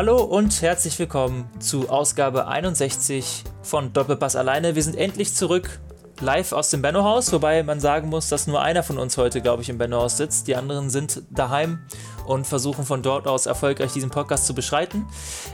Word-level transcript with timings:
Hallo 0.00 0.22
und 0.22 0.62
herzlich 0.62 0.98
willkommen 0.98 1.46
zu 1.58 1.90
Ausgabe 1.90 2.46
61 2.46 3.44
von 3.60 3.92
Doppelpass 3.92 4.34
alleine. 4.34 4.74
Wir 4.74 4.82
sind 4.82 4.96
endlich 4.96 5.34
zurück 5.34 5.78
live 6.20 6.52
aus 6.52 6.70
dem 6.70 6.80
Benno-Haus, 6.80 7.30
wobei 7.34 7.62
man 7.62 7.80
sagen 7.80 8.08
muss, 8.08 8.30
dass 8.30 8.46
nur 8.46 8.62
einer 8.62 8.82
von 8.82 8.96
uns 8.96 9.18
heute, 9.18 9.42
glaube 9.42 9.62
ich, 9.62 9.68
im 9.68 9.76
Benno-Haus 9.76 10.16
sitzt. 10.16 10.48
Die 10.48 10.56
anderen 10.56 10.88
sind 10.88 11.24
daheim 11.28 11.80
und 12.26 12.46
versuchen 12.46 12.86
von 12.86 13.02
dort 13.02 13.28
aus 13.28 13.44
erfolgreich 13.44 13.92
diesen 13.92 14.08
Podcast 14.08 14.46
zu 14.46 14.54
beschreiten. 14.54 15.04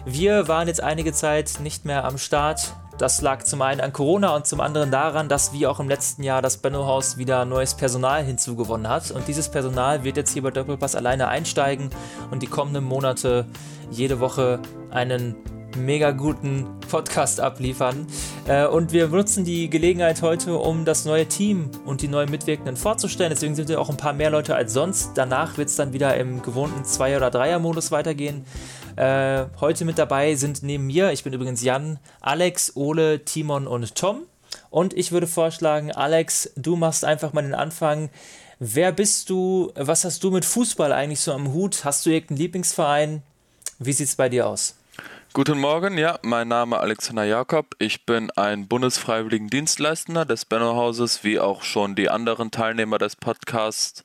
Wir 0.05 0.47
waren 0.47 0.69
jetzt 0.69 0.81
einige 0.81 1.13
Zeit 1.13 1.59
nicht 1.61 1.85
mehr 1.85 2.05
am 2.05 2.17
Start. 2.17 2.73
Das 2.99 3.21
lag 3.21 3.43
zum 3.43 3.61
einen 3.61 3.83
an 3.83 3.93
Corona 3.93 4.35
und 4.35 4.47
zum 4.47 4.61
anderen 4.61 4.91
daran, 4.91 5.29
dass 5.29 5.53
wie 5.53 5.67
auch 5.67 5.81
im 5.81 5.89
letzten 5.89 6.23
Jahr 6.23 6.41
das 6.41 6.57
Benno-Haus 6.57 7.19
wieder 7.19 7.45
neues 7.45 7.75
Personal 7.75 8.25
hinzugewonnen 8.25 8.89
hat. 8.89 9.11
Und 9.11 9.29
dieses 9.29 9.51
Personal 9.51 10.03
wird 10.03 10.17
jetzt 10.17 10.33
hier 10.33 10.43
bei 10.43 10.51
Doppelpass 10.51 10.95
alleine 10.95 11.29
einsteigen 11.29 11.91
und 12.31 12.43
die 12.43 12.47
kommenden 12.47 12.85
Monate 12.85 13.45
jede 13.91 14.19
Woche 14.19 14.61
einen 14.91 15.37
mega 15.77 16.13
guten 16.13 16.67
Podcast 16.91 17.39
abliefern. 17.39 18.07
Äh, 18.47 18.67
und 18.67 18.93
wir 18.93 19.09
nutzen 19.09 19.45
die 19.45 19.69
Gelegenheit 19.69 20.23
heute, 20.23 20.57
um 20.57 20.85
das 20.85 21.05
neue 21.05 21.27
Team 21.27 21.71
und 21.85 22.01
die 22.01 22.09
neuen 22.09 22.31
Mitwirkenden 22.31 22.77
vorzustellen. 22.77 23.31
Deswegen 23.31 23.55
sind 23.55 23.69
wir 23.69 23.79
auch 23.81 23.91
ein 23.91 23.99
paar 23.99 24.15
mehr 24.15 24.31
Leute 24.31 24.55
als 24.55 24.73
sonst. 24.73 25.13
Danach 25.17 25.59
wird 25.59 25.69
es 25.69 25.77
dann 25.77 25.93
wieder 25.93 26.17
im 26.17 26.41
gewohnten 26.41 26.85
Zwei- 26.85 27.17
oder 27.17 27.31
Dreier-Modus 27.31 27.91
weitergehen. 27.93 28.47
Äh, 28.97 29.47
heute 29.61 29.85
mit 29.85 29.99
dabei 29.99 30.35
sind 30.37 30.63
neben 30.63 30.87
mir, 30.87 31.13
ich 31.13 31.23
bin 31.23 31.35
übrigens 31.35 31.63
Jan, 31.63 31.99
Alex, 32.21 32.75
Ole, 32.77 33.25
Timon 33.25 33.67
und 33.67 33.95
Tom. 33.95 34.23
Und 34.71 34.95
ich 34.95 35.13
würde 35.13 35.27
vorschlagen, 35.27 35.93
Alex, 35.93 36.51
du 36.57 36.77
machst 36.77 37.05
einfach 37.05 37.33
mal 37.33 37.43
den 37.43 37.55
Anfang. 37.55 38.11
Wer 38.59 38.93
bist 38.93 39.29
du? 39.29 39.71
Was 39.75 40.05
hast 40.05 40.25
du 40.25 40.31
mit 40.31 40.47
Fußball 40.47 40.93
eigentlich 40.93 41.21
so 41.21 41.33
am 41.33 41.53
Hut? 41.53 41.85
Hast 41.85 42.07
du 42.07 42.11
irgendeinen 42.11 42.39
Lieblingsverein? 42.39 43.23
Wie 43.79 43.93
sieht 43.93 44.09
es 44.09 44.17
bei 44.17 44.31
dir 44.31 44.47
aus? 44.47 44.77
Guten 45.35 45.59
Morgen, 45.59 45.99
ja, 45.99 46.19
mein 46.23 46.49
Name 46.49 46.77
ist 46.77 46.83
Alexander 46.83 47.25
Jakob. 47.25 47.75
Ich 47.79 48.07
bin 48.07 48.31
ein 48.37 48.67
Bundesfreiwilligendienstleistender 48.69 50.25
des 50.25 50.47
Benno-Hauses, 50.47 51.25
wie 51.25 51.39
auch 51.39 51.63
schon 51.63 51.95
die 51.95 52.09
anderen 52.09 52.51
Teilnehmer 52.51 52.97
des 52.97 53.17
Podcasts. 53.17 54.03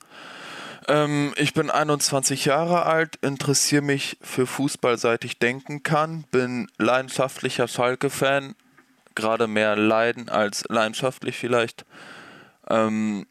Ähm, 0.88 1.32
ich 1.36 1.54
bin 1.54 1.70
21 1.70 2.46
Jahre 2.46 2.86
alt, 2.86 3.16
interessiere 3.22 3.82
mich 3.82 4.18
für 4.20 4.46
Fußball 4.46 4.98
seit 4.98 5.24
ich 5.24 5.38
denken 5.38 5.82
kann, 5.82 6.24
bin 6.30 6.68
leidenschaftlicher 6.78 7.68
Schalke-Fan, 7.68 8.54
gerade 9.14 9.46
mehr 9.46 9.76
leiden 9.76 10.28
als 10.28 10.64
leidenschaftlich 10.68 11.36
vielleicht. 11.36 11.84
Ähm, 12.68 13.26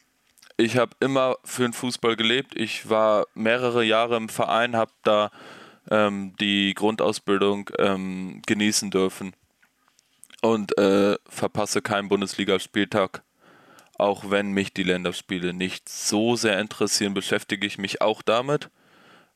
ich 0.58 0.78
habe 0.78 0.96
immer 1.00 1.38
für 1.44 1.64
den 1.64 1.74
Fußball 1.74 2.16
gelebt. 2.16 2.56
Ich 2.56 2.90
war 2.90 3.26
mehrere 3.34 3.84
Jahre 3.84 4.18
im 4.18 4.30
Verein, 4.30 4.76
habe 4.76 4.92
da 5.04 5.32
ähm, 5.90 6.36
die 6.40 6.74
Grundausbildung 6.76 7.70
ähm, 7.80 8.42
genießen 8.46 8.92
dürfen 8.92 9.34
und 10.42 10.78
äh, 10.78 11.18
verpasse 11.28 11.82
keinen 11.82 12.10
Bundesligaspieltag. 12.10 13.24
Auch 14.02 14.32
wenn 14.32 14.52
mich 14.52 14.74
die 14.74 14.82
Länderspiele 14.82 15.54
nicht 15.54 15.88
so 15.88 16.36
sehr 16.36 16.58
interessieren, 16.58 17.14
beschäftige 17.14 17.68
ich 17.68 17.78
mich 17.78 18.02
auch 18.02 18.24
damit, 18.24 18.72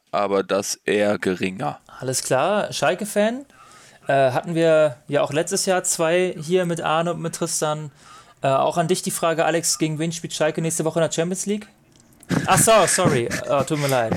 aber 0.09 0.41
das 0.41 0.73
eher 0.85 1.19
geringer. 1.19 1.79
Alles 1.99 2.23
klar, 2.23 2.73
Schalke-Fan. 2.73 3.45
Äh, 4.07 4.31
hatten 4.31 4.55
wir 4.55 4.97
ja 5.07 5.21
auch 5.21 5.31
letztes 5.31 5.67
Jahr 5.67 5.83
zwei 5.83 6.33
hier 6.41 6.65
mit 6.65 6.81
Arne 6.81 7.13
und 7.13 7.21
mit 7.21 7.35
Tristan. 7.35 7.91
Äh, 8.41 8.47
auch 8.47 8.77
an 8.77 8.87
dich 8.87 9.03
die 9.03 9.11
Frage, 9.11 9.45
Alex, 9.45 9.77
gegen 9.77 9.99
wen 9.99 10.11
spielt 10.11 10.33
Schalke 10.33 10.63
nächste 10.63 10.83
Woche 10.83 10.97
in 10.97 11.03
der 11.03 11.11
Champions 11.11 11.45
League? 11.45 11.67
Ach 12.47 12.57
so, 12.57 12.71
sorry, 12.87 13.29
oh, 13.47 13.61
tut 13.61 13.77
mir 13.77 13.87
leid. 13.87 14.13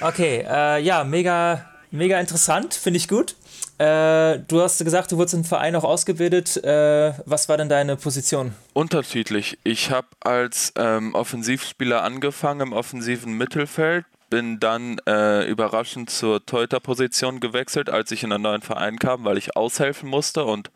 Okay, 0.00 0.46
äh, 0.48 0.80
ja, 0.80 1.04
mega, 1.04 1.62
mega 1.94 2.20
interessant, 2.20 2.74
finde 2.74 2.98
ich 2.98 3.08
gut. 3.08 3.36
Äh, 3.78 4.38
du 4.46 4.60
hast 4.60 4.82
gesagt, 4.84 5.10
du 5.12 5.16
wurdest 5.16 5.34
im 5.34 5.44
Verein 5.44 5.74
auch 5.76 5.84
ausgebildet. 5.84 6.62
Äh, 6.62 7.14
was 7.24 7.48
war 7.48 7.56
denn 7.56 7.68
deine 7.68 7.96
Position? 7.96 8.52
Unterschiedlich. 8.72 9.58
Ich 9.64 9.90
habe 9.90 10.08
als 10.20 10.72
ähm, 10.76 11.14
Offensivspieler 11.14 12.02
angefangen 12.02 12.60
im 12.60 12.72
offensiven 12.72 13.36
Mittelfeld, 13.36 14.04
bin 14.30 14.60
dann 14.60 14.98
äh, 15.06 15.48
überraschend 15.48 16.10
zur 16.10 16.44
Teuter-Position 16.44 17.40
gewechselt, 17.40 17.90
als 17.90 18.10
ich 18.10 18.22
in 18.22 18.32
einen 18.32 18.42
neuen 18.42 18.62
Verein 18.62 18.98
kam, 18.98 19.24
weil 19.24 19.38
ich 19.38 19.56
aushelfen 19.56 20.08
musste 20.08 20.44
und 20.44 20.70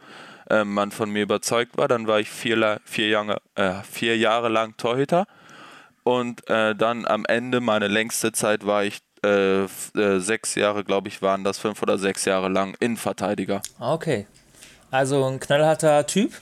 ähm, 0.51 0.75
man 0.75 0.91
von 0.91 1.11
mir 1.11 1.23
überzeugt 1.23 1.77
war. 1.77 1.89
Dann 1.89 2.07
war 2.07 2.21
ich 2.21 2.31
vier, 2.31 2.81
vier, 2.85 3.09
Jahre, 3.09 3.41
äh, 3.55 3.75
vier 3.91 4.17
Jahre 4.17 4.49
lang 4.49 4.77
Torhüter 4.77 5.27
und 6.09 6.49
äh, 6.49 6.75
dann 6.75 7.05
am 7.07 7.27
Ende, 7.27 7.61
meine 7.61 7.87
längste 7.87 8.33
Zeit, 8.33 8.65
war 8.65 8.83
ich 8.83 9.01
äh, 9.25 9.65
äh, 9.65 10.19
sechs 10.21 10.55
Jahre, 10.55 10.85
glaube 10.85 11.09
ich, 11.09 11.23
waren 11.23 11.45
das 11.45 11.59
fünf 11.59 11.83
oder 11.83 11.99
sechs 11.99 12.25
Jahre 12.25 12.49
lang 12.49 12.75
Innenverteidiger. 12.81 13.63
Okay. 13.79 14.27
Also 14.91 15.25
ein 15.25 15.41
knallharter 15.41 16.07
Typ. 16.07 16.33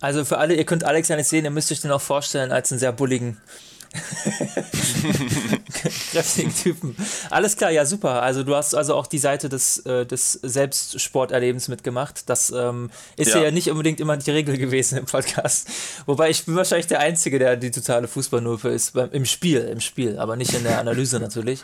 Also 0.00 0.24
für 0.24 0.38
alle, 0.38 0.54
ihr 0.54 0.64
könnt 0.64 0.84
Alex 0.84 1.08
ja 1.08 1.16
nicht 1.16 1.28
sehen, 1.28 1.44
ihr 1.44 1.50
müsst 1.50 1.72
euch 1.72 1.80
den 1.80 1.90
auch 1.90 2.00
vorstellen 2.00 2.52
als 2.52 2.70
einen 2.70 2.78
sehr 2.78 2.92
bulligen, 2.92 3.40
kräftigen 6.12 6.54
Typen. 6.54 6.96
Alles 7.30 7.56
klar, 7.56 7.70
ja 7.70 7.84
super. 7.84 8.22
Also 8.22 8.42
du 8.42 8.54
hast 8.54 8.74
also 8.74 8.94
auch 8.94 9.06
die 9.06 9.18
Seite 9.18 9.48
des, 9.48 9.78
äh, 9.86 10.06
des 10.06 10.32
Selbstsporterlebens 10.32 11.68
mitgemacht. 11.68 12.28
Das 12.28 12.50
ähm, 12.50 12.90
ist 13.16 13.34
ja. 13.34 13.44
ja. 13.44 13.50
nicht 13.50 13.70
unbedingt 13.70 14.00
immer 14.00 14.16
die 14.16 14.30
Regel 14.30 14.58
gewesen 14.58 14.98
im 14.98 15.06
Podcast. 15.06 15.68
Wobei 16.06 16.30
ich 16.30 16.44
bin 16.44 16.56
wahrscheinlich 16.56 16.86
der 16.86 17.00
Einzige, 17.00 17.38
der 17.38 17.56
die 17.56 17.70
totale 17.70 18.08
Fußballnulpe 18.08 18.68
ist. 18.68 18.94
Beim, 18.94 19.10
Im 19.12 19.24
Spiel, 19.24 19.60
im 19.60 19.80
Spiel, 19.80 20.18
aber 20.18 20.36
nicht 20.36 20.54
in 20.54 20.64
der 20.64 20.78
Analyse 20.78 21.20
natürlich. 21.26 21.62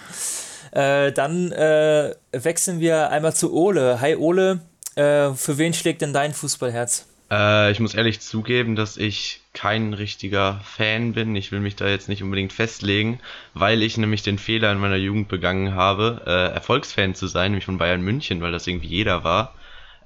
Äh, 0.72 1.12
dann 1.12 1.52
äh, 1.52 2.14
wechseln 2.32 2.80
wir 2.80 3.10
einmal 3.10 3.34
zu 3.34 3.52
Ole. 3.52 4.00
Hi 4.00 4.16
Ole, 4.16 4.60
äh, 4.94 5.32
für 5.34 5.58
wen 5.58 5.74
schlägt 5.74 6.02
denn 6.02 6.12
dein 6.12 6.32
Fußballherz? 6.32 7.06
Äh, 7.32 7.72
ich 7.72 7.80
muss 7.80 7.94
ehrlich 7.94 8.20
zugeben, 8.20 8.76
dass 8.76 8.98
ich 8.98 9.40
kein 9.54 9.94
richtiger 9.94 10.60
Fan 10.64 11.14
bin. 11.14 11.34
Ich 11.34 11.50
will 11.50 11.60
mich 11.60 11.76
da 11.76 11.88
jetzt 11.88 12.08
nicht 12.08 12.22
unbedingt 12.22 12.52
festlegen, 12.52 13.20
weil 13.54 13.82
ich 13.82 13.96
nämlich 13.96 14.22
den 14.22 14.38
Fehler 14.38 14.70
in 14.70 14.78
meiner 14.78 14.96
Jugend 14.96 15.28
begangen 15.28 15.74
habe, 15.74 16.22
äh, 16.26 16.54
Erfolgsfan 16.54 17.14
zu 17.14 17.26
sein, 17.26 17.52
nämlich 17.52 17.64
von 17.64 17.78
Bayern 17.78 18.02
München, 18.02 18.42
weil 18.42 18.52
das 18.52 18.66
irgendwie 18.66 18.88
jeder 18.88 19.24
war. 19.24 19.54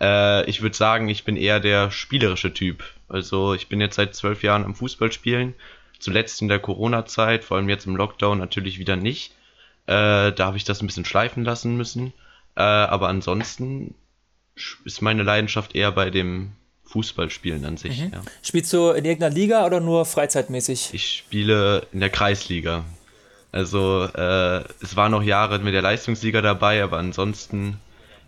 Äh, 0.00 0.48
ich 0.48 0.62
würde 0.62 0.76
sagen, 0.76 1.08
ich 1.08 1.24
bin 1.24 1.36
eher 1.36 1.58
der 1.58 1.90
spielerische 1.90 2.54
Typ. 2.54 2.84
Also 3.08 3.54
ich 3.54 3.68
bin 3.68 3.80
jetzt 3.80 3.96
seit 3.96 4.14
zwölf 4.14 4.42
Jahren 4.44 4.64
am 4.64 4.76
Fußballspielen. 4.76 5.54
Zuletzt 5.98 6.42
in 6.42 6.48
der 6.48 6.60
Corona-Zeit, 6.60 7.42
vor 7.44 7.56
allem 7.56 7.68
jetzt 7.68 7.86
im 7.86 7.96
Lockdown 7.96 8.38
natürlich 8.38 8.78
wieder 8.78 8.96
nicht. 8.96 9.32
Äh, 9.86 10.32
da 10.32 10.46
habe 10.46 10.58
ich 10.58 10.64
das 10.64 10.80
ein 10.80 10.86
bisschen 10.86 11.04
schleifen 11.04 11.44
lassen 11.44 11.76
müssen. 11.76 12.12
Äh, 12.54 12.62
aber 12.62 13.08
ansonsten 13.08 13.94
ist 14.84 15.02
meine 15.02 15.24
Leidenschaft 15.24 15.74
eher 15.74 15.92
bei 15.92 16.10
dem 16.10 16.52
Fußballspielen 16.86 17.64
an 17.64 17.76
sich. 17.76 18.00
Mhm. 18.00 18.12
Ja. 18.12 18.22
Spielst 18.42 18.72
du 18.72 18.90
in 18.90 19.04
irgendeiner 19.04 19.34
Liga 19.34 19.66
oder 19.66 19.80
nur 19.80 20.04
freizeitmäßig? 20.04 20.90
Ich 20.92 21.16
spiele 21.18 21.86
in 21.92 22.00
der 22.00 22.10
Kreisliga. 22.10 22.84
Also 23.52 24.04
äh, 24.04 24.64
es 24.82 24.96
waren 24.96 25.12
noch 25.12 25.22
Jahre 25.22 25.58
mit 25.58 25.74
der 25.74 25.82
Leistungsliga 25.82 26.42
dabei, 26.42 26.82
aber 26.82 26.98
ansonsten 26.98 27.78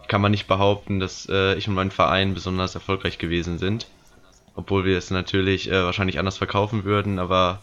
kann 0.09 0.21
man 0.21 0.31
nicht 0.31 0.47
behaupten, 0.47 1.01
dass 1.01 1.29
äh, 1.31 1.55
ich 1.55 1.69
und 1.69 1.75
mein 1.75 1.91
Verein 1.91 2.35
besonders 2.35 2.75
erfolgreich 2.75 3.19
gewesen 3.19 3.59
sind. 3.59 3.87
Obwohl 4.55 4.85
wir 4.85 4.99
es 4.99 5.11
natürlich 5.11 5.71
äh, 5.71 5.85
wahrscheinlich 5.85 6.19
anders 6.19 6.39
verkaufen 6.39 6.85
würden, 6.85 7.19
aber 7.19 7.63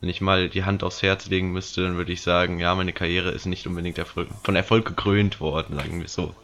wenn 0.00 0.10
ich 0.10 0.20
mal 0.20 0.48
die 0.48 0.64
Hand 0.64 0.84
aufs 0.84 1.02
Herz 1.02 1.26
legen 1.28 1.52
müsste, 1.52 1.82
dann 1.82 1.96
würde 1.96 2.12
ich 2.12 2.20
sagen, 2.20 2.60
ja, 2.60 2.74
meine 2.74 2.92
Karriere 2.92 3.30
ist 3.30 3.46
nicht 3.46 3.66
unbedingt 3.66 3.98
Erfolg, 3.98 4.28
von 4.44 4.54
Erfolg 4.54 4.84
gekrönt 4.84 5.40
worden, 5.40 5.76
sagen 5.76 6.00
wir 6.00 6.08
so. 6.08 6.34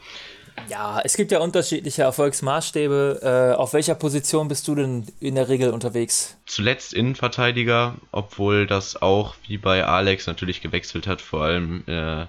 Ja, 0.68 1.00
es 1.04 1.16
gibt 1.16 1.32
ja 1.32 1.40
unterschiedliche 1.40 2.02
Erfolgsmaßstäbe. 2.02 3.52
Äh, 3.54 3.56
auf 3.56 3.72
welcher 3.72 3.94
Position 3.94 4.48
bist 4.48 4.68
du 4.68 4.74
denn 4.74 5.06
in 5.20 5.34
der 5.34 5.48
Regel 5.48 5.70
unterwegs? 5.70 6.36
Zuletzt 6.46 6.92
Innenverteidiger, 6.92 7.96
obwohl 8.10 8.66
das 8.66 9.00
auch 9.00 9.34
wie 9.46 9.58
bei 9.58 9.84
Alex 9.84 10.26
natürlich 10.26 10.60
gewechselt 10.60 11.06
hat. 11.06 11.20
Vor 11.20 11.42
allem 11.42 11.84
äh, 11.86 12.26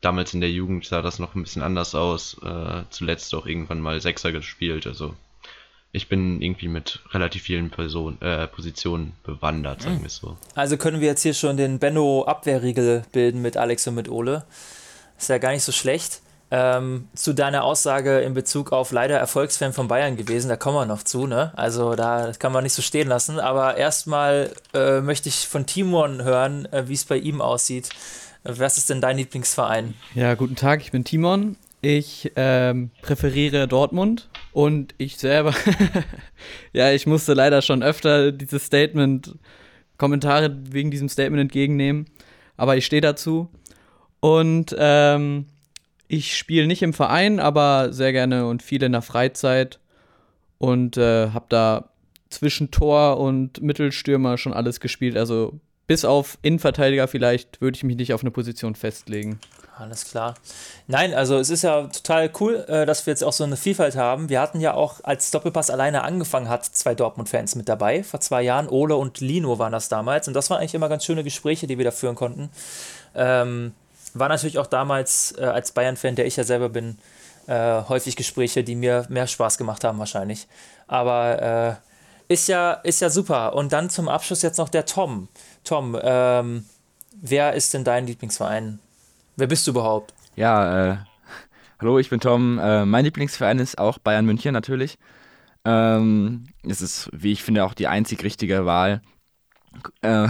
damals 0.00 0.34
in 0.34 0.40
der 0.40 0.50
Jugend 0.50 0.86
sah 0.86 1.02
das 1.02 1.18
noch 1.18 1.34
ein 1.34 1.42
bisschen 1.42 1.62
anders 1.62 1.94
aus. 1.94 2.36
Äh, 2.42 2.82
zuletzt 2.90 3.34
auch 3.34 3.46
irgendwann 3.46 3.80
mal 3.80 4.00
Sechser 4.00 4.32
gespielt. 4.32 4.86
Also 4.86 5.14
ich 5.92 6.08
bin 6.08 6.42
irgendwie 6.42 6.68
mit 6.68 7.00
relativ 7.12 7.42
vielen 7.42 7.70
Person, 7.70 8.20
äh, 8.20 8.48
Positionen 8.48 9.12
bewandert, 9.22 9.82
sagen 9.82 10.00
wir 10.00 10.08
es 10.08 10.16
so. 10.16 10.36
Also 10.56 10.76
können 10.76 11.00
wir 11.00 11.06
jetzt 11.06 11.22
hier 11.22 11.34
schon 11.34 11.56
den 11.56 11.78
Benno-Abwehrriegel 11.78 13.04
bilden 13.12 13.40
mit 13.42 13.56
Alex 13.56 13.86
und 13.86 13.94
mit 13.94 14.08
Ole. 14.08 14.44
Ist 15.16 15.28
ja 15.28 15.38
gar 15.38 15.52
nicht 15.52 15.62
so 15.62 15.70
schlecht. 15.70 16.20
Ähm, 16.56 17.08
zu 17.16 17.32
deiner 17.32 17.64
Aussage 17.64 18.20
in 18.20 18.32
Bezug 18.32 18.70
auf 18.70 18.92
leider 18.92 19.18
Erfolgsfan 19.18 19.72
von 19.72 19.88
Bayern 19.88 20.16
gewesen, 20.16 20.48
da 20.48 20.54
kommen 20.54 20.76
wir 20.76 20.86
noch 20.86 21.02
zu, 21.02 21.26
ne? 21.26 21.52
Also 21.56 21.96
da 21.96 22.30
kann 22.38 22.52
man 22.52 22.62
nicht 22.62 22.74
so 22.74 22.80
stehen 22.80 23.08
lassen. 23.08 23.40
Aber 23.40 23.76
erstmal 23.76 24.52
äh, 24.72 25.00
möchte 25.00 25.28
ich 25.28 25.48
von 25.48 25.66
Timon 25.66 26.22
hören, 26.22 26.66
äh, 26.66 26.86
wie 26.86 26.92
es 26.92 27.06
bei 27.06 27.16
ihm 27.16 27.40
aussieht. 27.40 27.88
Was 28.44 28.78
ist 28.78 28.88
denn 28.88 29.00
dein 29.00 29.16
Lieblingsverein? 29.16 29.94
Ja, 30.14 30.34
guten 30.34 30.54
Tag, 30.54 30.80
ich 30.80 30.92
bin 30.92 31.02
Timon. 31.02 31.56
Ich 31.80 32.30
ähm, 32.36 32.92
präferiere 33.02 33.66
Dortmund 33.66 34.28
und 34.52 34.94
ich 34.96 35.16
selber, 35.16 35.54
ja, 36.72 36.92
ich 36.92 37.08
musste 37.08 37.34
leider 37.34 37.62
schon 37.62 37.82
öfter 37.82 38.30
dieses 38.30 38.64
Statement, 38.64 39.34
Kommentare 39.98 40.56
wegen 40.70 40.92
diesem 40.92 41.08
Statement 41.08 41.40
entgegennehmen, 41.40 42.06
aber 42.56 42.76
ich 42.76 42.86
stehe 42.86 43.02
dazu. 43.02 43.48
Und 44.20 44.74
ähm, 44.78 45.46
Ich 46.14 46.36
spiele 46.36 46.68
nicht 46.68 46.80
im 46.82 46.92
Verein, 46.92 47.40
aber 47.40 47.92
sehr 47.92 48.12
gerne 48.12 48.46
und 48.46 48.62
viel 48.62 48.80
in 48.84 48.92
der 48.92 49.02
Freizeit 49.02 49.80
und 50.58 50.96
äh, 50.96 51.30
habe 51.30 51.46
da 51.48 51.88
zwischen 52.30 52.70
Tor 52.70 53.18
und 53.18 53.60
Mittelstürmer 53.60 54.38
schon 54.38 54.52
alles 54.52 54.78
gespielt. 54.78 55.16
Also 55.16 55.58
bis 55.88 56.04
auf 56.04 56.38
Innenverteidiger 56.42 57.08
vielleicht 57.08 57.60
würde 57.60 57.74
ich 57.74 57.82
mich 57.82 57.96
nicht 57.96 58.14
auf 58.14 58.20
eine 58.20 58.30
Position 58.30 58.76
festlegen. 58.76 59.40
Alles 59.76 60.04
klar. 60.04 60.36
Nein, 60.86 61.14
also 61.14 61.36
es 61.36 61.50
ist 61.50 61.64
ja 61.64 61.88
total 61.88 62.30
cool, 62.38 62.64
äh, 62.68 62.86
dass 62.86 63.04
wir 63.06 63.10
jetzt 63.10 63.24
auch 63.24 63.32
so 63.32 63.42
eine 63.42 63.56
Vielfalt 63.56 63.96
haben. 63.96 64.28
Wir 64.28 64.40
hatten 64.40 64.60
ja 64.60 64.74
auch, 64.74 65.00
als 65.02 65.32
Doppelpass 65.32 65.68
alleine 65.68 66.04
angefangen 66.04 66.48
hat, 66.48 66.64
zwei 66.64 66.94
Dortmund-Fans 66.94 67.56
mit 67.56 67.68
dabei. 67.68 68.04
Vor 68.04 68.20
zwei 68.20 68.42
Jahren. 68.42 68.68
Ole 68.68 68.94
und 68.94 69.18
Lino 69.18 69.58
waren 69.58 69.72
das 69.72 69.88
damals. 69.88 70.28
Und 70.28 70.34
das 70.34 70.48
waren 70.48 70.60
eigentlich 70.60 70.74
immer 70.74 70.88
ganz 70.88 71.04
schöne 71.04 71.24
Gespräche, 71.24 71.66
die 71.66 71.76
wir 71.76 71.84
da 71.84 71.90
führen 71.90 72.14
konnten. 72.14 72.50
Ähm, 73.16 73.72
war 74.14 74.28
natürlich 74.28 74.58
auch 74.58 74.66
damals 74.66 75.34
äh, 75.38 75.44
als 75.44 75.72
Bayern-Fan, 75.72 76.16
der 76.16 76.26
ich 76.26 76.36
ja 76.36 76.44
selber 76.44 76.68
bin, 76.68 76.98
äh, 77.46 77.82
häufig 77.88 78.16
Gespräche, 78.16 78.64
die 78.64 78.74
mir 78.74 79.06
mehr 79.08 79.26
Spaß 79.26 79.58
gemacht 79.58 79.84
haben 79.84 79.98
wahrscheinlich. 79.98 80.46
Aber 80.86 81.80
äh, 82.28 82.32
ist, 82.32 82.48
ja, 82.48 82.72
ist 82.72 83.00
ja 83.00 83.10
super. 83.10 83.54
Und 83.54 83.72
dann 83.72 83.90
zum 83.90 84.08
Abschluss 84.08 84.42
jetzt 84.42 84.58
noch 84.58 84.68
der 84.68 84.86
Tom. 84.86 85.28
Tom, 85.62 85.98
ähm, 86.02 86.64
wer 87.20 87.54
ist 87.54 87.74
denn 87.74 87.84
dein 87.84 88.06
Lieblingsverein? 88.06 88.78
Wer 89.36 89.46
bist 89.46 89.66
du 89.66 89.72
überhaupt? 89.72 90.14
Ja, 90.36 90.92
äh, 90.92 90.96
hallo, 91.80 91.98
ich 91.98 92.10
bin 92.10 92.20
Tom. 92.20 92.58
Äh, 92.58 92.86
mein 92.86 93.04
Lieblingsverein 93.04 93.58
ist 93.58 93.78
auch 93.78 93.98
Bayern 93.98 94.24
München 94.24 94.52
natürlich. 94.52 94.98
Ähm, 95.64 96.46
es 96.62 96.80
ist, 96.80 97.10
wie 97.12 97.32
ich 97.32 97.42
finde, 97.42 97.64
auch 97.64 97.74
die 97.74 97.88
einzig 97.88 98.22
richtige 98.22 98.66
Wahl. 98.66 99.00
Äh, 100.02 100.28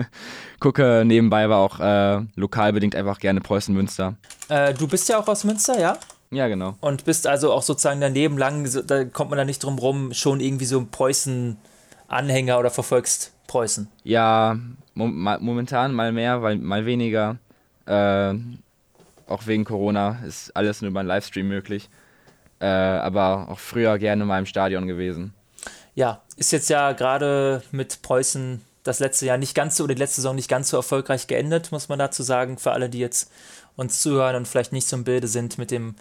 gucke 0.60 1.02
nebenbei 1.04 1.44
aber 1.44 1.56
auch 1.58 1.80
äh, 1.80 2.24
lokalbedingt 2.36 2.94
einfach 2.94 3.18
gerne 3.18 3.40
Preußen 3.40 3.74
Münster. 3.74 4.14
Äh, 4.48 4.74
du 4.74 4.86
bist 4.86 5.08
ja 5.08 5.18
auch 5.18 5.28
aus 5.28 5.44
Münster, 5.44 5.78
ja? 5.80 5.98
Ja, 6.30 6.48
genau. 6.48 6.76
Und 6.80 7.04
bist 7.04 7.26
also 7.26 7.52
auch 7.52 7.62
sozusagen 7.62 8.00
daneben 8.00 8.38
lang, 8.38 8.66
da 8.86 9.04
kommt 9.04 9.30
man 9.30 9.36
da 9.36 9.44
nicht 9.44 9.62
drum 9.62 9.78
rum, 9.78 10.14
schon 10.14 10.40
irgendwie 10.40 10.64
so 10.64 10.78
ein 10.78 10.88
Preußen-Anhänger 10.88 12.58
oder 12.58 12.70
verfolgst 12.70 13.32
Preußen? 13.46 13.88
Ja, 14.04 14.56
mo 14.94 15.06
momentan 15.08 15.92
mal 15.92 16.10
mehr, 16.10 16.40
weil, 16.40 16.56
mal 16.56 16.86
weniger. 16.86 17.36
Äh, 17.84 18.34
auch 19.26 19.46
wegen 19.46 19.64
Corona 19.64 20.20
ist 20.26 20.56
alles 20.56 20.80
nur 20.80 20.90
über 20.90 21.00
einen 21.00 21.08
Livestream 21.08 21.48
möglich. 21.48 21.90
Äh, 22.60 22.66
aber 22.66 23.48
auch 23.50 23.58
früher 23.58 23.98
gerne 23.98 24.24
mal 24.24 24.38
im 24.38 24.46
Stadion 24.46 24.86
gewesen. 24.86 25.34
Ja, 25.94 26.22
ist 26.36 26.52
jetzt 26.52 26.70
ja 26.70 26.92
gerade 26.92 27.62
mit 27.72 28.00
Preußen 28.00 28.62
das 28.84 28.98
letzte 28.98 29.26
Jahr 29.26 29.38
nicht 29.38 29.54
ganz 29.54 29.76
so 29.76 29.84
oder 29.84 29.94
die 29.94 30.00
letzte 30.00 30.16
Saison 30.16 30.34
nicht 30.34 30.48
ganz 30.48 30.70
so 30.70 30.76
erfolgreich 30.76 31.26
geendet, 31.26 31.72
muss 31.72 31.88
man 31.88 31.98
dazu 31.98 32.22
sagen, 32.22 32.58
für 32.58 32.72
alle, 32.72 32.88
die 32.88 32.98
jetzt 32.98 33.30
uns 33.76 34.00
zuhören 34.00 34.36
und 34.36 34.48
vielleicht 34.48 34.72
nicht 34.72 34.86
so 34.86 34.96
im 34.96 35.04
Bilde 35.04 35.28
sind 35.28 35.58
mit 35.58 35.70
dem 35.70 35.94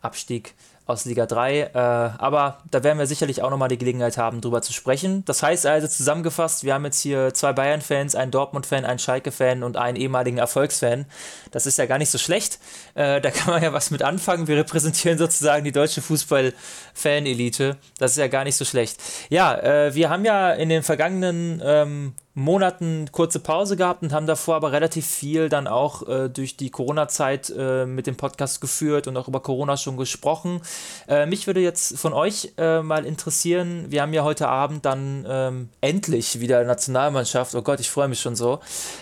Abstieg 0.00 0.54
aus 0.88 1.04
Liga 1.04 1.26
3. 1.26 1.60
Äh, 1.60 1.70
aber 1.74 2.62
da 2.70 2.82
werden 2.82 2.98
wir 2.98 3.06
sicherlich 3.06 3.42
auch 3.42 3.50
nochmal 3.50 3.68
die 3.68 3.76
Gelegenheit 3.76 4.16
haben, 4.16 4.40
drüber 4.40 4.62
zu 4.62 4.72
sprechen. 4.72 5.22
Das 5.26 5.42
heißt 5.42 5.66
also 5.66 5.86
zusammengefasst, 5.86 6.64
wir 6.64 6.72
haben 6.72 6.86
jetzt 6.86 7.00
hier 7.00 7.34
zwei 7.34 7.52
Bayern-Fans, 7.52 8.14
einen 8.14 8.30
Dortmund-Fan, 8.30 8.86
einen 8.86 8.98
Schalke-Fan 8.98 9.62
und 9.62 9.76
einen 9.76 9.98
ehemaligen 9.98 10.38
Erfolgsfan. 10.38 11.04
Das 11.50 11.66
ist 11.66 11.76
ja 11.76 11.84
gar 11.84 11.98
nicht 11.98 12.10
so 12.10 12.16
schlecht. 12.16 12.58
Äh, 12.94 13.20
da 13.20 13.30
kann 13.30 13.52
man 13.52 13.62
ja 13.62 13.74
was 13.74 13.90
mit 13.90 14.02
anfangen. 14.02 14.46
Wir 14.48 14.56
repräsentieren 14.56 15.18
sozusagen 15.18 15.62
die 15.64 15.72
deutsche 15.72 16.00
Fußball-Fan-Elite. 16.00 17.76
Das 17.98 18.12
ist 18.12 18.16
ja 18.16 18.28
gar 18.28 18.44
nicht 18.44 18.56
so 18.56 18.64
schlecht. 18.64 18.98
Ja, 19.28 19.58
äh, 19.58 19.94
wir 19.94 20.08
haben 20.08 20.24
ja 20.24 20.52
in 20.52 20.70
den 20.70 20.82
vergangenen 20.82 21.60
ähm, 21.62 22.14
Monaten 22.38 23.08
kurze 23.10 23.40
Pause 23.40 23.76
gehabt 23.76 24.02
und 24.02 24.12
haben 24.12 24.26
davor 24.26 24.54
aber 24.54 24.70
relativ 24.70 25.06
viel 25.06 25.48
dann 25.48 25.66
auch 25.66 26.06
äh, 26.08 26.28
durch 26.28 26.56
die 26.56 26.70
Corona-Zeit 26.70 27.52
äh, 27.56 27.84
mit 27.84 28.06
dem 28.06 28.16
Podcast 28.16 28.60
geführt 28.60 29.08
und 29.08 29.16
auch 29.16 29.26
über 29.26 29.40
Corona 29.40 29.76
schon 29.76 29.96
gesprochen. 29.96 30.60
Äh, 31.08 31.26
mich 31.26 31.48
würde 31.48 31.60
jetzt 31.60 31.98
von 31.98 32.12
euch 32.12 32.52
äh, 32.56 32.80
mal 32.80 33.04
interessieren, 33.04 33.86
wir 33.88 34.02
haben 34.02 34.12
ja 34.12 34.22
heute 34.22 34.46
Abend 34.46 34.84
dann 34.84 35.26
ähm, 35.28 35.68
endlich 35.80 36.38
wieder 36.38 36.62
Nationalmannschaft, 36.62 37.56
oh 37.56 37.62
Gott, 37.62 37.80
ich 37.80 37.90
freue 37.90 38.06
mich 38.06 38.20
schon 38.20 38.36
so, 38.36 38.60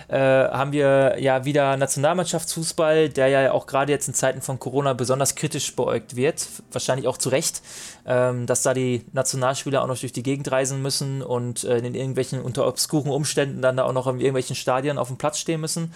äh, 0.09 0.19
haben 0.19 0.73
wir 0.73 1.17
ja 1.21 1.45
wieder 1.45 1.77
Nationalmannschaftsfußball, 1.77 3.11
der 3.11 3.29
ja 3.29 3.53
auch 3.53 3.67
gerade 3.67 3.93
jetzt 3.93 4.09
in 4.09 4.15
Zeiten 4.15 4.41
von 4.41 4.59
Corona 4.59 4.95
besonders 4.95 5.35
kritisch 5.35 5.77
beäugt 5.77 6.17
wird, 6.17 6.49
wahrscheinlich 6.73 7.07
auch 7.07 7.19
zu 7.19 7.29
Recht. 7.29 7.61
Ähm, 8.09 8.47
dass 8.47 8.63
da 8.63 8.73
die 8.73 9.05
Nationalspieler 9.13 9.83
auch 9.83 9.89
noch 9.89 9.99
durch 9.99 10.13
die 10.13 10.23
Gegend 10.23 10.53
reisen 10.53 10.81
müssen 10.81 11.23
und 11.23 11.65
äh, 11.65 11.79
in 11.79 11.97
irgendwelchen 11.97 12.41
unter 12.41 12.65
obskuren 12.69 13.11
Umständen 13.11 13.26
dann 13.35 13.77
da 13.77 13.85
auch 13.85 13.93
noch 13.93 14.07
in 14.07 14.21
irgendwelchen 14.21 14.57
Stadien 14.57 14.99
auf 14.99 15.09
dem 15.09 15.17
Platz 15.17 15.39
stehen 15.39 15.61
müssen. 15.61 15.93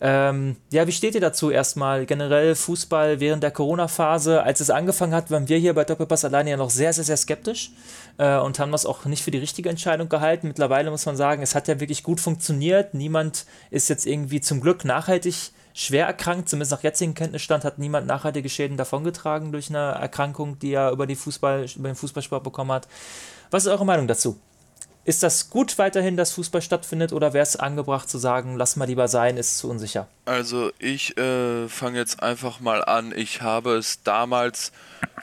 Ähm, 0.00 0.56
ja, 0.70 0.86
wie 0.86 0.92
steht 0.92 1.14
ihr 1.14 1.20
dazu 1.20 1.50
erstmal 1.50 2.04
generell 2.04 2.54
Fußball 2.54 3.20
während 3.20 3.42
der 3.42 3.50
Corona-Phase? 3.50 4.42
Als 4.42 4.60
es 4.60 4.70
angefangen 4.70 5.14
hat, 5.14 5.30
waren 5.30 5.48
wir 5.48 5.56
hier 5.56 5.72
bei 5.72 5.84
Doppelpass 5.84 6.24
alleine 6.24 6.50
ja 6.50 6.56
noch 6.56 6.70
sehr, 6.70 6.92
sehr, 6.92 7.04
sehr 7.04 7.16
skeptisch 7.16 7.70
äh, 8.18 8.36
und 8.36 8.58
haben 8.58 8.72
das 8.72 8.86
auch 8.86 9.04
nicht 9.04 9.22
für 9.22 9.30
die 9.30 9.38
richtige 9.38 9.68
Entscheidung 9.70 10.08
gehalten. 10.08 10.48
Mittlerweile 10.48 10.90
muss 10.90 11.06
man 11.06 11.16
sagen, 11.16 11.42
es 11.42 11.54
hat 11.54 11.68
ja 11.68 11.80
wirklich 11.80 12.02
gut 12.02 12.20
funktioniert. 12.20 12.92
Niemand 12.92 13.46
ist 13.70 13.88
jetzt 13.88 14.06
irgendwie 14.06 14.40
zum 14.40 14.60
Glück 14.60 14.84
nachhaltig 14.84 15.52
schwer 15.74 16.06
erkrankt, 16.06 16.48
zumindest 16.48 16.72
nach 16.72 16.82
jetzigem 16.82 17.14
Kenntnisstand 17.14 17.64
hat 17.64 17.78
niemand 17.78 18.06
nachhaltige 18.06 18.48
Schäden 18.48 18.76
davongetragen 18.76 19.52
durch 19.52 19.70
eine 19.70 19.92
Erkrankung, 19.92 20.58
die 20.58 20.72
er 20.72 20.92
über, 20.92 21.06
die 21.06 21.16
Fußball, 21.16 21.66
über 21.76 21.88
den 21.88 21.96
Fußballsport 21.96 22.44
bekommen 22.44 22.72
hat. 22.72 22.86
Was 23.50 23.64
ist 23.64 23.72
eure 23.72 23.84
Meinung 23.84 24.06
dazu? 24.06 24.38
Ist 25.04 25.22
das 25.22 25.50
gut 25.50 25.76
weiterhin, 25.78 26.16
dass 26.16 26.32
Fußball 26.32 26.62
stattfindet 26.62 27.12
oder 27.12 27.32
wäre 27.34 27.42
es 27.42 27.56
angebracht 27.56 28.08
zu 28.08 28.16
sagen, 28.16 28.56
lass 28.56 28.76
mal 28.76 28.86
lieber 28.86 29.06
sein, 29.06 29.36
ist 29.36 29.58
zu 29.58 29.68
unsicher? 29.68 30.08
Also 30.24 30.70
ich 30.78 31.16
äh, 31.18 31.68
fange 31.68 31.98
jetzt 31.98 32.22
einfach 32.22 32.60
mal 32.60 32.82
an. 32.84 33.12
Ich 33.14 33.42
habe 33.42 33.76
es 33.76 34.02
damals 34.02 34.72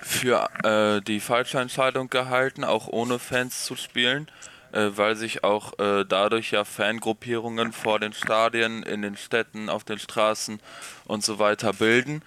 für 0.02 0.48
äh, 0.64 1.02
die 1.02 1.20
falsche 1.20 1.60
Entscheidung 1.60 2.10
gehalten, 2.10 2.64
auch 2.64 2.88
ohne 2.88 3.18
Fans 3.18 3.66
zu 3.66 3.76
spielen 3.76 4.28
äh, 4.72 4.90
weil 4.96 5.16
sich 5.16 5.44
auch 5.44 5.78
äh, 5.80 6.06
dadurch 6.08 6.52
ja 6.52 6.64
Fangruppierungen 6.64 7.72
vor 7.74 8.00
den 8.00 8.14
Stadien, 8.14 8.84
in 8.84 9.02
den 9.02 9.18
Städten, 9.18 9.70
auf 9.70 9.84
den 9.84 10.00
Straßen 10.00 10.60
und 11.06 11.24
so 11.24 11.40
weiter 11.40 11.74
bilden. 11.74 12.22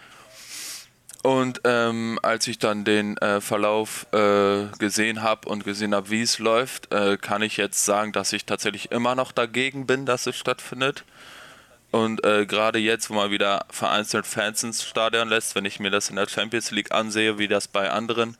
Und 1.24 1.62
ähm, 1.64 2.18
als 2.22 2.46
ich 2.48 2.58
dann 2.58 2.84
den 2.84 3.16
äh, 3.16 3.40
Verlauf 3.40 4.06
äh, 4.12 4.66
gesehen 4.78 5.22
habe 5.22 5.48
und 5.48 5.64
gesehen 5.64 5.94
habe, 5.94 6.10
wie 6.10 6.20
es 6.20 6.38
läuft, 6.38 6.92
äh, 6.92 7.16
kann 7.16 7.40
ich 7.40 7.56
jetzt 7.56 7.86
sagen, 7.86 8.12
dass 8.12 8.34
ich 8.34 8.44
tatsächlich 8.44 8.92
immer 8.92 9.14
noch 9.14 9.32
dagegen 9.32 9.86
bin, 9.86 10.04
dass 10.04 10.26
es 10.26 10.36
stattfindet. 10.36 11.04
Und 11.92 12.22
äh, 12.26 12.44
gerade 12.44 12.78
jetzt, 12.78 13.08
wo 13.08 13.14
man 13.14 13.30
wieder 13.30 13.64
vereinzelt 13.70 14.26
Fans 14.26 14.62
ins 14.64 14.84
Stadion 14.84 15.30
lässt, 15.30 15.54
wenn 15.54 15.64
ich 15.64 15.80
mir 15.80 15.90
das 15.90 16.10
in 16.10 16.16
der 16.16 16.28
Champions 16.28 16.72
League 16.72 16.92
ansehe, 16.92 17.38
wie 17.38 17.48
das 17.48 17.68
bei 17.68 17.90
anderen 17.90 18.36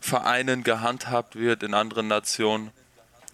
Vereinen 0.00 0.64
gehandhabt 0.64 1.36
wird 1.36 1.62
in 1.62 1.74
anderen 1.74 2.08
Nationen, 2.08 2.72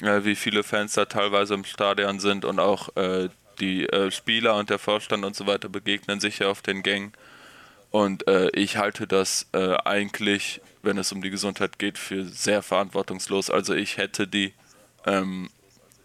äh, 0.02 0.22
wie 0.24 0.36
viele 0.36 0.64
Fans 0.64 0.92
da 0.92 1.06
teilweise 1.06 1.54
im 1.54 1.64
Stadion 1.64 2.20
sind 2.20 2.44
und 2.44 2.60
auch 2.60 2.94
äh, 2.96 3.30
die 3.58 3.88
Spieler 4.10 4.56
und 4.56 4.68
der 4.68 4.78
Vorstand 4.78 5.24
und 5.24 5.34
so 5.34 5.46
weiter 5.46 5.68
begegnen 5.70 6.20
sich 6.20 6.40
ja 6.40 6.48
auf 6.48 6.60
den 6.60 6.82
Gängen. 6.82 7.14
Und 7.92 8.26
äh, 8.26 8.48
ich 8.54 8.78
halte 8.78 9.06
das 9.06 9.48
äh, 9.52 9.76
eigentlich, 9.84 10.62
wenn 10.82 10.96
es 10.96 11.12
um 11.12 11.20
die 11.20 11.30
Gesundheit 11.30 11.78
geht, 11.78 11.98
für 11.98 12.24
sehr 12.24 12.62
verantwortungslos. 12.62 13.50
Also 13.50 13.74
ich 13.74 13.98
hätte 13.98 14.26
die, 14.26 14.54
ähm, 15.06 15.50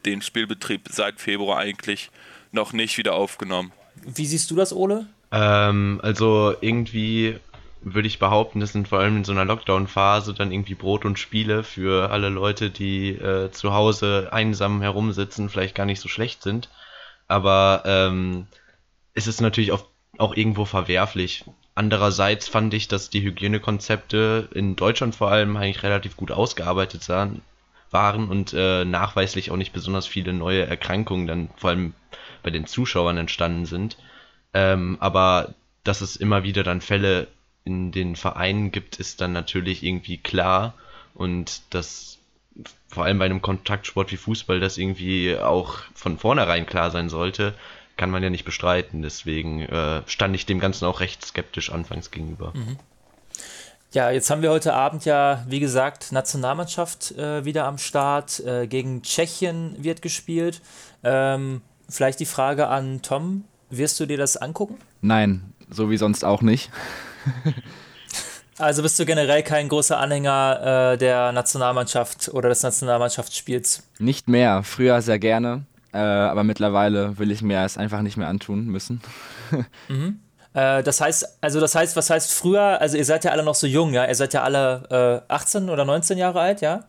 den 0.06 0.22
Spielbetrieb 0.22 0.89
seit 0.91 1.22
Februar 1.22 1.60
eigentlich 1.60 2.12
noch 2.51 2.74
nicht 2.74 2.98
wieder 2.98 3.15
aufgenommen. 3.15 3.72
Wie 4.06 4.25
siehst 4.25 4.51
du 4.51 4.56
das, 4.56 4.74
Ole? 4.74 5.08
Ähm, 5.32 6.01
also 6.03 6.56
irgendwie 6.60 7.39
würde 7.82 8.08
ich 8.10 8.20
behaupten, 8.20 8.60
das 8.60 8.74
sind 8.74 8.89
vor 8.89 9.00
allem 9.00 9.17
in 9.17 9.24
so 9.24 9.32
einer 9.32 9.46
Lockdown-Phase 9.46 10.34
dann 10.34 10.51
irgendwie 10.51 10.75
Brot 10.75 11.06
und 11.06 11.17
Spiele 11.17 11.63
für 11.63 12.12
alle 12.12 12.27
Leute, 12.27 12.70
die 12.70 13.12
äh, 13.12 13.50
zu 13.51 13.74
Hause 13.74 14.27
einsam 14.32 14.82
herumsitzen, 14.82 15.50
vielleicht 15.50 15.75
gar 15.75 15.86
nicht 15.86 16.01
so 16.01 16.10
schlecht 16.10 16.44
sind. 16.44 16.70
Aber 17.29 17.84
ähm, 17.86 18.48
es 19.13 19.27
ist 19.27 19.39
natürlich 19.39 19.72
auch, 19.72 19.86
auch 20.17 20.36
irgendwo 20.36 20.65
verwerflich. 20.65 21.46
Andererseits 21.77 22.48
fand 22.48 22.74
ich, 22.74 22.88
dass 22.88 23.12
die 23.12 23.22
Hygienekonzepte 23.22 24.50
in 24.55 24.75
Deutschland 24.75 25.13
vor 25.13 25.29
allem 25.29 25.55
eigentlich 25.57 25.84
relativ 25.84 26.17
gut 26.17 26.31
ausgearbeitet 26.31 27.03
sahen, 27.03 27.43
waren 27.91 28.29
und 28.29 28.51
äh, 28.51 28.84
nachweislich 28.84 29.51
auch 29.51 29.57
nicht 29.57 29.74
besonders 29.74 30.07
viele 30.07 30.34
neue 30.34 30.65
Erkrankungen 30.65 31.27
dann 31.27 31.50
vor 31.55 31.69
allem 31.69 31.93
bei 32.41 32.50
den 32.50 32.65
Zuschauern 32.65 33.17
entstanden 33.17 33.67
sind. 33.67 33.96
Ähm, 34.55 34.98
aber 35.00 35.53
dass 35.84 36.01
es 36.01 36.15
immer 36.15 36.41
wieder 36.41 36.63
dann 36.63 36.81
Fälle 36.81 37.27
in 37.63 37.91
den 37.91 38.15
Vereinen 38.15 38.72
gibt, 38.72 38.96
ist 38.96 39.22
dann 39.22 39.31
natürlich 39.31 39.84
irgendwie 39.84 40.17
klar 40.17 40.74
und 41.13 41.62
das 41.69 42.17
vor 42.88 43.05
allem 43.05 43.19
bei 43.19 43.25
einem 43.25 43.43
Kontaktsport 43.43 44.12
wie 44.12 44.17
Fußball, 44.17 44.60
das 44.60 44.79
irgendwie 44.79 45.38
auch 45.38 45.77
von 45.93 46.17
vornherein 46.17 46.65
klar 46.65 46.89
sein 46.89 47.10
sollte, 47.10 47.53
kann 47.98 48.10
man 48.10 48.24
ja 48.24 48.30
nicht 48.30 48.46
bestreiten. 48.46 49.01
Deswegen 49.01 49.62
äh, 49.62 50.01
stand 50.06 50.36
ich 50.36 50.46
dem 50.46 50.60
Ganzen 50.60 50.86
auch 50.86 51.00
recht 51.00 51.25
skeptisch 51.25 51.72
anfangs 51.72 52.12
gegenüber. 52.12 52.54
Mhm. 52.56 52.77
Ja, 53.94 54.12
jetzt 54.12 54.30
haben 54.30 54.42
wir 54.42 54.51
heute 54.51 54.74
Abend 54.74 55.06
ja, 55.06 55.46
wie 55.48 55.60
gesagt, 55.60 56.12
Nationalmannschaft 56.12 57.12
äh, 57.13 57.46
wieder 57.46 57.66
am 57.66 57.77
Start. 57.77 58.39
Äh, 58.42 58.68
gegen 58.68 59.01
Tschechien 59.01 59.75
wird 59.80 60.01
gespielt. 60.01 60.62
Ähm, 61.04 61.62
vielleicht 61.89 62.20
die 62.20 62.25
Frage 62.25 62.68
an 62.68 63.01
Tom: 63.01 63.46
Wirst 63.70 64.00
du 64.00 64.06
dir 64.06 64.18
das 64.18 64.38
angucken? 64.38 64.77
Nein, 65.01 65.54
so 65.70 65.89
wie 65.89 65.98
sonst 65.98 66.24
auch 66.24 66.42
nicht. 66.42 66.70
Also 68.60 68.82
bist 68.82 68.98
du 69.00 69.06
generell 69.06 69.44
kein 69.44 69.70
großer 69.70 70.00
Anhänger 70.00 70.94
äh, 70.94 70.98
der 70.98 71.32
Nationalmannschaft 71.32 72.30
oder 72.30 72.50
des 72.50 72.63
Nationalmannschaftsspiels? 72.63 73.84
Nicht 74.00 74.27
mehr, 74.27 74.63
früher 74.63 75.00
sehr 75.04 75.20
gerne, 75.20 75.66
äh, 75.94 75.98
aber 75.98 76.44
mittlerweile 76.44 77.17
will 77.17 77.32
ich 77.32 77.41
mir 77.41 77.63
es 77.63 77.77
einfach 77.77 78.01
nicht 78.01 78.17
mehr 78.17 78.27
antun 78.27 78.65
müssen. 78.65 79.01
mhm. 79.88 80.20
äh, 80.53 80.84
das 80.84 81.01
heißt, 81.01 81.38
also 81.41 81.60
das 81.60 81.75
heißt, 81.75 81.96
was 81.96 82.10
heißt 82.10 82.34
früher, 82.34 82.79
also 82.82 82.98
ihr 82.98 83.06
seid 83.06 83.24
ja 83.24 83.32
alle 83.32 83.44
noch 83.44 83.56
so 83.56 83.67
jung, 83.67 83.94
ja? 83.94 84.06
Ihr 84.06 84.15
seid 84.15 84.34
ja 84.34 84.44
alle 84.44 85.24
18 85.27 85.67
äh, 85.67 85.72
oder 85.72 85.86
19 85.86 86.17
Jahre 86.17 86.41
alt, 86.41 86.62
ja? 86.62 86.86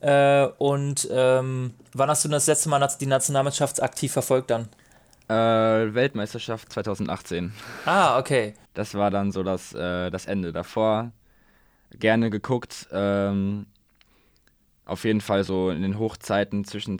Äh, 0.00 0.48
und 0.58 1.08
ähm, 1.12 1.74
wann 1.92 2.08
hast 2.08 2.24
du 2.24 2.28
das 2.28 2.46
letzte 2.46 2.68
Mal 2.68 2.86
die 3.00 3.06
Nationalmannschaft 3.06 3.82
aktiv 3.82 4.12
verfolgt 4.12 4.50
dann? 4.50 4.68
Äh, 5.28 5.94
Weltmeisterschaft 5.94 6.72
2018. 6.72 7.52
Ah, 7.86 8.18
okay. 8.18 8.54
Das 8.74 8.94
war 8.94 9.10
dann 9.10 9.30
so 9.30 9.42
das, 9.42 9.72
äh, 9.72 10.10
das 10.10 10.26
Ende. 10.26 10.52
Davor 10.52 11.12
gerne 11.98 12.30
geguckt. 12.30 12.88
Ähm, 12.90 13.66
auf 14.84 15.04
jeden 15.04 15.20
Fall 15.20 15.44
so 15.44 15.70
in 15.70 15.82
den 15.82 15.98
Hochzeiten 15.98 16.64
zwischen 16.64 16.98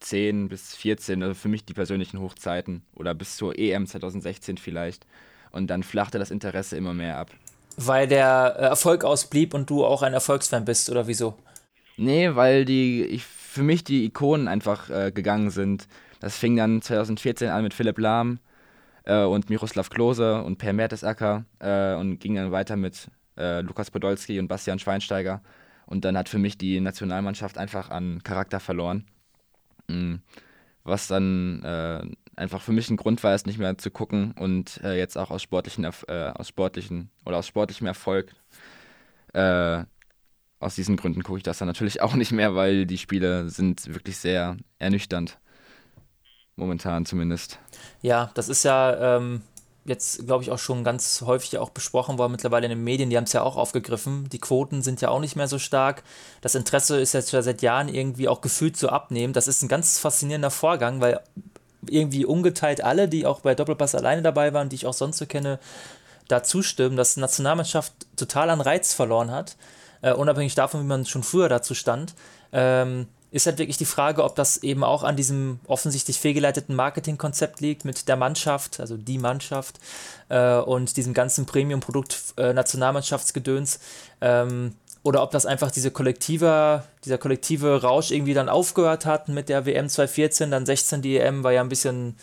2010 0.00 0.48
bis 0.48 0.70
2014, 0.70 1.22
also 1.22 1.34
für 1.34 1.48
mich 1.48 1.64
die 1.64 1.74
persönlichen 1.74 2.20
Hochzeiten. 2.20 2.82
Oder 2.94 3.14
bis 3.14 3.36
zur 3.36 3.58
EM 3.58 3.86
2016 3.86 4.58
vielleicht. 4.58 5.06
Und 5.50 5.68
dann 5.68 5.82
flachte 5.82 6.18
das 6.18 6.30
Interesse 6.30 6.76
immer 6.76 6.94
mehr 6.94 7.18
ab. 7.18 7.30
Weil 7.76 8.06
der 8.06 8.56
äh, 8.58 8.62
Erfolg 8.64 9.04
ausblieb 9.04 9.54
und 9.54 9.70
du 9.70 9.84
auch 9.84 10.02
ein 10.02 10.12
Erfolgsfan 10.12 10.64
bist, 10.64 10.90
oder 10.90 11.06
wieso? 11.06 11.34
Nee, 11.96 12.34
weil 12.34 12.64
die, 12.64 13.04
ich, 13.04 13.24
für 13.24 13.62
mich 13.62 13.84
die 13.84 14.04
Ikonen 14.04 14.48
einfach 14.48 14.90
äh, 14.90 15.12
gegangen 15.12 15.50
sind. 15.50 15.86
Das 16.20 16.36
fing 16.36 16.56
dann 16.56 16.82
2014 16.82 17.50
an 17.50 17.62
mit 17.62 17.74
Philipp 17.74 17.98
Lahm 17.98 18.38
äh, 19.04 19.22
und 19.22 19.50
Miroslav 19.50 19.90
Klose 19.90 20.42
und 20.42 20.58
Per 20.58 20.72
Mertesacker 20.72 21.44
äh, 21.60 21.94
und 21.94 22.18
ging 22.18 22.34
dann 22.34 22.52
weiter 22.52 22.76
mit 22.76 23.08
äh, 23.36 23.60
Lukas 23.60 23.90
Podolski 23.90 24.38
und 24.38 24.48
Bastian 24.48 24.78
Schweinsteiger. 24.78 25.42
Und 25.86 26.04
dann 26.04 26.16
hat 26.16 26.28
für 26.28 26.38
mich 26.38 26.56
die 26.56 26.80
Nationalmannschaft 26.80 27.58
einfach 27.58 27.90
an 27.90 28.22
Charakter 28.22 28.58
verloren. 28.58 29.04
Mhm. 29.88 30.20
Was 30.84 31.06
dann 31.06 31.62
äh, 31.62 32.02
einfach 32.36 32.60
für 32.60 32.72
mich 32.72 32.90
ein 32.90 32.96
Grund 32.96 33.22
war, 33.24 33.34
es 33.34 33.46
nicht 33.46 33.58
mehr 33.58 33.78
zu 33.78 33.90
gucken 33.90 34.32
und 34.32 34.82
äh, 34.82 34.98
jetzt 34.98 35.16
auch 35.16 35.30
aus 35.30 35.42
sportlichen, 35.42 35.84
äh, 35.84 36.32
aus 36.34 36.48
sportlichen 36.48 37.10
oder 37.24 37.38
aus 37.38 37.46
sportlichem 37.46 37.86
Erfolg 37.86 38.34
aus 40.64 40.74
diesen 40.74 40.96
Gründen 40.96 41.22
gucke 41.22 41.38
ich 41.38 41.42
das 41.42 41.58
dann 41.58 41.68
natürlich 41.68 42.00
auch 42.02 42.14
nicht 42.14 42.32
mehr, 42.32 42.54
weil 42.54 42.86
die 42.86 42.98
Spiele 42.98 43.50
sind 43.50 43.92
wirklich 43.92 44.16
sehr 44.16 44.56
ernüchternd 44.78 45.38
momentan 46.56 47.04
zumindest. 47.04 47.58
Ja, 48.00 48.30
das 48.34 48.48
ist 48.48 48.64
ja 48.64 49.16
ähm, 49.16 49.42
jetzt, 49.84 50.26
glaube 50.26 50.42
ich, 50.42 50.50
auch 50.50 50.58
schon 50.58 50.84
ganz 50.84 51.22
häufig 51.26 51.58
auch 51.58 51.70
besprochen 51.70 52.18
worden, 52.18 52.32
mittlerweile 52.32 52.66
in 52.66 52.70
den 52.70 52.84
Medien, 52.84 53.10
die 53.10 53.16
haben 53.16 53.24
es 53.24 53.32
ja 53.32 53.42
auch 53.42 53.56
aufgegriffen. 53.56 54.28
Die 54.30 54.38
Quoten 54.38 54.82
sind 54.82 55.00
ja 55.00 55.10
auch 55.10 55.20
nicht 55.20 55.36
mehr 55.36 55.48
so 55.48 55.58
stark. 55.58 56.02
Das 56.40 56.54
Interesse 56.54 56.98
ist 56.98 57.12
jetzt 57.12 57.30
schon 57.30 57.42
seit 57.42 57.62
Jahren 57.62 57.88
irgendwie 57.88 58.28
auch 58.28 58.40
gefühlt 58.40 58.76
zu 58.76 58.88
abnehmen. 58.88 59.32
Das 59.32 59.46
ist 59.46 59.62
ein 59.62 59.68
ganz 59.68 59.98
faszinierender 59.98 60.50
Vorgang, 60.50 61.00
weil 61.00 61.20
irgendwie 61.88 62.24
ungeteilt 62.24 62.82
alle, 62.82 63.08
die 63.08 63.26
auch 63.26 63.40
bei 63.40 63.54
Doppelpass 63.54 63.94
alleine 63.94 64.22
dabei 64.22 64.54
waren, 64.54 64.70
die 64.70 64.76
ich 64.76 64.86
auch 64.86 64.94
sonst 64.94 65.18
so 65.18 65.26
kenne, 65.26 65.58
da 66.28 66.42
zustimmen, 66.42 66.96
dass 66.96 67.14
die 67.14 67.20
Nationalmannschaft 67.20 67.92
total 68.16 68.48
an 68.48 68.62
Reiz 68.62 68.94
verloren 68.94 69.30
hat, 69.30 69.56
äh, 70.00 70.12
unabhängig 70.12 70.54
davon, 70.54 70.80
wie 70.80 70.86
man 70.86 71.04
schon 71.04 71.22
früher 71.22 71.50
dazu 71.50 71.74
stand. 71.74 72.14
Ähm, 72.52 73.08
ist 73.34 73.46
halt 73.46 73.58
wirklich 73.58 73.78
die 73.78 73.84
Frage, 73.84 74.22
ob 74.22 74.36
das 74.36 74.58
eben 74.58 74.84
auch 74.84 75.02
an 75.02 75.16
diesem 75.16 75.58
offensichtlich 75.66 76.20
fehlgeleiteten 76.20 76.76
Marketingkonzept 76.76 77.60
liegt 77.60 77.84
mit 77.84 78.06
der 78.06 78.14
Mannschaft, 78.14 78.78
also 78.78 78.96
die 78.96 79.18
Mannschaft 79.18 79.80
äh, 80.28 80.58
und 80.58 80.96
diesem 80.96 81.14
ganzen 81.14 81.44
Premium-Produkt 81.44 82.16
äh, 82.36 82.52
Nationalmannschaftsgedöns. 82.52 83.80
Ähm, 84.20 84.76
oder 85.02 85.20
ob 85.20 85.32
das 85.32 85.46
einfach 85.46 85.72
diese 85.72 85.90
kollektive, 85.90 86.84
dieser 87.04 87.18
kollektive 87.18 87.82
Rausch 87.82 88.12
irgendwie 88.12 88.34
dann 88.34 88.48
aufgehört 88.48 89.04
hat 89.04 89.28
mit 89.28 89.48
der 89.48 89.66
WM 89.66 89.88
2014, 89.88 90.52
dann 90.52 90.64
16 90.64 91.02
die 91.02 91.18
EM 91.18 91.42
war 91.42 91.50
ja 91.50 91.60
ein 91.60 91.68
bisschen 91.68 92.16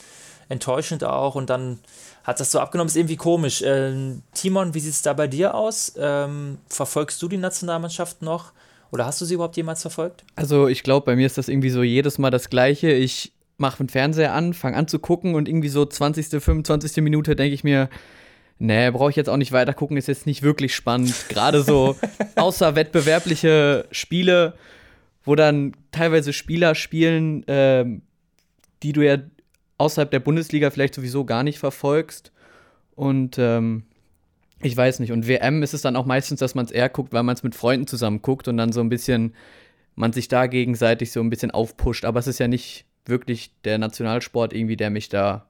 enttäuschend 0.48 1.04
auch 1.04 1.36
und 1.36 1.50
dann 1.50 1.80
hat 2.24 2.40
das 2.40 2.52
so 2.52 2.60
abgenommen, 2.62 2.88
ist 2.88 2.96
irgendwie 2.96 3.18
komisch. 3.18 3.62
Ähm, 3.66 4.24
Timon, 4.34 4.74
wie 4.74 4.80
sieht 4.80 4.94
es 4.94 5.02
da 5.02 5.12
bei 5.12 5.28
dir 5.28 5.56
aus? 5.56 5.92
Ähm, 5.98 6.60
verfolgst 6.70 7.22
du 7.22 7.28
die 7.28 7.38
Nationalmannschaft 7.38 8.22
noch? 8.22 8.54
Oder 8.92 9.06
hast 9.06 9.22
du 9.22 9.26
sie 9.26 9.36
überhaupt 9.36 9.58
jemals 9.58 9.82
verfolgt? 9.82 10.24
Also 10.36 10.68
ich 10.68 10.84
glaube, 10.84 11.06
bei 11.06 11.16
mir 11.16 11.26
ist 11.26 11.38
das 11.38 11.48
irgendwie 11.48 11.70
so 11.70 11.82
jedes 11.82 12.18
Mal 12.18 12.30
das 12.30 12.50
Gleiche. 12.50 12.92
Ich 12.92 13.32
mache 13.58 13.78
den 13.78 13.90
Fernseher 13.90 14.34
an, 14.34 14.54
fange 14.54 14.76
an 14.76 14.88
zu 14.88 15.00
gucken 15.00 15.36
und 15.36 15.48
irgendwie 15.48 15.70
so 15.70 15.86
20., 15.86 16.42
25. 16.42 17.02
Minute 17.02 17.36
denke 17.36 17.54
ich 17.54 17.64
mir, 17.64 17.90
nee, 18.60 18.92
brauche 18.92 19.10
ich 19.10 19.16
jetzt 19.16 19.30
auch 19.30 19.38
nicht 19.38 19.54
weiter 19.54 19.74
gucken, 19.74 19.96
ist 19.96 20.08
jetzt 20.08 20.26
nicht 20.26 20.44
wirklich 20.44 20.76
spannend. 20.76 21.16
Gerade 21.30 21.64
so 21.64 21.96
außerwettbewerbliche 22.36 23.88
Spiele, 23.92 24.56
wo 25.24 25.36
dann 25.36 25.74
teilweise 25.92 26.34
Spieler 26.34 26.76
spielen, 26.76 27.48
äh, 27.48 27.86
die 28.84 28.92
du 28.94 29.02
ja 29.02 29.18
außerhalb 29.78 30.12
der 30.12 30.20
Bundesliga 30.20 30.70
vielleicht 30.70 30.96
sowieso 30.96 31.24
gar 31.24 31.44
nicht 31.44 31.60
verfolgst. 31.60 32.32
Und 32.96 33.38
ähm, 33.40 33.84
ich 34.64 34.76
weiß 34.76 35.00
nicht. 35.00 35.12
Und 35.12 35.28
WM 35.28 35.64
ist 35.64 35.74
es 35.74 35.82
dann 35.82 35.96
auch 35.96 36.06
meistens, 36.06 36.40
dass 36.40 36.56
man 36.56 36.66
es 36.66 36.72
eher 36.72 36.90
guckt, 36.90 37.14
weil 37.14 37.24
man 37.24 37.36
es 37.36 37.44
mit 37.44 37.56
Freunden 37.56 37.88
zusammen 37.88 38.22
guckt 38.22 38.48
und 38.48 38.58
dann 38.58 38.72
so 38.72 38.82
ein 38.82 38.90
bisschen, 38.90 39.36
man 39.96 40.14
sich 40.14 40.28
da 40.28 40.48
gegenseitig 40.48 41.12
so 41.12 41.20
ein 41.20 41.30
bisschen 41.30 41.52
aufpusht. 41.52 42.06
Aber 42.06 42.20
es 42.20 42.28
ist 42.28 42.40
ja 42.40 42.48
nicht 42.48 42.86
wirklich 43.06 43.52
der 43.64 43.78
Nationalsport 43.78 44.54
irgendwie, 44.54 44.78
der 44.78 44.90
mich 44.90 45.10
da 45.10 45.46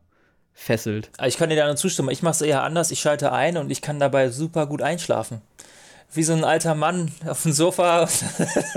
fesselt. 0.54 1.12
Ich 1.26 1.38
kann 1.38 1.50
dir 1.50 1.56
da 1.56 1.66
nur 1.66 1.76
zustimmen. 1.76 2.10
Ich 2.10 2.24
mache 2.24 2.34
es 2.34 2.42
eher 2.42 2.64
anders. 2.64 2.92
Ich 2.92 3.00
schalte 3.00 3.32
ein 3.32 3.58
und 3.58 3.72
ich 3.72 3.82
kann 3.82 4.00
dabei 4.00 4.30
super 4.30 4.68
gut 4.68 4.82
einschlafen 4.82 5.42
wie 6.14 6.24
so 6.24 6.34
ein 6.34 6.44
alter 6.44 6.76
Mann 6.76 7.12
auf 7.26 7.44
dem 7.44 7.52
Sofa. 7.52 8.08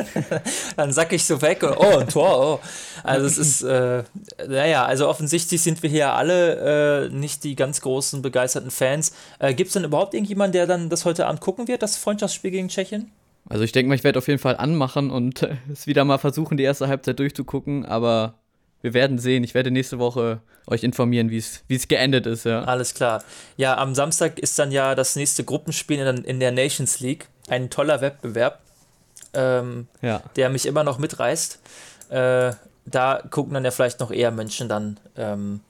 dann 0.76 0.92
sack 0.92 1.12
ich 1.12 1.24
so 1.24 1.42
weg 1.42 1.62
und 1.62 1.76
oh, 1.76 1.98
ein 1.98 2.08
Tor, 2.08 2.60
oh. 2.60 2.66
Also 3.02 3.26
es 3.26 3.38
ist, 3.38 3.62
äh, 3.62 4.04
naja, 4.48 4.84
also 4.84 5.08
offensichtlich 5.08 5.60
sind 5.62 5.82
wir 5.82 5.90
hier 5.90 6.12
alle 6.14 7.06
äh, 7.06 7.08
nicht 7.10 7.44
die 7.44 7.56
ganz 7.56 7.80
großen 7.80 8.22
begeisterten 8.22 8.70
Fans. 8.70 9.12
Äh, 9.38 9.54
Gibt 9.54 9.68
es 9.68 9.74
denn 9.74 9.84
überhaupt 9.84 10.14
irgendjemanden, 10.14 10.52
der 10.52 10.66
dann 10.66 10.88
das 10.88 11.04
heute 11.04 11.26
Abend 11.26 11.40
gucken 11.40 11.68
wird, 11.68 11.82
das 11.82 11.96
Freundschaftsspiel 11.96 12.50
gegen 12.50 12.68
Tschechien? 12.68 13.10
Also 13.48 13.64
ich 13.64 13.72
denke 13.72 13.88
mal, 13.88 13.94
ich 13.94 14.04
werde 14.04 14.18
auf 14.18 14.28
jeden 14.28 14.38
Fall 14.38 14.56
anmachen 14.56 15.10
und 15.10 15.42
äh, 15.42 15.56
es 15.70 15.86
wieder 15.86 16.04
mal 16.04 16.18
versuchen, 16.18 16.56
die 16.56 16.62
erste 16.62 16.88
Halbzeit 16.88 17.18
durchzugucken, 17.18 17.84
aber 17.84 18.34
wir 18.84 18.92
werden 18.92 19.18
sehen. 19.18 19.44
Ich 19.44 19.54
werde 19.54 19.70
nächste 19.70 19.98
Woche 19.98 20.40
euch 20.66 20.84
informieren, 20.84 21.30
wie 21.30 21.38
es 21.38 21.88
geendet 21.88 22.26
ist. 22.26 22.44
Ja. 22.44 22.64
Alles 22.64 22.92
klar. 22.92 23.24
Ja, 23.56 23.78
am 23.78 23.94
Samstag 23.94 24.38
ist 24.38 24.58
dann 24.58 24.70
ja 24.72 24.94
das 24.94 25.16
nächste 25.16 25.42
Gruppenspiel 25.42 26.00
in, 26.00 26.18
in 26.18 26.38
der 26.38 26.52
Nations 26.52 27.00
League. 27.00 27.28
Ein 27.48 27.70
toller 27.70 28.02
Wettbewerb, 28.02 28.60
ähm, 29.32 29.88
ja. 30.02 30.22
der 30.36 30.50
mich 30.50 30.66
immer 30.66 30.84
noch 30.84 30.98
mitreißt. 30.98 31.60
Äh, 32.10 32.52
da 32.84 33.22
gucken 33.30 33.54
dann 33.54 33.64
ja 33.64 33.70
vielleicht 33.70 34.00
noch 34.00 34.10
eher 34.10 34.30
Menschen 34.30 34.68
dann, 34.68 35.00
ähm, 35.16 35.60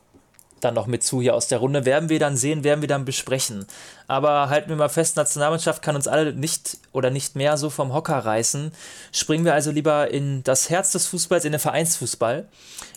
dann 0.60 0.74
noch 0.74 0.88
mit 0.88 1.04
zu 1.04 1.20
hier 1.20 1.36
aus 1.36 1.46
der 1.46 1.58
Runde. 1.58 1.84
Werden 1.84 2.08
wir 2.08 2.18
dann 2.18 2.36
sehen, 2.36 2.64
werden 2.64 2.80
wir 2.80 2.88
dann 2.88 3.04
besprechen. 3.04 3.64
Aber 4.08 4.48
halten 4.48 4.70
wir 4.70 4.76
mal 4.76 4.88
fest, 4.88 5.16
Nationalmannschaft 5.16 5.82
kann 5.82 5.94
uns 5.94 6.08
alle 6.08 6.32
nicht 6.32 6.78
oder 6.90 7.10
nicht 7.10 7.36
mehr 7.36 7.56
so 7.58 7.70
vom 7.70 7.92
Hocker 7.92 8.18
reißen. 8.18 8.72
Springen 9.12 9.44
wir 9.44 9.54
also 9.54 9.70
lieber 9.70 10.10
in 10.10 10.42
das 10.42 10.68
Herz 10.68 10.90
des 10.90 11.06
Fußballs, 11.06 11.44
in 11.44 11.52
den 11.52 11.60
Vereinsfußball. 11.60 12.48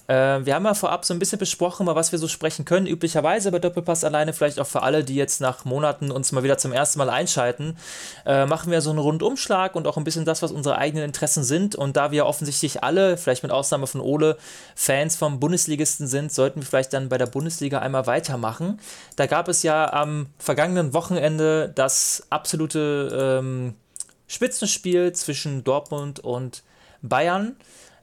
Äh, 0.08 0.46
wir 0.46 0.56
haben 0.56 0.66
ja 0.66 0.74
vorab 0.74 1.06
so 1.06 1.14
ein 1.14 1.20
bisschen 1.20 1.40
besprochen, 1.40 1.84
über 1.84 1.96
was 1.96 2.12
wir 2.12 2.20
so 2.20 2.28
sprechen 2.28 2.66
können. 2.66 2.88
Üblicherweise 2.88 3.52
bei 3.52 3.60
Doppelpass 3.60 4.04
alleine, 4.04 4.34
vielleicht 4.34 4.60
auch 4.60 4.68
für 4.68 4.84
alle, 4.84 5.04
die 5.04 5.16
jetzt 5.16 5.42
nach 5.42 5.66
Monaten 5.66 6.12
uns 6.12 6.32
mal 6.32 6.44
wieder 6.44 6.58
zum 6.58 6.72
ersten 6.72 7.00
Mal 7.00 7.10
einschalten, 7.10 7.78
äh, 8.26 8.46
machen 8.46 8.72
wir 8.72 8.82
so 8.82 8.90
einen 8.90 9.00
Rundumschlag 9.00 9.76
und 9.76 9.86
auch 9.88 9.98
ein 9.98 10.04
bisschen 10.04 10.26
das, 10.26 10.42
was 10.42 10.52
unsere 10.52 10.78
eigenen 10.78 11.04
Interessen 11.04 11.44
sind. 11.44 11.76
Und 11.76 11.98
da 11.98 12.12
wir 12.12 12.26
offensichtlich 12.26 12.84
alle, 12.84 13.18
vielleicht 13.18 13.44
mit 13.44 13.52
Ausnahme 13.52 13.88
von 13.88 14.02
Ole, 14.02 14.38
Fans 14.76 15.16
vom 15.16 15.40
Bundesligisten 15.40 16.08
sind, 16.08 16.32
sollten 16.32 16.62
wir 16.62 16.68
vielleicht 16.68 16.94
dann 16.94 17.10
bei 17.10 17.18
der 17.18 17.26
Bundesliga 17.26 17.80
einmal 17.80 18.08
weitermachen. 18.08 18.80
Da 19.18 19.26
gab 19.26 19.50
es 19.50 19.64
ja 19.64 19.92
am 19.92 20.28
vergangenen 20.38 20.94
Wochenende 20.94 21.72
das 21.76 22.26
absolute 22.30 23.40
ähm, 23.40 23.76
Spitzenspiel 24.28 25.14
zwischen 25.14 25.64
Dortmund 25.64 26.20
und 26.20 26.64
Bayern 27.02 27.56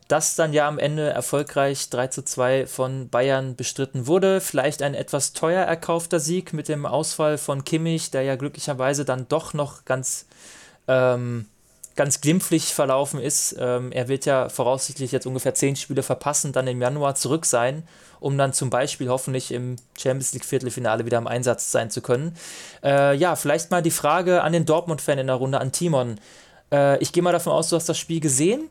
das 0.08 0.34
dann 0.34 0.52
ja 0.52 0.68
am 0.68 0.78
Ende 0.78 1.08
erfolgreich 1.08 1.88
3 1.88 2.08
zu 2.08 2.22
2 2.22 2.66
von 2.66 3.08
Bayern 3.08 3.56
bestritten 3.56 4.06
wurde. 4.06 4.40
Vielleicht 4.40 4.82
ein 4.82 4.94
etwas 4.94 5.32
teuer 5.32 5.64
erkaufter 5.64 6.20
Sieg 6.20 6.52
mit 6.52 6.68
dem 6.68 6.84
Ausfall 6.84 7.38
von 7.38 7.64
Kimmich, 7.64 8.10
der 8.10 8.22
ja 8.22 8.36
glücklicherweise 8.36 9.06
dann 9.06 9.26
doch 9.28 9.54
noch 9.54 9.86
ganz, 9.86 10.26
ähm, 10.88 11.46
ganz 11.96 12.20
glimpflich 12.20 12.74
verlaufen 12.74 13.18
ist. 13.18 13.56
Ähm, 13.58 13.92
er 13.92 14.08
wird 14.08 14.26
ja 14.26 14.50
voraussichtlich 14.50 15.10
jetzt 15.10 15.26
ungefähr 15.26 15.54
10 15.54 15.76
Spiele 15.76 16.02
verpassen, 16.02 16.52
dann 16.52 16.66
im 16.66 16.82
Januar 16.82 17.14
zurück 17.14 17.46
sein, 17.46 17.88
um 18.20 18.36
dann 18.36 18.52
zum 18.52 18.68
Beispiel 18.68 19.08
hoffentlich 19.08 19.52
im 19.52 19.76
Champions 19.96 20.34
League 20.34 20.44
Viertelfinale 20.44 21.06
wieder 21.06 21.18
im 21.18 21.26
Einsatz 21.26 21.72
sein 21.72 21.90
zu 21.90 22.02
können. 22.02 22.36
Äh, 22.82 23.16
ja, 23.16 23.36
vielleicht 23.36 23.70
mal 23.70 23.80
die 23.80 23.90
Frage 23.90 24.42
an 24.42 24.52
den 24.52 24.66
Dortmund-Fan 24.66 25.18
in 25.18 25.28
der 25.28 25.36
Runde, 25.36 25.60
an 25.60 25.72
Timon. 25.72 26.20
Äh, 26.70 26.98
ich 26.98 27.12
gehe 27.12 27.22
mal 27.22 27.32
davon 27.32 27.54
aus, 27.54 27.70
du 27.70 27.76
hast 27.76 27.88
das 27.88 27.96
Spiel 27.96 28.20
gesehen. 28.20 28.68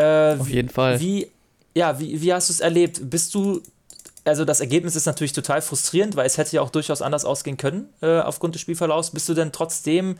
Äh, 0.00 0.40
Auf 0.40 0.48
jeden 0.48 0.68
Fall. 0.68 0.98
Wie, 1.00 1.28
ja, 1.74 1.98
wie, 1.98 2.20
wie 2.20 2.32
hast 2.32 2.48
du 2.48 2.52
es 2.52 2.60
erlebt? 2.60 3.10
Bist 3.10 3.34
du 3.34 3.62
also 4.24 4.44
das 4.44 4.60
Ergebnis 4.60 4.96
ist 4.96 5.06
natürlich 5.06 5.32
total 5.32 5.62
frustrierend, 5.62 6.14
weil 6.14 6.26
es 6.26 6.36
hätte 6.36 6.54
ja 6.54 6.62
auch 6.62 6.70
durchaus 6.70 7.02
anders 7.02 7.24
ausgehen 7.24 7.56
können 7.56 7.88
äh, 8.02 8.20
aufgrund 8.20 8.54
des 8.54 8.62
Spielverlaufs. 8.62 9.10
Bist 9.10 9.28
du 9.28 9.34
denn 9.34 9.50
trotzdem 9.50 10.16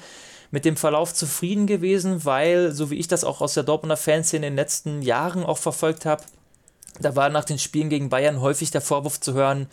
mit 0.50 0.64
dem 0.64 0.76
Verlauf 0.76 1.14
zufrieden 1.14 1.66
gewesen, 1.66 2.24
weil, 2.24 2.72
so 2.72 2.90
wie 2.90 2.96
ich 2.96 3.08
das 3.08 3.24
auch 3.24 3.40
aus 3.40 3.54
der 3.54 3.62
Dortmunder 3.62 3.96
Fanszene 3.96 4.46
in 4.46 4.52
den 4.52 4.56
letzten 4.56 5.02
Jahren 5.02 5.44
auch 5.44 5.58
verfolgt 5.58 6.06
habe, 6.06 6.24
da 6.98 7.14
war 7.14 7.28
nach 7.28 7.44
den 7.44 7.58
Spielen 7.58 7.88
gegen 7.88 8.08
Bayern 8.08 8.40
häufig 8.40 8.70
der 8.70 8.80
Vorwurf 8.80 9.20
zu 9.20 9.34
hören, 9.34 9.68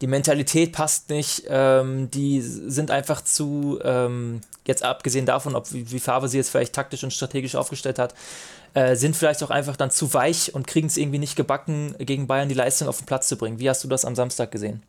die 0.00 0.06
Mentalität 0.06 0.72
passt 0.72 1.08
nicht, 1.08 1.44
ähm, 1.48 2.10
die 2.10 2.40
sind 2.40 2.90
einfach 2.90 3.22
zu, 3.22 3.80
ähm, 3.82 4.40
jetzt 4.66 4.84
abgesehen 4.84 5.26
davon, 5.26 5.56
ob 5.56 5.72
wie, 5.72 5.90
wie 5.90 5.98
Favre 5.98 6.28
sie 6.28 6.36
jetzt 6.36 6.50
vielleicht 6.50 6.72
taktisch 6.72 7.02
und 7.02 7.12
strategisch 7.12 7.56
aufgestellt 7.56 7.98
hat, 7.98 8.14
äh, 8.74 8.96
sind 8.96 9.16
vielleicht 9.16 9.42
auch 9.42 9.50
einfach 9.50 9.76
dann 9.76 9.90
zu 9.90 10.12
weich 10.14 10.54
und 10.54 10.66
kriegen 10.66 10.86
es 10.86 10.96
irgendwie 10.96 11.18
nicht 11.18 11.36
gebacken, 11.36 11.94
gegen 11.98 12.26
Bayern 12.26 12.48
die 12.48 12.54
Leistung 12.54 12.88
auf 12.88 12.98
den 12.98 13.06
Platz 13.06 13.28
zu 13.28 13.36
bringen. 13.36 13.58
Wie 13.58 13.68
hast 13.68 13.82
du 13.84 13.88
das 13.88 14.04
am 14.04 14.14
Samstag 14.14 14.50
gesehen? 14.50 14.82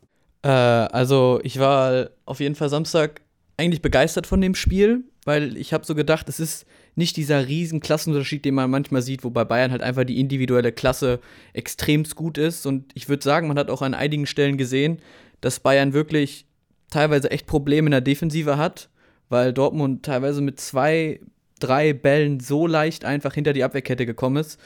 Äh, 0.44 0.50
also 0.50 1.40
ich 1.44 1.60
war 1.60 2.10
auf 2.26 2.40
jeden 2.40 2.56
Fall 2.56 2.70
Samstag 2.70 3.22
eigentlich 3.58 3.82
begeistert 3.82 4.26
von 4.26 4.40
dem 4.40 4.56
Spiel, 4.56 5.04
weil 5.26 5.58
ich 5.58 5.74
habe 5.74 5.86
so 5.86 5.96
gedacht, 5.96 6.30
es 6.30 6.40
ist 6.40 6.66
nicht 6.96 7.18
dieser 7.18 7.48
riesen 7.48 7.82
Klassenunterschied, 7.82 8.46
den 8.46 8.56
man 8.56 8.70
manchmal 8.70 9.02
sieht, 9.02 9.24
wo 9.24 9.30
bei 9.30 9.44
Bayern 9.44 9.72
halt 9.72 9.82
einfach 9.82 10.04
die 10.04 10.20
individuelle 10.20 10.72
Klasse 10.72 11.20
extremst 11.54 12.16
gut 12.16 12.38
ist. 12.38 12.66
Und 12.66 12.92
ich 12.94 13.10
würde 13.10 13.24
sagen, 13.24 13.48
man 13.48 13.60
hat 13.60 13.70
auch 13.70 13.82
an 13.82 13.94
einigen 13.94 14.26
Stellen 14.26 14.58
gesehen, 14.58 15.00
dass 15.42 15.60
Bayern 15.60 15.94
wirklich 15.94 16.46
teilweise 16.90 17.32
echt 17.32 17.48
Probleme 17.48 17.88
in 17.88 17.92
der 17.92 18.02
Defensive 18.02 18.58
hat, 18.58 18.90
weil 19.30 19.54
Dortmund 19.54 20.04
teilweise 20.04 20.42
mit 20.42 20.60
zwei, 20.60 21.20
drei 21.60 21.94
Bällen 21.94 22.40
so 22.40 22.68
leicht 22.68 23.06
einfach 23.06 23.34
hinter 23.34 23.54
die 23.54 23.64
Abwehrkette 23.64 24.06
gekommen 24.06 24.38
ist. 24.38 24.60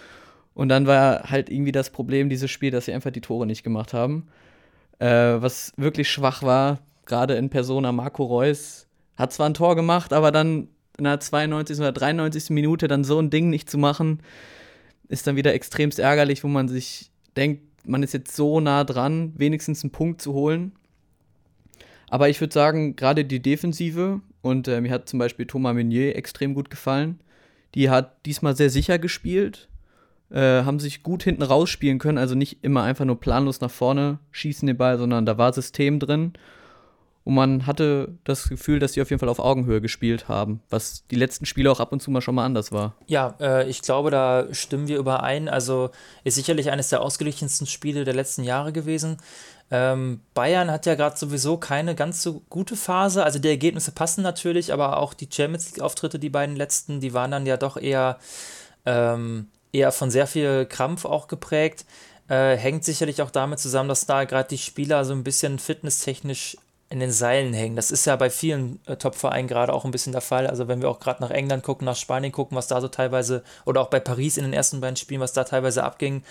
Und 0.53 0.69
dann 0.69 0.85
war 0.85 1.29
halt 1.29 1.49
irgendwie 1.49 1.71
das 1.71 1.89
Problem 1.89 2.29
dieses 2.29 2.51
Spiel, 2.51 2.71
dass 2.71 2.85
sie 2.85 2.93
einfach 2.93 3.11
die 3.11 3.21
Tore 3.21 3.45
nicht 3.45 3.63
gemacht 3.63 3.93
haben. 3.93 4.27
Äh, 4.99 5.07
was 5.07 5.73
wirklich 5.77 6.09
schwach 6.09 6.43
war, 6.43 6.79
gerade 7.05 7.35
in 7.35 7.49
Persona 7.49 7.91
Marco 7.91 8.23
Reus, 8.23 8.87
hat 9.15 9.33
zwar 9.33 9.47
ein 9.47 9.53
Tor 9.53 9.75
gemacht, 9.75 10.13
aber 10.13 10.31
dann 10.31 10.67
in 10.97 11.05
der 11.05 11.19
92. 11.19 11.79
oder 11.79 11.91
93. 11.91 12.51
Minute 12.51 12.87
dann 12.87 13.03
so 13.03 13.19
ein 13.19 13.29
Ding 13.29 13.49
nicht 13.49 13.69
zu 13.69 13.77
machen, 13.77 14.19
ist 15.07 15.27
dann 15.27 15.35
wieder 15.35 15.53
extremst 15.53 15.99
ärgerlich, 15.99 16.43
wo 16.43 16.47
man 16.47 16.67
sich 16.67 17.11
denkt, 17.35 17.63
man 17.85 18.03
ist 18.03 18.13
jetzt 18.13 18.35
so 18.35 18.59
nah 18.59 18.83
dran, 18.83 19.33
wenigstens 19.35 19.83
einen 19.83 19.91
Punkt 19.91 20.21
zu 20.21 20.33
holen. 20.33 20.73
Aber 22.09 22.29
ich 22.29 22.39
würde 22.39 22.53
sagen, 22.53 22.95
gerade 22.95 23.25
die 23.25 23.41
Defensive, 23.41 24.21
und 24.43 24.67
äh, 24.67 24.81
mir 24.81 24.91
hat 24.91 25.09
zum 25.09 25.17
Beispiel 25.17 25.47
Thomas 25.47 25.73
Meunier 25.73 26.15
extrem 26.15 26.53
gut 26.53 26.69
gefallen, 26.69 27.19
die 27.73 27.89
hat 27.89 28.23
diesmal 28.27 28.55
sehr 28.55 28.69
sicher 28.69 28.99
gespielt, 28.99 29.69
äh, 30.29 30.63
haben 30.63 30.79
sich 30.79 31.01
gut 31.01 31.23
hinten 31.23 31.41
rausspielen 31.41 31.97
können, 31.97 32.19
also 32.19 32.35
nicht 32.35 32.63
immer 32.63 32.83
einfach 32.83 33.05
nur 33.05 33.19
planlos 33.19 33.61
nach 33.61 33.71
vorne 33.71 34.19
schießen 34.31 34.67
den 34.67 34.77
Ball, 34.77 34.99
sondern 34.99 35.25
da 35.25 35.37
war 35.37 35.53
System 35.53 35.99
drin. 35.99 36.33
Und 37.25 37.35
man 37.35 37.65
hatte 37.65 38.17
das 38.25 38.49
Gefühl, 38.49 38.79
dass 38.79 38.93
sie 38.93 39.01
auf 39.01 39.09
jeden 39.09 39.19
Fall 39.19 39.29
auf 39.29 39.39
Augenhöhe 39.39 39.79
gespielt 39.79 40.27
haben, 40.27 40.61
was 40.69 41.07
die 41.07 41.15
letzten 41.15 41.45
Spiele 41.45 41.71
auch 41.71 41.79
ab 41.79 41.93
und 41.93 42.01
zu 42.01 42.11
mal 42.11 42.21
schon 42.21 42.35
mal 42.35 42.45
anders 42.45 42.71
war. 42.73 42.95
Ja, 43.07 43.35
äh, 43.39 43.69
ich 43.69 43.81
glaube, 43.81 44.11
da 44.11 44.47
stimmen 44.51 44.89
wir 44.89 44.97
überein. 44.97 45.47
Also 45.47 45.91
ist 46.25 46.35
sicherlich 46.35 46.69
eines 46.69 46.89
der 46.89 47.01
ausgeglichensten 47.01 47.65
Spiele 47.65 48.03
der 48.03 48.13
letzten 48.13 48.43
Jahre 48.43 48.73
gewesen. 48.73 49.17
Ähm, 49.71 50.19
Bayern 50.33 50.69
hat 50.69 50.85
ja 50.85 50.95
gerade 50.95 51.17
sowieso 51.17 51.57
keine 51.57 51.95
ganz 51.95 52.21
so 52.21 52.41
gute 52.49 52.75
Phase. 52.75 53.23
Also 53.23 53.39
die 53.39 53.47
Ergebnisse 53.47 53.93
passen 53.93 54.21
natürlich, 54.21 54.73
aber 54.73 54.97
auch 54.97 55.13
die 55.13 55.29
Champions 55.31 55.71
League-Auftritte, 55.71 56.19
die 56.19 56.29
beiden 56.29 56.57
letzten, 56.57 56.99
die 56.99 57.13
waren 57.13 57.31
dann 57.31 57.45
ja 57.45 57.55
doch 57.55 57.77
eher, 57.77 58.19
ähm, 58.85 59.47
eher 59.71 59.93
von 59.93 60.11
sehr 60.11 60.27
viel 60.27 60.65
Krampf 60.65 61.05
auch 61.05 61.27
geprägt. 61.27 61.85
Äh, 62.27 62.55
hängt 62.55 62.83
sicherlich 62.83 63.21
auch 63.21 63.31
damit 63.31 63.59
zusammen, 63.59 63.89
dass 63.89 64.05
da 64.05 64.25
gerade 64.25 64.49
die 64.49 64.57
Spieler 64.57 65.05
so 65.05 65.13
ein 65.13 65.23
bisschen 65.23 65.57
fitnesstechnisch 65.59 66.57
in 66.93 66.99
den 66.99 67.11
Seilen 67.11 67.55
hängen. 67.55 67.75
Das 67.75 67.89
ist 67.89 68.05
ja 68.05 68.15
bei 68.15 68.29
vielen 68.29 68.79
äh, 68.85 68.95
Top-Vereinen 68.95 69.47
gerade 69.47 69.73
auch 69.73 69.83
ein 69.83 69.89
bisschen 69.89 70.11
der 70.11 70.21
Fall. 70.21 70.45
Also 70.45 70.67
wenn 70.67 70.79
wir 70.79 70.89
auch 70.89 70.99
gerade 70.99 71.23
nach 71.23 71.31
England 71.31 71.63
gucken, 71.63 71.85
nach 71.85 71.95
Spanien 71.95 72.31
gucken, 72.31 72.55
was 72.55 72.67
da 72.67 72.79
so 72.81 72.87
teilweise, 72.87 73.43
oder 73.65 73.81
auch 73.81 73.89
bei 73.89 73.99
Paris 73.99 74.37
in 74.37 74.43
den 74.43 74.53
ersten 74.53 74.79
beiden 74.79 74.95
Spielen, 74.95 75.19
was 75.19 75.33
da 75.33 75.43
teilweise 75.43 75.83
abging, 75.83 76.21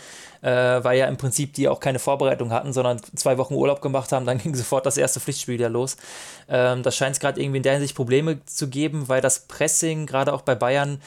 äh, 0.40 0.48
weil 0.52 0.96
ja 1.00 1.06
im 1.06 1.16
Prinzip 1.16 1.52
die 1.54 1.66
auch 1.66 1.80
keine 1.80 1.98
Vorbereitung 1.98 2.52
hatten, 2.52 2.72
sondern 2.72 3.00
zwei 3.16 3.38
Wochen 3.38 3.54
Urlaub 3.54 3.82
gemacht 3.82 4.12
haben, 4.12 4.24
dann 4.32 4.38
ging 4.38 4.54
sofort 4.54 4.86
das 4.86 4.96
erste 4.96 5.18
Pflichtspiel 5.18 5.54
wieder 5.54 5.68
los. 5.68 5.96
Ähm, 6.48 6.84
da 6.84 6.92
scheint 6.92 7.14
es 7.14 7.20
gerade 7.20 7.42
irgendwie 7.42 7.56
in 7.56 7.64
der 7.64 7.72
Hinsicht 7.72 7.96
Probleme 7.96 8.38
zu 8.46 8.68
geben, 8.68 9.08
weil 9.08 9.20
das 9.20 9.40
Pressing, 9.40 10.06
gerade 10.06 10.32
auch 10.32 10.42
bei 10.42 10.54
Bayern, 10.54 11.00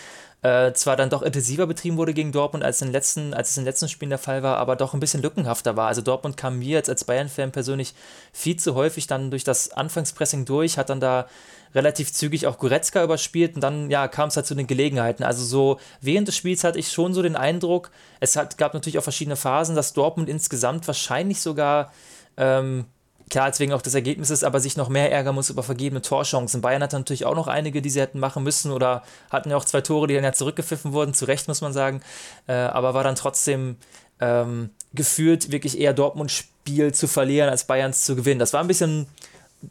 äh, 0.45 0.73
zwar 0.73 0.95
dann 0.95 1.09
doch 1.09 1.23
intensiver 1.23 1.65
betrieben 1.65 1.97
wurde 1.97 2.13
gegen 2.13 2.31
Dortmund, 2.31 2.63
als, 2.63 2.79
in 2.83 2.91
letzten, 2.91 3.33
als 3.33 3.49
es 3.49 3.57
in 3.57 3.63
den 3.63 3.65
letzten 3.65 3.89
Spielen 3.89 4.11
der 4.11 4.19
Fall 4.19 4.43
war, 4.43 4.57
aber 4.57 4.75
doch 4.75 4.93
ein 4.93 4.99
bisschen 4.99 5.23
lückenhafter 5.23 5.75
war. 5.75 5.87
Also 5.87 6.03
Dortmund 6.03 6.37
kam 6.37 6.59
mir 6.59 6.77
jetzt 6.77 6.87
als 6.87 7.03
Bayern-Fan 7.03 7.51
persönlich 7.51 7.95
viel 8.31 8.55
zu 8.55 8.75
häufig 8.75 9.07
dann 9.07 9.31
durch 9.31 9.43
das 9.43 9.71
Anfangspressing 9.71 10.45
durch, 10.45 10.77
hat 10.77 10.91
dann 10.91 10.99
da 10.99 11.25
relativ 11.73 12.13
zügig 12.13 12.45
auch 12.45 12.59
Goretzka 12.59 13.03
überspielt 13.03 13.55
und 13.55 13.61
dann 13.61 13.89
ja, 13.89 14.07
kam 14.07 14.27
es 14.27 14.35
halt 14.35 14.45
zu 14.45 14.53
den 14.53 14.67
Gelegenheiten. 14.67 15.23
Also 15.23 15.43
so 15.43 15.79
während 15.99 16.27
des 16.27 16.35
Spiels 16.35 16.63
hatte 16.63 16.77
ich 16.77 16.91
schon 16.91 17.15
so 17.15 17.23
den 17.23 17.35
Eindruck, 17.35 17.89
es 18.19 18.35
hat, 18.35 18.59
gab 18.59 18.75
natürlich 18.75 18.99
auch 18.99 19.03
verschiedene 19.03 19.37
Phasen, 19.37 19.75
dass 19.75 19.93
Dortmund 19.93 20.29
insgesamt 20.29 20.85
wahrscheinlich 20.85 21.41
sogar 21.41 21.91
ähm, 22.37 22.85
klar, 23.29 23.49
deswegen 23.49 23.73
auch 23.73 23.81
des 23.81 23.95
Ergebnisses, 23.95 24.43
aber 24.43 24.59
sich 24.59 24.77
noch 24.77 24.89
mehr 24.89 25.11
ärgern 25.11 25.35
muss 25.35 25.49
über 25.49 25.63
vergebene 25.63 26.01
Torchancen. 26.01 26.61
Bayern 26.61 26.83
hatte 26.83 26.97
natürlich 26.97 27.25
auch 27.25 27.35
noch 27.35 27.47
einige, 27.47 27.81
die 27.81 27.89
sie 27.89 28.01
hätten 28.01 28.19
machen 28.19 28.43
müssen 28.43 28.71
oder 28.71 29.03
hatten 29.29 29.49
ja 29.49 29.57
auch 29.57 29.65
zwei 29.65 29.81
Tore, 29.81 30.07
die 30.07 30.15
dann 30.15 30.23
ja 30.23 30.33
zurückgepfiffen 30.33 30.93
wurden, 30.93 31.13
zu 31.13 31.25
Recht 31.25 31.47
muss 31.47 31.61
man 31.61 31.73
sagen, 31.73 32.01
äh, 32.47 32.53
aber 32.53 32.93
war 32.93 33.03
dann 33.03 33.15
trotzdem 33.15 33.77
ähm, 34.19 34.69
gefühlt 34.93 35.51
wirklich 35.51 35.79
eher 35.79 35.93
Dortmund-Spiel 35.93 36.93
zu 36.93 37.07
verlieren, 37.07 37.49
als 37.49 37.65
Bayerns 37.65 38.05
zu 38.05 38.15
gewinnen. 38.15 38.39
Das 38.39 38.53
war 38.53 38.61
ein 38.61 38.67
bisschen 38.67 39.07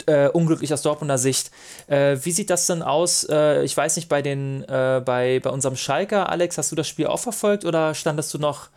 äh, 0.07 0.29
unglücklich 0.29 0.73
aus 0.73 0.83
Dortmunder 0.83 1.19
Sicht. 1.19 1.51
Äh, 1.87 2.19
wie 2.23 2.33
sieht 2.33 2.51
das 2.51 2.67
denn 2.67 2.83
aus? 2.83 3.25
Äh, 3.25 3.63
ich 3.63 3.77
weiß 3.77 3.97
nicht, 3.97 4.09
bei, 4.09 4.23
den, 4.23 4.65
äh, 4.65 5.03
bei, 5.05 5.41
bei 5.41 5.51
unserem 5.51 5.77
Schalker, 5.77 6.29
Alex, 6.29 6.59
hast 6.59 6.73
du 6.73 6.77
das 6.77 6.89
Spiel 6.89 7.07
auch 7.07 7.21
verfolgt 7.21 7.65
oder 7.65 7.95
standest 7.95 8.33
du 8.35 8.39
noch 8.39 8.69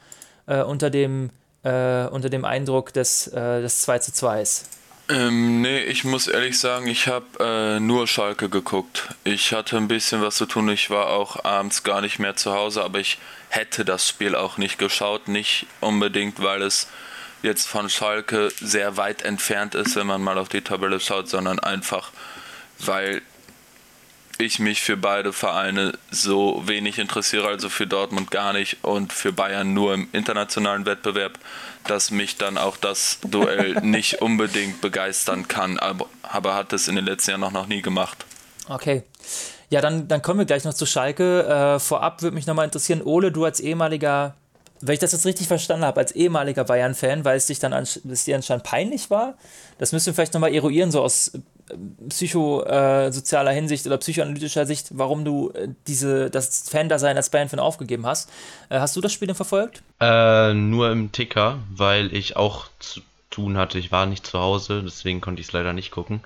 äh, 0.46 0.62
unter 0.62 0.90
dem 0.90 1.32
äh, 1.68 2.08
unter 2.10 2.30
dem 2.30 2.46
Eindruck 2.46 2.94
des, 2.94 3.28
äh, 3.28 3.62
des 3.62 3.82
2 3.82 4.00
zu 4.00 4.14
2 4.14 4.44
ähm, 5.10 5.62
nee, 5.62 5.80
ich 5.84 6.04
muss 6.04 6.28
ehrlich 6.28 6.60
sagen, 6.60 6.86
ich 6.88 7.08
habe 7.08 7.26
äh, 7.40 7.80
nur 7.80 8.08
Schalke 8.08 8.50
geguckt. 8.50 9.08
Ich 9.24 9.54
hatte 9.54 9.78
ein 9.78 9.88
bisschen 9.88 10.22
was 10.22 10.36
zu 10.36 10.46
tun. 10.46 10.68
Ich 10.68 10.90
war 10.90 11.08
auch 11.08 11.46
abends 11.46 11.84
gar 11.84 12.02
nicht 12.02 12.20
mehr 12.20 12.36
zu 12.36 12.54
Hause, 12.54 12.84
aber 12.84 13.00
ich 13.00 13.18
hätte 13.48 13.86
das 13.86 14.06
Spiel 14.06 14.36
auch 14.36 14.58
nicht 14.58 14.78
geschaut. 14.78 15.30
Nicht 15.30 15.66
unbedingt, 15.80 16.44
weil 16.44 16.62
es 16.62 16.88
jetzt 17.42 17.70
von 17.70 17.90
Schalke 17.90 18.50
sehr 18.60 18.98
weit 18.98 19.22
entfernt 19.22 19.76
ist, 19.76 19.96
wenn 19.96 20.08
man 20.08 20.22
mal 20.22 20.38
auf 20.38 20.50
die 20.50 20.62
Tabelle 20.62 21.00
schaut, 21.00 21.30
sondern 21.30 21.60
einfach, 21.60 22.12
weil 22.80 23.22
ich 24.40 24.60
mich 24.60 24.82
für 24.82 24.98
beide 24.98 25.34
Vereine 25.34 25.94
so 26.12 26.64
wenig 26.66 27.00
interessiere, 27.00 27.48
also 27.48 27.70
für 27.70 27.88
Dortmund 27.88 28.32
gar 28.32 28.54
nicht 28.54 28.84
und 28.84 29.14
für 29.14 29.34
Bayern 29.34 29.74
nur 29.74 29.94
im 29.94 30.08
internationalen 30.12 30.86
Wettbewerb, 30.86 31.40
dass 31.86 32.12
mich 32.12 32.38
dann 32.38 32.58
auch 32.58 32.78
das 32.78 33.20
Duell 33.24 33.74
nicht 33.82 34.22
unbedingt 34.22 34.82
begeistern 34.82 35.48
kann, 35.48 35.80
aber, 35.80 36.08
aber 36.24 36.56
hat 36.56 36.74
es 36.74 36.88
in 36.88 36.96
den 36.96 37.06
letzten 37.06 37.32
Jahren 37.32 37.42
noch, 37.42 37.52
noch 37.52 37.68
nie 37.68 37.82
gemacht. 37.82 38.26
Okay. 38.70 39.04
Ja, 39.70 39.82
dann, 39.82 40.08
dann 40.08 40.22
kommen 40.22 40.40
wir 40.40 40.46
gleich 40.46 40.64
noch 40.64 40.74
zu 40.74 40.86
Schalke. 40.86 41.76
Äh, 41.76 41.80
vorab 41.80 42.22
würde 42.22 42.36
mich 42.36 42.48
nochmal 42.48 42.66
interessieren, 42.66 43.02
Ole, 43.02 43.32
du 43.32 43.44
als 43.46 43.60
ehemaliger 43.60 44.36
wenn 44.82 44.94
ich 44.94 45.00
das 45.00 45.12
jetzt 45.12 45.26
richtig 45.26 45.48
verstanden 45.48 45.86
habe, 45.86 46.00
als 46.00 46.12
ehemaliger 46.12 46.64
Bayern-Fan, 46.64 47.26
weil 47.26 47.38
es 47.38 47.48
dich 47.48 47.60
dann 47.60 47.74
es 47.74 48.24
dir 48.26 48.36
anscheinend 48.36 48.64
peinlich 48.64 49.10
war, 49.10 49.36
das 49.80 49.92
müssen 49.92 50.08
wir 50.08 50.14
vielleicht 50.14 50.34
nochmal 50.34 50.54
eruieren, 50.54 50.92
so 50.92 51.02
aus 51.02 51.32
psychosozialer 52.10 53.52
Hinsicht 53.52 53.86
oder 53.86 53.98
psychoanalytischer 53.98 54.66
Sicht, 54.66 54.88
warum 54.92 55.26
du 55.26 55.52
äh, 55.52 55.70
diese, 55.88 56.30
das 56.30 56.70
Fan-Dasein 56.70 57.18
als 57.18 57.30
Bayern-Fan 57.30 57.60
aufgegeben 57.60 58.06
hast. 58.06 58.30
Äh, 58.70 58.80
hast 58.80 58.96
du 58.96 59.02
das 59.02 59.14
Spiel 59.14 59.28
denn 59.28 59.36
verfolgt? 59.36 59.84
Äh, 60.00 60.54
nur 60.54 60.92
im 60.92 61.12
Ticker, 61.12 61.60
weil 61.76 62.14
ich 62.14 62.36
auch 62.36 62.68
zu 62.80 63.02
tun 63.30 63.58
hatte. 63.58 63.80
Ich 63.80 63.92
war 63.92 64.06
nicht 64.06 64.26
zu 64.26 64.40
Hause, 64.40 64.82
deswegen 64.84 65.22
konnte 65.22 65.42
ich 65.42 65.48
es 65.48 65.54
leider 65.54 65.74
nicht 65.74 65.92
gucken. 65.92 66.22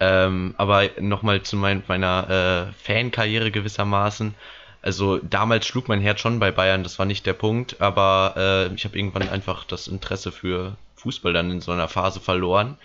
Ähm, 0.00 0.54
aber 0.58 0.88
nochmal 1.00 1.42
zu 1.42 1.56
mein, 1.56 1.82
meiner 1.86 2.68
äh, 2.68 2.72
Fankarriere 2.84 3.50
gewissermaßen 3.50 4.34
also 4.82 5.18
damals 5.18 5.66
schlug 5.66 5.88
mein 5.88 6.00
Herz 6.00 6.20
schon 6.20 6.40
bei 6.40 6.50
Bayern, 6.50 6.82
das 6.82 6.98
war 6.98 7.06
nicht 7.06 7.24
der 7.24 7.34
Punkt, 7.34 7.80
aber 7.80 8.34
äh, 8.36 8.74
ich 8.74 8.84
habe 8.84 8.98
irgendwann 8.98 9.28
einfach 9.28 9.64
das 9.64 9.86
Interesse 9.86 10.32
für 10.32 10.76
Fußball 10.96 11.32
dann 11.32 11.52
in 11.52 11.60
so 11.60 11.70
einer 11.70 11.88
Phase 11.88 12.18
verloren. 12.18 12.76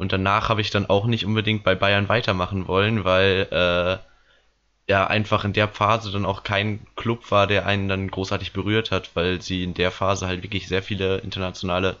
Und 0.00 0.12
danach 0.12 0.48
habe 0.48 0.62
ich 0.62 0.70
dann 0.70 0.86
auch 0.86 1.04
nicht 1.04 1.26
unbedingt 1.26 1.62
bei 1.62 1.74
Bayern 1.74 2.08
weitermachen 2.08 2.66
wollen, 2.66 3.04
weil 3.04 3.46
äh, 3.50 4.90
ja 4.90 5.06
einfach 5.06 5.44
in 5.44 5.52
der 5.52 5.68
Phase 5.68 6.10
dann 6.10 6.24
auch 6.24 6.42
kein 6.42 6.86
Club 6.96 7.30
war, 7.30 7.46
der 7.46 7.66
einen 7.66 7.86
dann 7.86 8.10
großartig 8.10 8.54
berührt 8.54 8.92
hat, 8.92 9.10
weil 9.12 9.42
sie 9.42 9.62
in 9.62 9.74
der 9.74 9.90
Phase 9.90 10.26
halt 10.26 10.42
wirklich 10.42 10.68
sehr 10.68 10.82
viele 10.82 11.18
internationale 11.18 11.96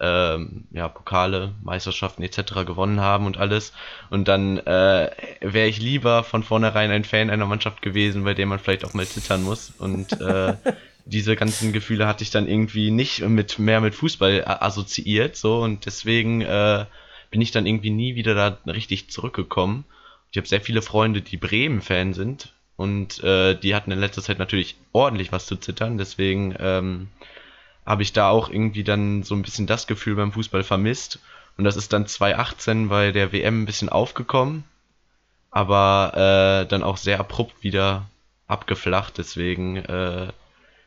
ähm, 0.00 0.64
ja, 0.70 0.88
Pokale, 0.88 1.52
Meisterschaften 1.62 2.22
etc. 2.22 2.64
gewonnen 2.64 3.00
haben 3.00 3.26
und 3.26 3.36
alles. 3.36 3.74
Und 4.08 4.28
dann 4.28 4.56
äh, 4.56 5.10
wäre 5.42 5.68
ich 5.68 5.78
lieber 5.78 6.24
von 6.24 6.42
vornherein 6.42 6.90
ein 6.90 7.04
Fan 7.04 7.28
einer 7.28 7.44
Mannschaft 7.44 7.82
gewesen, 7.82 8.24
bei 8.24 8.32
der 8.32 8.46
man 8.46 8.60
vielleicht 8.60 8.86
auch 8.86 8.94
mal 8.94 9.06
zittern 9.06 9.42
muss. 9.42 9.74
Und 9.78 10.18
äh, 10.22 10.54
diese 11.04 11.36
ganzen 11.36 11.74
Gefühle 11.74 12.06
hatte 12.06 12.24
ich 12.24 12.30
dann 12.30 12.48
irgendwie 12.48 12.90
nicht 12.90 13.20
mit 13.20 13.58
mehr 13.58 13.82
mit 13.82 13.94
Fußball 13.94 14.42
assoziiert, 14.46 15.36
so 15.36 15.58
und 15.58 15.84
deswegen 15.84 16.40
äh, 16.40 16.86
bin 17.30 17.40
ich 17.40 17.50
dann 17.50 17.66
irgendwie 17.66 17.90
nie 17.90 18.14
wieder 18.14 18.34
da 18.34 18.58
richtig 18.70 19.10
zurückgekommen. 19.10 19.84
Ich 20.30 20.38
habe 20.38 20.48
sehr 20.48 20.60
viele 20.60 20.82
Freunde, 20.82 21.22
die 21.22 21.36
Bremen-Fan 21.36 22.14
sind 22.14 22.52
und 22.76 23.22
äh, 23.24 23.54
die 23.54 23.74
hatten 23.74 23.90
in 23.90 23.98
letzter 23.98 24.22
Zeit 24.22 24.38
natürlich 24.38 24.76
ordentlich 24.92 25.32
was 25.32 25.46
zu 25.46 25.56
zittern, 25.56 25.98
deswegen 25.98 26.54
ähm, 26.58 27.08
habe 27.86 28.02
ich 28.02 28.12
da 28.12 28.28
auch 28.28 28.50
irgendwie 28.50 28.84
dann 28.84 29.22
so 29.22 29.34
ein 29.34 29.42
bisschen 29.42 29.66
das 29.66 29.86
Gefühl 29.86 30.16
beim 30.16 30.32
Fußball 30.32 30.64
vermisst. 30.64 31.20
Und 31.56 31.64
das 31.64 31.76
ist 31.76 31.92
dann 31.92 32.06
2018 32.06 32.88
bei 32.88 33.12
der 33.12 33.32
WM 33.32 33.62
ein 33.62 33.66
bisschen 33.66 33.88
aufgekommen, 33.88 34.64
aber 35.50 36.12
äh, 36.64 36.68
dann 36.68 36.82
auch 36.82 36.98
sehr 36.98 37.20
abrupt 37.20 37.62
wieder 37.62 38.10
abgeflacht. 38.46 39.16
Deswegen, 39.16 39.76
äh, 39.76 40.28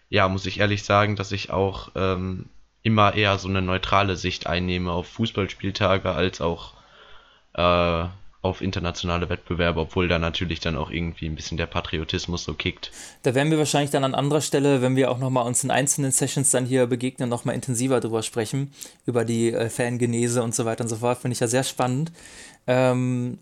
ja, 0.10 0.28
muss 0.28 0.46
ich 0.46 0.60
ehrlich 0.60 0.84
sagen, 0.84 1.16
dass 1.16 1.32
ich 1.32 1.50
auch 1.50 1.90
ähm, 1.96 2.46
immer 2.84 3.14
eher 3.14 3.38
so 3.38 3.48
eine 3.50 3.62
neutrale 3.62 4.16
Sicht 4.16 4.48
einnehme 4.48 4.92
auf 4.92 5.08
Fußballspieltage 5.08 6.12
als 6.12 6.42
auch 6.42 6.74
äh, 7.54 8.06
auf 8.42 8.62
internationale 8.62 9.28
Wettbewerbe, 9.28 9.82
obwohl 9.82 10.08
da 10.08 10.18
natürlich 10.18 10.62
dann 10.62 10.78
auch 10.78 10.92
irgendwie 10.92 11.26
ein 11.26 11.36
bisschen 11.36 11.58
der 11.58 11.66
Patriotismus 11.66 12.46
so 12.46 12.54
kickt. 12.54 12.90
Da 13.24 13.36
werden 13.36 13.52
wir 13.52 13.58
wahrscheinlich 13.58 13.92
dann 13.92 14.06
an 14.06 14.16
anderer 14.16 14.40
Stelle, 14.40 14.82
wenn 14.82 14.96
wir 14.96 15.12
auch 15.12 15.18
nochmal 15.18 15.46
uns 15.46 15.64
in 15.66 15.72
einzelnen 15.72 16.12
Sessions 16.12 16.50
dann 16.52 16.66
hier 16.66 16.88
begegnen, 16.88 17.28
nochmal 17.28 17.56
intensiver 17.56 18.00
drüber 18.00 18.24
sprechen, 18.24 18.72
über 19.06 19.26
die 19.26 19.52
äh, 19.52 19.70
Fangenese 19.70 20.42
und 20.42 20.56
so 20.56 20.64
weiter 20.64 20.86
und 20.86 20.90
so 20.90 20.96
fort. 20.96 21.18
Finde 21.18 21.34
ich 21.34 21.42
ja 21.42 21.48
sehr 21.48 21.66
spannend. 21.66 22.14
Ähm, 22.66 23.40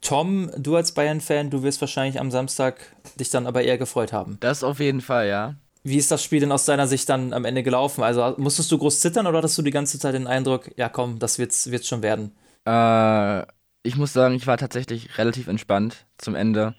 Tom, 0.00 0.50
du 0.56 0.76
als 0.76 0.92
Bayern-Fan, 0.92 1.50
du 1.50 1.62
wirst 1.62 1.82
wahrscheinlich 1.82 2.18
am 2.18 2.30
Samstag 2.30 2.96
dich 3.20 3.28
dann 3.28 3.46
aber 3.46 3.62
eher 3.62 3.76
gefreut 3.76 4.14
haben. 4.14 4.38
Das 4.40 4.64
auf 4.64 4.80
jeden 4.80 5.02
Fall, 5.02 5.28
ja. 5.28 5.56
Wie 5.88 5.96
ist 5.96 6.10
das 6.10 6.22
Spiel 6.22 6.40
denn 6.40 6.52
aus 6.52 6.64
deiner 6.64 6.86
Sicht 6.86 7.08
dann 7.08 7.32
am 7.32 7.44
Ende 7.44 7.62
gelaufen? 7.62 8.02
Also 8.02 8.34
musstest 8.38 8.70
du 8.70 8.78
groß 8.78 9.00
zittern 9.00 9.26
oder 9.26 9.38
hattest 9.38 9.56
du 9.58 9.62
die 9.62 9.70
ganze 9.70 9.98
Zeit 9.98 10.14
den 10.14 10.26
Eindruck, 10.26 10.70
ja 10.76 10.88
komm, 10.88 11.18
das 11.18 11.38
wird's, 11.38 11.70
wird's 11.70 11.88
schon 11.88 12.02
werden? 12.02 12.32
Äh 12.64 13.46
ich 13.82 13.96
muss 13.96 14.12
sagen, 14.12 14.34
ich 14.34 14.46
war 14.46 14.58
tatsächlich 14.58 15.18
relativ 15.18 15.48
entspannt 15.48 16.06
zum 16.18 16.34
Ende, 16.34 16.74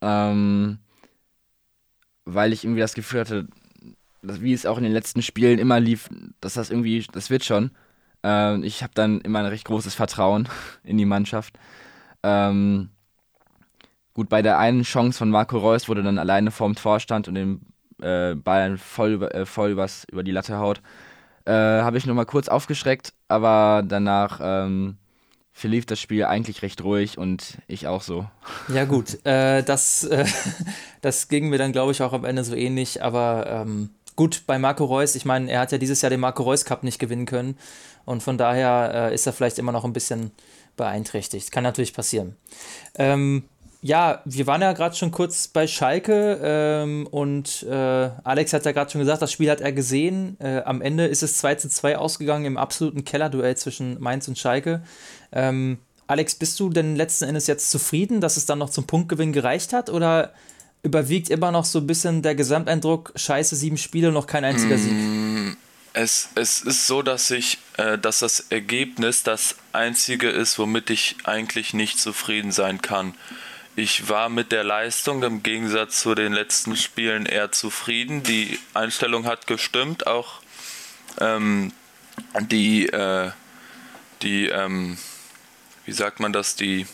ähm, 0.00 0.78
weil 2.24 2.52
ich 2.52 2.64
irgendwie 2.64 2.80
das 2.80 2.94
Gefühl 2.94 3.20
hatte, 3.20 3.48
dass, 4.22 4.40
wie 4.40 4.52
es 4.52 4.66
auch 4.66 4.78
in 4.78 4.84
den 4.84 4.92
letzten 4.92 5.22
Spielen 5.22 5.58
immer 5.58 5.78
lief, 5.80 6.08
dass 6.40 6.54
das 6.54 6.70
irgendwie, 6.70 7.06
das 7.12 7.30
wird 7.30 7.44
schon. 7.44 7.70
Ähm, 8.22 8.64
ich 8.64 8.82
habe 8.82 8.92
dann 8.94 9.20
immer 9.20 9.40
ein 9.40 9.46
recht 9.46 9.66
großes 9.66 9.94
Vertrauen 9.94 10.48
in 10.84 10.98
die 10.98 11.04
Mannschaft. 11.04 11.58
Ähm, 12.22 12.90
gut, 14.14 14.28
bei 14.28 14.42
der 14.42 14.58
einen 14.58 14.82
Chance 14.82 15.18
von 15.18 15.30
Marco 15.30 15.58
Reus, 15.58 15.88
wurde 15.88 16.02
dann 16.02 16.18
alleine 16.18 16.50
vorm 16.50 16.74
Tor 16.74 16.98
stand 16.98 17.28
und 17.28 17.34
den 17.34 17.60
äh, 18.02 18.34
Ball 18.34 18.78
voll, 18.78 19.12
über, 19.12 19.34
äh, 19.34 19.46
voll 19.46 19.70
übers, 19.70 20.04
über 20.10 20.22
die 20.22 20.32
Latte 20.32 20.58
haut, 20.58 20.80
äh, 21.44 21.52
habe 21.52 21.98
ich 21.98 22.06
nur 22.06 22.14
mal 22.14 22.26
kurz 22.26 22.48
aufgeschreckt, 22.48 23.12
aber 23.28 23.82
danach 23.86 24.40
ähm, 24.42 24.96
verlief 25.52 25.86
das 25.86 26.00
Spiel 26.00 26.24
eigentlich 26.24 26.62
recht 26.62 26.82
ruhig 26.84 27.18
und 27.18 27.58
ich 27.66 27.86
auch 27.86 28.02
so. 28.02 28.26
Ja, 28.68 28.84
gut, 28.84 29.24
äh, 29.26 29.62
das, 29.62 30.04
äh, 30.04 30.26
das 31.00 31.28
ging 31.28 31.48
mir 31.48 31.58
dann, 31.58 31.72
glaube 31.72 31.92
ich, 31.92 32.02
auch 32.02 32.12
am 32.12 32.24
Ende 32.24 32.44
so 32.44 32.54
ähnlich, 32.54 33.02
aber 33.02 33.46
ähm, 33.48 33.90
gut, 34.14 34.44
bei 34.46 34.58
Marco 34.58 34.84
Reus, 34.84 35.14
ich 35.14 35.24
meine, 35.24 35.50
er 35.50 35.60
hat 35.60 35.72
ja 35.72 35.78
dieses 35.78 36.02
Jahr 36.02 36.10
den 36.10 36.20
Marco 36.20 36.42
Reus 36.42 36.64
Cup 36.64 36.84
nicht 36.84 36.98
gewinnen 36.98 37.26
können 37.26 37.56
und 38.04 38.22
von 38.22 38.38
daher 38.38 39.10
äh, 39.10 39.14
ist 39.14 39.26
er 39.26 39.32
vielleicht 39.32 39.58
immer 39.58 39.72
noch 39.72 39.84
ein 39.84 39.92
bisschen 39.92 40.32
beeinträchtigt. 40.76 41.52
Kann 41.52 41.64
natürlich 41.64 41.92
passieren. 41.92 42.36
Ähm, 42.94 43.44
ja, 43.80 44.22
wir 44.24 44.46
waren 44.46 44.60
ja 44.60 44.72
gerade 44.72 44.96
schon 44.96 45.12
kurz 45.12 45.46
bei 45.46 45.66
Schalke 45.68 46.40
ähm, 46.42 47.06
und 47.06 47.62
äh, 47.62 48.10
Alex 48.24 48.52
hat 48.52 48.64
ja 48.64 48.72
gerade 48.72 48.90
schon 48.90 49.00
gesagt, 49.00 49.22
das 49.22 49.30
Spiel 49.30 49.50
hat 49.50 49.60
er 49.60 49.72
gesehen. 49.72 50.36
Äh, 50.40 50.62
am 50.62 50.82
Ende 50.82 51.06
ist 51.06 51.22
es 51.22 51.36
2 51.38 51.54
zu 51.56 51.68
2 51.68 51.96
ausgegangen 51.96 52.44
im 52.44 52.56
absoluten 52.56 53.04
Kellerduell 53.04 53.56
zwischen 53.56 54.00
Mainz 54.00 54.26
und 54.26 54.36
Schalke. 54.36 54.82
Ähm, 55.30 55.78
Alex, 56.08 56.34
bist 56.34 56.58
du 56.58 56.70
denn 56.70 56.96
letzten 56.96 57.26
Endes 57.26 57.46
jetzt 57.46 57.70
zufrieden, 57.70 58.20
dass 58.20 58.36
es 58.36 58.46
dann 58.46 58.58
noch 58.58 58.70
zum 58.70 58.86
Punktgewinn 58.86 59.32
gereicht 59.32 59.72
hat? 59.72 59.90
Oder 59.90 60.32
überwiegt 60.82 61.30
immer 61.30 61.52
noch 61.52 61.64
so 61.64 61.78
ein 61.78 61.86
bisschen 61.86 62.22
der 62.22 62.34
Gesamteindruck, 62.34 63.12
scheiße, 63.14 63.54
sieben 63.54 63.76
Spiele, 63.76 64.10
noch 64.10 64.26
kein 64.26 64.44
einziger 64.44 64.78
Sieg? 64.78 64.92
Mm, 64.92 65.56
es, 65.92 66.30
es 66.34 66.62
ist 66.62 66.86
so, 66.86 67.02
dass 67.02 67.30
ich, 67.30 67.58
äh, 67.76 67.98
dass 67.98 68.20
das 68.20 68.40
Ergebnis 68.50 69.22
das 69.22 69.54
einzige 69.72 70.30
ist, 70.30 70.58
womit 70.58 70.90
ich 70.90 71.16
eigentlich 71.24 71.74
nicht 71.74 72.00
zufrieden 72.00 72.50
sein 72.52 72.82
kann. 72.82 73.14
Ich 73.78 74.08
war 74.08 74.28
mit 74.28 74.50
der 74.50 74.64
Leistung 74.64 75.22
im 75.22 75.44
Gegensatz 75.44 76.00
zu 76.00 76.16
den 76.16 76.32
letzten 76.32 76.74
Spielen 76.74 77.26
eher 77.26 77.52
zufrieden. 77.52 78.24
Die 78.24 78.58
Einstellung 78.74 79.24
hat 79.24 79.46
gestimmt, 79.46 80.08
auch 80.08 80.40
ähm, 81.20 81.72
die, 82.40 82.88
äh, 82.88 83.30
die 84.20 84.46
ähm, 84.46 84.98
wie 85.84 85.92
sagt 85.92 86.18
man 86.18 86.32
das, 86.32 86.56
die, 86.56 86.88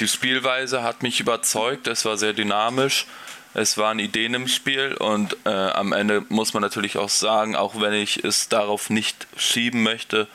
die 0.00 0.08
Spielweise 0.08 0.82
hat 0.82 1.04
mich 1.04 1.20
überzeugt, 1.20 1.86
es 1.86 2.04
war 2.04 2.16
sehr 2.16 2.32
dynamisch, 2.32 3.06
es 3.54 3.78
waren 3.78 4.00
Ideen 4.00 4.34
im 4.34 4.48
Spiel 4.48 4.94
und 4.94 5.36
äh, 5.44 5.50
am 5.50 5.92
Ende 5.92 6.24
muss 6.28 6.54
man 6.54 6.60
natürlich 6.60 6.98
auch 6.98 7.08
sagen, 7.08 7.54
auch 7.54 7.80
wenn 7.80 7.92
ich 7.92 8.24
es 8.24 8.48
darauf 8.48 8.90
nicht 8.90 9.28
schieben 9.36 9.84
möchte, 9.84 10.26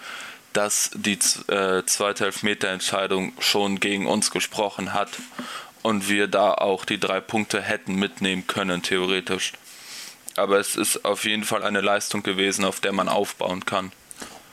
dass 0.54 0.92
die 0.94 1.18
äh, 1.48 1.84
zweite 1.86 2.26
Elfmeterentscheidung 2.26 3.34
schon 3.40 3.80
gegen 3.80 4.08
uns 4.08 4.32
gesprochen 4.32 4.94
hat 4.94 5.10
und 5.82 6.10
wir 6.10 6.28
da 6.28 6.54
auch 6.54 6.86
die 6.86 7.00
drei 7.00 7.20
Punkte 7.20 7.62
hätten 7.62 7.96
mitnehmen 7.96 8.48
können, 8.48 8.82
theoretisch. 8.82 9.54
Aber 10.36 10.60
es 10.60 10.76
ist 10.76 11.06
auf 11.06 11.26
jeden 11.26 11.44
Fall 11.44 11.64
eine 11.64 11.82
Leistung 11.82 12.24
gewesen, 12.24 12.66
auf 12.66 12.80
der 12.80 12.94
man 12.94 13.10
aufbauen 13.10 13.66
kann. 13.66 13.92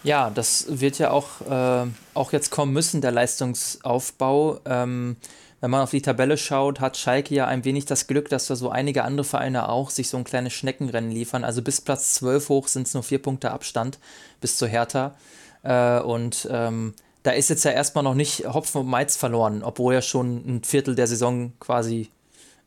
Ja, 0.02 0.30
das 0.30 0.66
wird 0.68 0.98
ja 0.98 1.10
auch, 1.10 1.40
äh, 1.48 1.86
auch 2.14 2.32
jetzt 2.32 2.50
kommen 2.50 2.72
müssen, 2.72 3.00
der 3.00 3.10
Leistungsaufbau. 3.10 4.60
Ähm, 4.64 5.16
wenn 5.60 5.70
man 5.72 5.80
auf 5.80 5.90
die 5.90 6.02
Tabelle 6.02 6.38
schaut, 6.38 6.78
hat 6.78 6.96
Schalke 6.96 7.34
ja 7.34 7.46
ein 7.46 7.64
wenig 7.64 7.84
das 7.84 8.06
Glück, 8.06 8.28
dass 8.28 8.46
da 8.46 8.54
so 8.54 8.70
einige 8.70 9.02
andere 9.02 9.24
Vereine 9.24 9.68
auch 9.68 9.90
sich 9.90 10.08
so 10.08 10.16
ein 10.16 10.24
kleines 10.24 10.52
Schneckenrennen 10.52 11.10
liefern. 11.10 11.42
Also 11.44 11.62
bis 11.62 11.80
Platz 11.80 12.14
12 12.14 12.48
hoch 12.48 12.68
sind 12.68 12.86
es 12.86 12.94
nur 12.94 13.02
vier 13.02 13.20
Punkte 13.20 13.50
Abstand 13.50 13.98
bis 14.40 14.56
zu 14.56 14.68
Hertha. 14.68 15.16
Äh, 15.62 16.00
und 16.00 16.48
ähm, 16.50 16.94
da 17.22 17.32
ist 17.32 17.50
jetzt 17.50 17.64
ja 17.64 17.72
erstmal 17.72 18.04
noch 18.04 18.14
nicht 18.14 18.44
Hopfen 18.46 18.82
und 18.82 18.86
Maiz 18.88 19.16
verloren, 19.16 19.62
obwohl 19.62 19.94
ja 19.94 20.02
schon 20.02 20.36
ein 20.46 20.64
Viertel 20.64 20.94
der 20.94 21.06
Saison 21.06 21.52
quasi, 21.60 22.10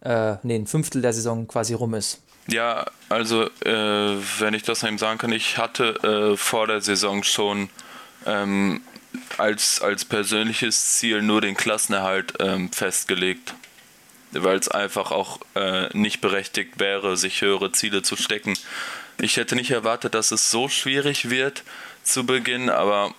äh, 0.02 0.36
nee, 0.44 0.56
ein 0.56 0.68
Fünftel 0.68 1.02
der 1.02 1.14
Saison 1.14 1.48
quasi 1.48 1.74
rum 1.74 1.94
ist. 1.94 2.22
Ja, 2.48 2.86
also 3.10 3.46
äh, 3.66 4.18
wenn 4.40 4.54
ich 4.54 4.64
das 4.64 4.84
eben 4.84 4.98
sagen 4.98 5.20
kann, 5.20 5.32
ich 5.32 5.58
hatte 5.58 6.34
äh, 6.34 6.38
vor 6.38 6.68
der 6.68 6.82
Saison 6.82 7.24
schon 7.24 7.70
ähm, 8.26 8.82
als, 9.38 9.82
als 9.82 10.06
persönliches 10.06 10.98
Ziel 10.98 11.22
nur 11.22 11.42
den 11.42 11.56
Klassenerhalt 11.56 12.34
ähm, 12.40 12.72
festgelegt, 12.72 13.54
weil 14.32 14.58
es 14.58 14.70
einfach 14.70 15.12
auch 15.12 15.40
äh, 15.56 15.90
nicht 15.98 16.22
berechtigt 16.22 16.80
wäre, 16.80 17.18
sich 17.18 17.42
höhere 17.42 17.72
Ziele 17.72 18.02
zu 18.02 18.16
stecken. 18.16 18.54
Ich 19.20 19.38
hätte 19.38 19.56
nicht 19.56 19.72
erwartet, 19.72 20.16
dass 20.16 20.32
es 20.32 20.50
so 20.50 20.68
schwierig 20.68 21.30
wird 21.30 21.64
zu 22.04 22.26
Beginn, 22.26 22.70
aber 22.70 23.14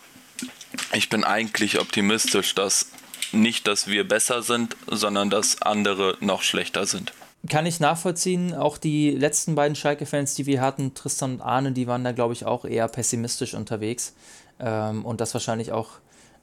ich 0.93 1.09
bin 1.09 1.25
eigentlich 1.25 1.81
optimistisch, 1.81 2.55
dass 2.55 2.87
nicht, 3.33 3.67
dass 3.67 3.87
wir 3.87 4.07
besser 4.07 4.43
sind, 4.43 4.77
sondern 4.87 5.31
dass 5.31 5.63
andere 5.63 6.17
noch 6.21 6.43
schlechter 6.43 6.87
sind 6.87 7.13
kann 7.49 7.67
ich 7.67 7.81
nachvollziehen. 7.81 8.55
Auch 8.55 8.79
die 8.79 9.11
letzten 9.11 9.55
beiden 9.55 9.75
Schalke-Fans, 9.75 10.35
die 10.35 10.47
wir 10.47 10.61
hatten, 10.61 10.95
Tristan 10.95 11.35
und 11.35 11.41
Arne, 11.41 11.73
die 11.73 11.87
waren 11.87 12.05
da, 12.05 12.13
glaube 12.13 12.35
ich, 12.35 12.45
auch 12.47 12.65
eher 12.65 12.89
pessimistisch 12.89 13.55
unterwegs. 13.55 14.15
Ähm, 14.61 15.05
und 15.05 15.21
das 15.21 15.35
wahrscheinlich 15.35 15.73
auch, 15.73 15.91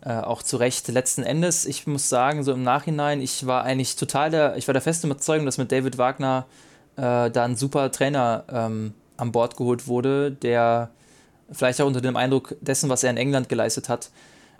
äh, 0.02 0.12
auch 0.12 0.44
zu 0.44 0.58
Recht. 0.58 0.88
Letzten 0.90 1.24
Endes, 1.24 1.66
ich 1.66 1.88
muss 1.88 2.10
sagen, 2.10 2.44
so 2.44 2.52
im 2.52 2.64
Nachhinein, 2.64 3.22
ich 3.22 3.46
war 3.46 3.64
eigentlich 3.64 3.96
total 3.96 4.30
der, 4.30 4.58
ich 4.58 4.68
war 4.68 4.74
der 4.74 4.82
festen 4.82 5.08
Überzeugung, 5.08 5.46
dass 5.46 5.58
mit 5.58 5.72
David 5.72 5.98
Wagner 5.98 6.46
äh, 6.98 7.32
da 7.32 7.46
ein 7.46 7.56
super 7.56 7.92
Trainer 7.92 8.44
ähm, 8.52 8.94
an 9.16 9.32
Bord 9.32 9.56
geholt 9.56 9.88
wurde, 9.88 10.32
der 10.32 10.90
vielleicht 11.52 11.82
auch 11.82 11.88
unter 11.88 12.02
dem 12.02 12.16
Eindruck 12.16 12.56
dessen, 12.62 12.90
was 12.90 13.04
er 13.04 13.10
in 13.12 13.18
England 13.18 13.50
geleistet 13.50 13.90
hat, 13.90 14.12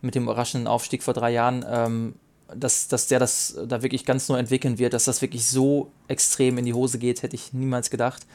mit 0.02 0.16
dem 0.16 0.24
überraschenden 0.24 0.68
Aufstieg 0.68 1.04
vor 1.04 1.14
drei 1.14 1.32
Jahren, 1.32 1.66
ähm, 1.70 2.16
dass, 2.56 2.88
dass 2.88 3.08
der 3.08 3.20
das 3.20 3.58
da 3.68 3.82
wirklich 3.82 4.06
ganz 4.06 4.28
neu 4.30 4.38
entwickeln 4.38 4.80
wird, 4.80 4.94
dass 4.94 5.06
das 5.06 5.22
wirklich 5.22 5.46
so 5.46 5.92
extrem 6.08 6.58
in 6.58 6.66
die 6.66 6.74
Hose 6.74 6.98
geht, 6.98 7.22
hätte 7.22 7.36
ich 7.36 7.54
niemals 7.54 7.90
gedacht. 7.90 8.26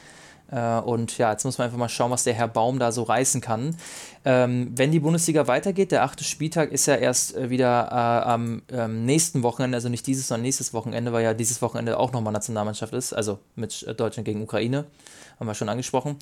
Äh, 0.50 0.78
und 0.80 1.16
ja, 1.18 1.32
jetzt 1.32 1.44
muss 1.44 1.58
man 1.58 1.66
einfach 1.66 1.78
mal 1.78 1.88
schauen, 1.88 2.10
was 2.10 2.24
der 2.24 2.34
Herr 2.34 2.48
Baum 2.48 2.78
da 2.78 2.92
so 2.92 3.02
reißen 3.02 3.40
kann. 3.40 3.76
Ähm, 4.24 4.72
wenn 4.74 4.92
die 4.92 5.00
Bundesliga 5.00 5.46
weitergeht, 5.46 5.90
der 5.90 6.04
achte 6.04 6.22
Spieltag 6.22 6.70
ist 6.70 6.86
ja 6.86 6.96
erst 6.96 7.34
äh, 7.36 7.50
wieder 7.50 7.88
äh, 7.90 8.28
am 8.28 8.62
ähm, 8.70 9.04
nächsten 9.04 9.42
Wochenende, 9.42 9.76
also 9.76 9.88
nicht 9.88 10.06
dieses, 10.06 10.28
sondern 10.28 10.42
nächstes 10.42 10.72
Wochenende, 10.72 11.12
weil 11.12 11.24
ja 11.24 11.34
dieses 11.34 11.62
Wochenende 11.62 11.98
auch 11.98 12.12
nochmal 12.12 12.32
Nationalmannschaft 12.32 12.92
ist, 12.92 13.12
also 13.12 13.38
mit 13.56 13.86
Deutschland 13.98 14.26
gegen 14.26 14.42
Ukraine, 14.42 14.84
haben 15.40 15.46
wir 15.46 15.54
schon 15.54 15.68
angesprochen. 15.68 16.16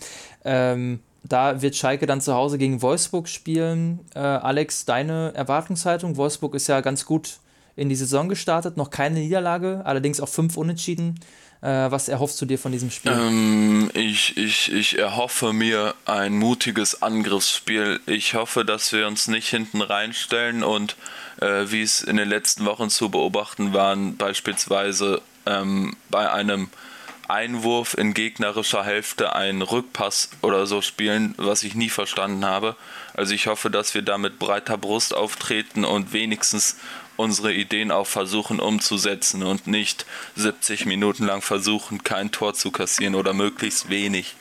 Ähm, 0.45 1.01
da 1.25 1.63
wird 1.63 1.77
Schalke 1.77 2.07
dann 2.07 2.21
zu 2.21 2.35
Hause 2.35 2.59
gegen 2.59 2.83
Wolfsburg 2.83 3.29
spielen. 3.29 4.01
Äh, 4.15 4.19
Alex, 4.19 4.85
deine 4.85 5.33
Erwartungshaltung? 5.35 6.17
Wolfsburg 6.17 6.55
ist 6.55 6.67
ja 6.67 6.81
ganz 6.81 7.05
gut 7.05 7.39
in 7.77 7.89
die 7.89 7.95
Saison 7.95 8.29
gestartet, 8.29 8.77
noch 8.77 8.91
keine 8.91 9.21
Niederlage, 9.21 9.83
allerdings 9.85 10.21
auch 10.21 10.29
fünf 10.29 10.57
Unentschieden. 10.57 11.19
Äh, 11.63 11.91
was 11.93 12.09
erhoffst 12.09 12.41
du 12.41 12.45
dir 12.45 12.59
von 12.59 12.73
diesem 12.73 12.91
Spiel? 12.91 13.13
Ähm, 13.13 13.89
ich, 13.95 14.37
ich, 14.37 14.73
ich 14.73 14.99
erhoffe 14.99 15.53
mir 15.53 15.95
ein 16.07 16.37
mutiges 16.37 17.03
Angriffsspiel. 17.03 18.01
Ich 18.07 18.35
hoffe, 18.35 18.65
dass 18.65 18.93
wir 18.93 19.07
uns 19.07 19.29
nicht 19.29 19.49
hinten 19.49 19.81
reinstellen 19.81 20.65
und 20.65 20.97
äh, 21.41 21.67
wie 21.69 21.83
es 21.83 22.03
in 22.03 22.17
den 22.17 22.29
letzten 22.29 22.65
Wochen 22.65 22.91
zu 22.91 23.11
beobachten 23.11 23.73
waren, 23.73 24.17
beispielsweise 24.17 25.23
ähm, 25.47 25.97
bei 26.11 26.31
einem 26.31 26.69
Einwurf 27.33 27.95
in 27.95 28.13
gegnerischer 28.13 28.85
Hälfte 28.85 29.35
einen 29.35 29.63
Rückpass 29.63 30.29
oder 30.43 30.67
so 30.67 30.83
spielen, 30.83 31.35
was 31.39 31.63
ich 31.63 31.75
nie 31.75 31.89
verstanden 31.89 32.45
habe. 32.45 32.77
Also 33.15 33.33
ich 33.33 33.47
hoffe, 33.47 33.71
dass 33.71 33.95
wir 33.95 34.03
da 34.03 34.19
mit 34.19 34.39
breiter 34.39 34.77
Brust 34.77 35.15
auftreten 35.15 35.87
und 35.87 36.13
wenigstens 36.13 36.77
unsere 37.17 37.55
Ideen 37.55 37.91
auch 37.91 38.07
versuchen 38.07 38.61
umzusetzen 38.61 39.43
und 39.43 39.67
nicht 39.67 40.05
70 40.37 40.85
Minuten 40.85 41.25
lang 41.25 41.41
versuchen, 41.41 42.05
kein 42.05 42.33
Tor 42.33 42.53
zu 42.53 42.71
kassieren 42.71 43.15
oder 43.15 43.33
möglichst 43.33 43.89
wenig, 43.89 44.35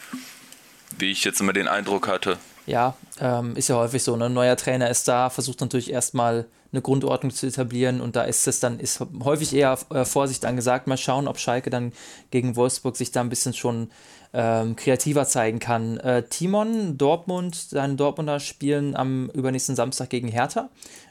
wie 0.97 1.11
ich 1.11 1.23
jetzt 1.23 1.39
immer 1.39 1.53
den 1.53 1.69
Eindruck 1.69 2.09
hatte. 2.09 2.37
Ja, 2.65 2.95
ähm, 3.19 3.55
ist 3.55 3.69
ja 3.69 3.75
häufig 3.75 4.03
so. 4.03 4.17
Ne? 4.17 4.25
Ein 4.25 4.33
neuer 4.33 4.57
Trainer 4.57 4.89
ist 4.89 5.07
da, 5.07 5.29
versucht 5.29 5.61
natürlich 5.61 5.91
erstmal 5.91 6.45
eine 6.71 6.81
Grundordnung 6.81 7.31
zu 7.31 7.47
etablieren 7.47 7.99
und 7.99 8.15
da 8.15 8.23
ist 8.23 8.47
es 8.47 8.59
dann, 8.59 8.79
ist 8.79 9.03
häufig 9.23 9.53
eher 9.53 9.77
äh, 9.89 10.05
Vorsicht 10.05 10.45
angesagt. 10.45 10.87
Mal 10.87 10.97
schauen, 10.97 11.27
ob 11.27 11.37
Schalke 11.37 11.69
dann 11.69 11.91
gegen 12.29 12.55
Wolfsburg 12.55 12.95
sich 12.95 13.11
da 13.11 13.21
ein 13.21 13.29
bisschen 13.29 13.53
schon 13.53 13.89
ähm, 14.33 14.75
kreativer 14.75 15.25
zeigen 15.25 15.59
kann. 15.59 15.97
Äh, 15.97 16.23
Timon, 16.23 16.97
Dortmund, 16.97 17.55
seine 17.55 17.95
Dortmunder 17.95 18.39
spielen 18.39 18.95
am 18.95 19.29
übernächsten 19.31 19.75
Samstag 19.75 20.09
gegen 20.09 20.29
Hertha 20.29 20.69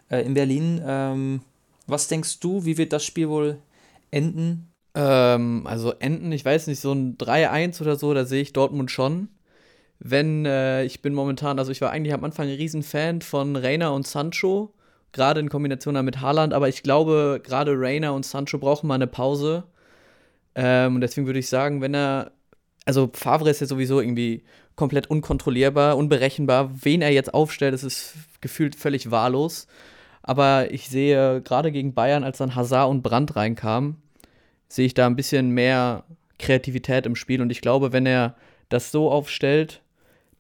äh, 0.09 0.23
in 0.23 0.35
Berlin. 0.35 0.81
Ähm, 0.85 1.41
was 1.87 2.09
denkst 2.09 2.41
du, 2.41 2.65
wie 2.65 2.79
wird 2.79 2.93
das 2.93 3.05
Spiel 3.05 3.29
wohl 3.29 3.59
enden? 4.11 4.71
Ähm, 4.95 5.67
also 5.67 5.93
enden, 5.93 6.33
ich 6.33 6.45
weiß 6.45 6.67
nicht, 6.67 6.81
so 6.81 6.93
ein 6.93 7.19
3-1 7.19 7.83
oder 7.83 7.97
so, 7.97 8.15
da 8.15 8.25
sehe 8.25 8.43
ich 8.43 8.53
Dortmund 8.53 8.91
schon. 8.91 9.29
Wenn, 9.99 10.47
äh, 10.47 10.85
ich 10.85 11.03
bin 11.03 11.13
momentan, 11.13 11.59
also 11.59 11.71
ich 11.71 11.83
war 11.83 11.91
eigentlich 11.91 12.15
am 12.15 12.25
Anfang 12.25 12.49
ein 12.49 12.55
Riesenfan 12.55 13.21
von 13.21 13.55
Reina 13.57 13.91
und 13.91 14.07
Sancho, 14.07 14.73
gerade 15.13 15.41
in 15.41 15.49
Kombination 15.49 16.03
mit 16.05 16.21
Haaland, 16.21 16.55
aber 16.55 16.69
ich 16.69 16.83
glaube, 16.83 17.41
gerade 17.43 17.73
Reina 17.77 18.11
und 18.11 18.25
Sancho 18.25 18.59
brauchen 18.59 18.87
mal 18.87 18.95
eine 18.95 19.07
Pause. 19.07 19.65
Ähm, 20.55 20.97
und 20.97 21.01
deswegen 21.01 21.27
würde 21.27 21.39
ich 21.39 21.49
sagen, 21.49 21.81
wenn 21.81 21.95
er, 21.95 22.33
also 22.85 23.11
Favre 23.13 23.51
ist 23.51 23.61
ja 23.61 23.67
sowieso 23.67 24.01
irgendwie 24.01 24.43
komplett 24.77 25.09
unkontrollierbar, 25.09 25.97
unberechenbar. 25.97 26.71
Wen 26.83 27.03
er 27.03 27.13
jetzt 27.13 27.35
aufstellt, 27.35 27.75
das 27.75 27.85
ist 27.85 28.15
gefühlt 28.41 28.75
völlig 28.75 29.11
wahllos. 29.11 29.67
Aber 30.23 30.73
ich 30.73 30.89
sehe 30.89 31.43
gerade 31.43 31.73
gegen 31.73 31.95
Bayern, 31.95 32.25
als 32.25 32.39
dann 32.39 32.55
Hazard 32.55 32.91
und 32.91 33.03
Brandt 33.03 33.37
reinkamen, 33.37 33.97
sehe 34.69 34.87
ich 34.87 34.95
da 34.95 35.07
ein 35.07 35.17
bisschen 35.17 35.51
mehr 35.51 36.05
Kreativität 36.39 37.07
im 37.07 37.17
Spiel. 37.17 37.43
Und 37.43 37.51
ich 37.51 37.61
glaube, 37.61 37.93
wenn 37.93 38.07
er 38.07 38.37
das 38.69 38.91
so 38.93 39.11
aufstellt, 39.11 39.83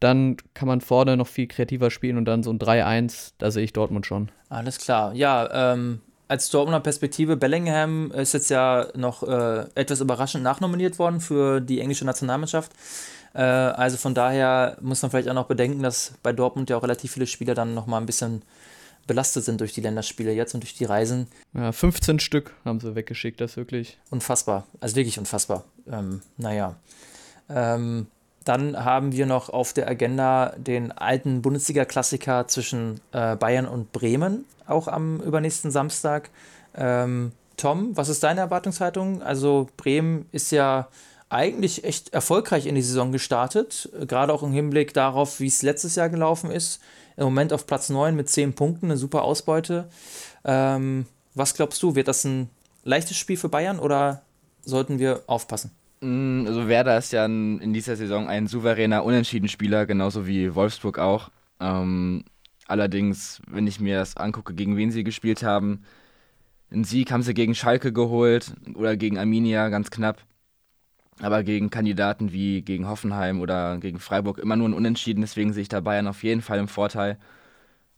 dann 0.00 0.36
kann 0.54 0.66
man 0.66 0.80
vorne 0.80 1.16
noch 1.16 1.28
viel 1.28 1.46
kreativer 1.46 1.90
spielen 1.90 2.16
und 2.16 2.24
dann 2.24 2.42
so 2.42 2.50
ein 2.50 2.58
3-1, 2.58 3.32
da 3.38 3.50
sehe 3.50 3.64
ich 3.64 3.72
Dortmund 3.72 4.06
schon. 4.06 4.30
Alles 4.48 4.78
klar. 4.78 5.14
Ja, 5.14 5.72
ähm, 5.72 6.00
als 6.26 6.48
Dortmunder 6.50 6.80
Perspektive, 6.80 7.36
Bellingham 7.36 8.10
ist 8.12 8.34
jetzt 8.34 8.50
ja 8.50 8.86
noch 8.94 9.22
äh, 9.22 9.66
etwas 9.74 10.00
überraschend 10.00 10.42
nachnominiert 10.42 10.98
worden 10.98 11.20
für 11.20 11.60
die 11.60 11.80
englische 11.80 12.04
Nationalmannschaft. 12.04 12.72
Äh, 13.34 13.42
also 13.42 13.96
von 13.96 14.14
daher 14.14 14.76
muss 14.80 15.02
man 15.02 15.10
vielleicht 15.10 15.28
auch 15.28 15.34
noch 15.34 15.46
bedenken, 15.46 15.82
dass 15.82 16.14
bei 16.22 16.32
Dortmund 16.32 16.70
ja 16.70 16.76
auch 16.76 16.82
relativ 16.82 17.12
viele 17.12 17.26
Spieler 17.26 17.54
dann 17.54 17.74
nochmal 17.74 18.00
ein 18.00 18.06
bisschen 18.06 18.42
belastet 19.06 19.44
sind 19.44 19.60
durch 19.60 19.72
die 19.72 19.80
Länderspiele 19.80 20.32
jetzt 20.32 20.54
und 20.54 20.62
durch 20.62 20.74
die 20.74 20.84
Reisen. 20.84 21.26
Ja, 21.52 21.72
15 21.72 22.20
Stück 22.20 22.54
haben 22.64 22.80
sie 22.80 22.94
weggeschickt, 22.94 23.40
das 23.40 23.52
ist 23.52 23.56
wirklich. 23.56 23.98
Unfassbar, 24.10 24.66
also 24.78 24.96
wirklich 24.96 25.18
unfassbar. 25.18 25.64
Ähm, 25.90 26.22
naja. 26.36 26.76
Ähm, 27.48 28.06
dann 28.44 28.84
haben 28.84 29.12
wir 29.12 29.26
noch 29.26 29.50
auf 29.50 29.72
der 29.72 29.88
Agenda 29.88 30.54
den 30.56 30.92
alten 30.92 31.42
Bundesliga-Klassiker 31.42 32.48
zwischen 32.48 33.00
äh, 33.12 33.36
Bayern 33.36 33.66
und 33.66 33.92
Bremen, 33.92 34.44
auch 34.66 34.88
am 34.88 35.20
übernächsten 35.20 35.70
Samstag. 35.70 36.30
Ähm, 36.74 37.32
Tom, 37.56 37.96
was 37.96 38.08
ist 38.08 38.22
deine 38.22 38.40
Erwartungshaltung? 38.40 39.22
Also 39.22 39.68
Bremen 39.76 40.26
ist 40.32 40.50
ja 40.52 40.88
eigentlich 41.28 41.84
echt 41.84 42.12
erfolgreich 42.12 42.66
in 42.66 42.74
die 42.74 42.82
Saison 42.82 43.12
gestartet, 43.12 43.90
gerade 44.08 44.32
auch 44.32 44.42
im 44.42 44.52
Hinblick 44.52 44.94
darauf, 44.94 45.38
wie 45.38 45.46
es 45.46 45.62
letztes 45.62 45.94
Jahr 45.94 46.08
gelaufen 46.08 46.50
ist 46.50 46.80
im 47.20 47.24
Moment 47.24 47.52
auf 47.52 47.66
Platz 47.66 47.90
9 47.90 48.16
mit 48.16 48.30
10 48.30 48.54
Punkten, 48.54 48.86
eine 48.86 48.96
super 48.96 49.22
Ausbeute. 49.22 49.88
Ähm, 50.44 51.06
was 51.34 51.54
glaubst 51.54 51.82
du, 51.82 51.94
wird 51.94 52.08
das 52.08 52.24
ein 52.24 52.48
leichtes 52.82 53.18
Spiel 53.18 53.36
für 53.36 53.50
Bayern 53.50 53.78
oder 53.78 54.22
sollten 54.62 54.98
wir 54.98 55.22
aufpassen? 55.26 55.70
Mm, 56.00 56.46
also 56.46 56.68
Werder 56.68 56.96
ist 56.98 57.12
ja 57.12 57.26
in 57.26 57.72
dieser 57.72 57.96
Saison 57.96 58.28
ein 58.28 58.46
souveräner 58.46 59.04
Unentschieden-Spieler, 59.04 59.86
genauso 59.86 60.26
wie 60.26 60.54
Wolfsburg 60.54 60.98
auch. 60.98 61.30
Ähm, 61.60 62.24
allerdings, 62.66 63.40
wenn 63.48 63.66
ich 63.66 63.80
mir 63.80 63.98
das 63.98 64.16
angucke, 64.16 64.54
gegen 64.54 64.76
wen 64.76 64.90
sie 64.90 65.04
gespielt 65.04 65.42
haben, 65.42 65.82
einen 66.70 66.84
Sieg 66.84 67.12
haben 67.12 67.22
sie 67.22 67.34
gegen 67.34 67.54
Schalke 67.54 67.92
geholt 67.92 68.54
oder 68.74 68.96
gegen 68.96 69.18
Arminia 69.18 69.68
ganz 69.70 69.90
knapp 69.90 70.24
aber 71.22 71.42
gegen 71.42 71.70
Kandidaten 71.70 72.32
wie 72.32 72.62
gegen 72.62 72.88
Hoffenheim 72.88 73.40
oder 73.40 73.78
gegen 73.78 73.98
Freiburg 74.00 74.38
immer 74.38 74.56
nur 74.56 74.68
ein 74.68 74.74
Unentschieden. 74.74 75.20
Deswegen 75.20 75.52
sehe 75.52 75.62
ich 75.62 75.68
da 75.68 75.80
Bayern 75.80 76.06
auf 76.08 76.22
jeden 76.22 76.42
Fall 76.42 76.58
im 76.58 76.68
Vorteil. 76.68 77.18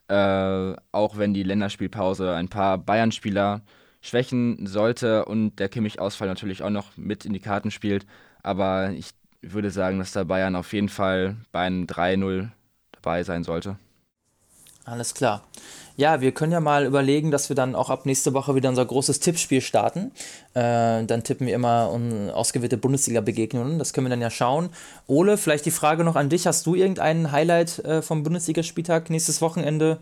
Äh, 0.08 0.76
auch 0.92 1.16
wenn 1.18 1.34
die 1.34 1.42
Länderspielpause 1.44 2.34
ein 2.34 2.48
paar 2.48 2.78
Bayern-Spieler 2.78 3.62
schwächen 4.02 4.66
sollte 4.66 5.24
und 5.24 5.56
der 5.56 5.70
Kimmich-Ausfall 5.70 6.28
natürlich 6.28 6.62
auch 6.62 6.70
noch 6.70 6.96
mit 6.96 7.24
in 7.24 7.32
die 7.32 7.40
Karten 7.40 7.70
spielt. 7.70 8.04
Aber 8.42 8.90
ich 8.90 9.10
würde 9.40 9.70
sagen, 9.70 9.98
dass 9.98 10.12
da 10.12 10.24
Bayern 10.24 10.56
auf 10.56 10.72
jeden 10.72 10.88
Fall 10.88 11.36
bei 11.52 11.60
einem 11.60 11.86
3-0 11.86 12.48
dabei 12.92 13.22
sein 13.22 13.44
sollte. 13.44 13.76
Alles 14.84 15.14
klar. 15.14 15.42
Ja, 15.96 16.20
wir 16.20 16.32
können 16.32 16.50
ja 16.50 16.58
mal 16.58 16.86
überlegen, 16.86 17.30
dass 17.30 17.48
wir 17.48 17.54
dann 17.54 17.76
auch 17.76 17.90
ab 17.90 18.04
nächste 18.04 18.34
Woche 18.34 18.56
wieder 18.56 18.68
unser 18.68 18.84
großes 18.84 19.20
Tippspiel 19.20 19.60
starten. 19.60 20.10
Äh, 20.54 21.04
dann 21.04 21.22
tippen 21.22 21.46
wir 21.46 21.54
immer 21.54 21.90
um 21.92 22.30
ausgewählte 22.30 22.78
Bundesliga-Begegnungen. 22.78 23.78
Das 23.78 23.92
können 23.92 24.06
wir 24.06 24.10
dann 24.10 24.20
ja 24.20 24.30
schauen. 24.30 24.70
Ole, 25.06 25.36
vielleicht 25.36 25.66
die 25.66 25.70
Frage 25.70 26.02
noch 26.02 26.16
an 26.16 26.30
dich. 26.30 26.46
Hast 26.46 26.66
du 26.66 26.74
irgendein 26.74 27.30
Highlight 27.30 27.78
äh, 27.80 28.02
vom 28.02 28.24
Bundesligaspieltag 28.24 29.10
nächstes 29.10 29.40
Wochenende? 29.40 29.98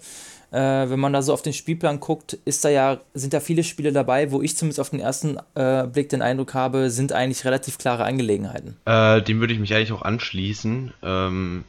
Äh, 0.53 0.91
wenn 0.91 0.99
man 0.99 1.13
da 1.13 1.23
so 1.23 1.33
auf 1.33 1.43
den 1.43 1.53
Spielplan 1.53 2.01
guckt, 2.01 2.37
ist 2.45 2.65
da 2.65 2.71
ja, 2.71 3.01
sind 3.15 3.33
da 3.33 3.41
viele 3.41 3.63
Spiele 3.63 3.93
dabei, 3.93 4.33
wo 4.33 4.43
ich 4.43 4.57
zumindest 4.57 4.81
auf 4.81 4.91
den 4.91 4.99
ersten 4.99 5.39
äh, 5.55 5.87
Blick 5.87 6.09
den 6.09 6.23
Eindruck 6.23 6.55
habe, 6.55 6.91
sind 6.91 7.13
eigentlich 7.13 7.45
relativ 7.45 7.79
klare 7.79 8.05
Angelegenheiten. 8.05 8.77
Äh, 8.85 9.23
dem 9.23 9.39
würde 9.39 9.53
ich 9.53 9.61
mich 9.61 9.73
eigentlich 9.75 9.93
auch 9.93 10.03
anschließen. 10.03 10.93
Ähm, 11.03 11.65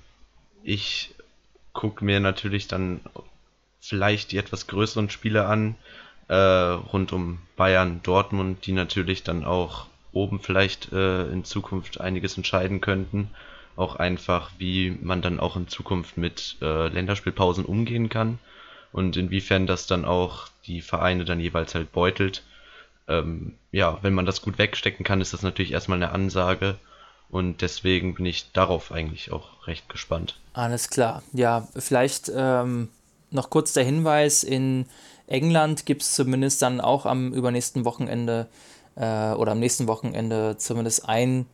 ich 0.64 1.14
gucke 1.74 2.04
mir 2.04 2.20
natürlich 2.20 2.68
dann 2.68 3.02
vielleicht 3.80 4.32
die 4.32 4.38
etwas 4.38 4.66
größeren 4.66 5.12
Spiele 5.12 5.46
an, 5.46 5.76
äh, 6.28 6.36
rund 6.36 7.14
um 7.14 7.38
Bayern, 7.58 8.00
Dortmund, 8.02 8.66
die 8.66 8.72
natürlich 8.72 9.22
dann 9.22 9.44
auch 9.44 9.86
oben 10.12 10.40
vielleicht 10.40 10.92
äh, 10.92 11.28
in 11.28 11.44
Zukunft 11.44 12.02
einiges 12.02 12.36
entscheiden 12.36 12.82
könnten. 12.82 13.30
Auch 13.76 13.96
einfach, 13.96 14.52
wie 14.58 14.98
man 15.02 15.22
dann 15.22 15.40
auch 15.40 15.56
in 15.56 15.68
Zukunft 15.68 16.18
mit 16.18 16.58
äh, 16.62 16.88
Länderspielpausen 16.88 17.64
umgehen 17.64 18.10
kann 18.10 18.40
und 18.92 19.18
inwiefern 19.18 19.68
das 19.68 19.88
dann 19.88 20.06
auch 20.06 20.48
die 20.66 20.82
Vereine 20.82 21.26
dann 21.26 21.40
jeweils 21.40 21.76
halt 21.76 21.92
beutelt. 21.92 22.44
Ähm, 23.08 23.56
ja, 23.72 24.00
wenn 24.02 24.14
man 24.14 24.26
das 24.26 24.42
gut 24.42 24.58
wegstecken 24.58 25.06
kann, 25.06 25.22
ist 25.22 25.34
das 25.34 25.42
natürlich 25.42 25.72
erstmal 25.72 25.98
eine 25.98 26.12
Ansage. 26.12 26.76
Und 27.30 27.62
deswegen 27.62 28.16
bin 28.16 28.26
ich 28.26 28.52
darauf 28.52 28.92
eigentlich 28.92 29.32
auch 29.32 29.66
recht 29.66 29.88
gespannt. 29.88 30.38
Alles 30.54 30.90
klar. 30.90 31.24
Ja, 31.32 31.68
vielleicht 31.78 32.30
ähm, 32.36 32.90
noch 33.30 33.50
kurz 33.50 33.72
der 33.72 33.86
Hinweis, 33.86 34.44
in 34.44 34.86
England 35.28 35.86
gibt 35.86 36.02
es 36.02 36.14
zumindest 36.14 36.62
dann 36.62 36.82
auch 36.82 37.06
am 37.06 37.32
übernächsten 37.34 37.86
Wochenende 37.86 38.48
äh, 38.96 39.32
oder 39.32 39.54
am 39.54 39.60
nächsten 39.60 39.88
Wochenende 39.88 40.58
zumindest 40.58 41.08
ein 41.08 41.46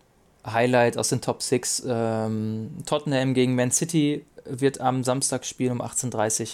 Highlight 0.46 0.98
aus 0.98 1.10
den 1.10 1.22
Top 1.22 1.44
6. 1.44 1.84
Ähm, 1.88 2.72
Tottenham 2.88 3.36
gegen 3.36 3.56
Man 3.56 3.72
City 3.72 4.26
wird 4.46 4.82
am 4.82 5.04
Samstag 5.04 5.46
spielen 5.46 5.74
um 5.74 5.82
18.30 5.82 6.42
Uhr. 6.42 6.48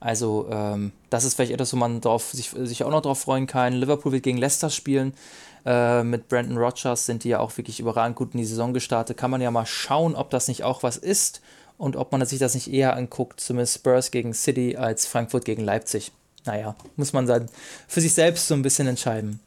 Also 0.00 0.48
ähm, 0.50 0.92
das 1.10 1.24
ist 1.24 1.34
vielleicht 1.34 1.52
etwas, 1.52 1.72
wo 1.72 1.76
man 1.76 2.00
drauf, 2.00 2.30
sich, 2.32 2.50
sich 2.50 2.84
auch 2.84 2.90
noch 2.90 3.02
drauf 3.02 3.20
freuen 3.20 3.46
kann. 3.46 3.72
Liverpool 3.72 4.12
wird 4.12 4.22
gegen 4.22 4.38
Leicester 4.38 4.70
spielen. 4.70 5.14
Äh, 5.64 6.04
mit 6.04 6.28
Brandon 6.28 6.58
Rogers 6.58 7.06
sind 7.06 7.24
die 7.24 7.30
ja 7.30 7.40
auch 7.40 7.56
wirklich 7.56 7.80
überragend 7.80 8.16
gut 8.16 8.34
in 8.34 8.38
die 8.38 8.46
Saison 8.46 8.72
gestartet. 8.72 9.16
Kann 9.16 9.30
man 9.30 9.40
ja 9.40 9.50
mal 9.50 9.66
schauen, 9.66 10.14
ob 10.14 10.30
das 10.30 10.48
nicht 10.48 10.64
auch 10.64 10.82
was 10.82 10.96
ist 10.96 11.40
und 11.78 11.96
ob 11.96 12.12
man 12.12 12.24
sich 12.24 12.38
das 12.38 12.54
nicht 12.54 12.72
eher 12.72 12.94
anguckt, 12.96 13.40
zumindest 13.40 13.74
Spurs 13.74 14.10
gegen 14.10 14.32
City 14.32 14.76
als 14.76 15.06
Frankfurt 15.06 15.44
gegen 15.44 15.64
Leipzig. 15.64 16.12
Naja, 16.44 16.76
muss 16.94 17.12
man 17.12 17.26
dann 17.26 17.48
für 17.88 18.00
sich 18.00 18.14
selbst 18.14 18.46
so 18.46 18.54
ein 18.54 18.62
bisschen 18.62 18.86
entscheiden. 18.86 19.40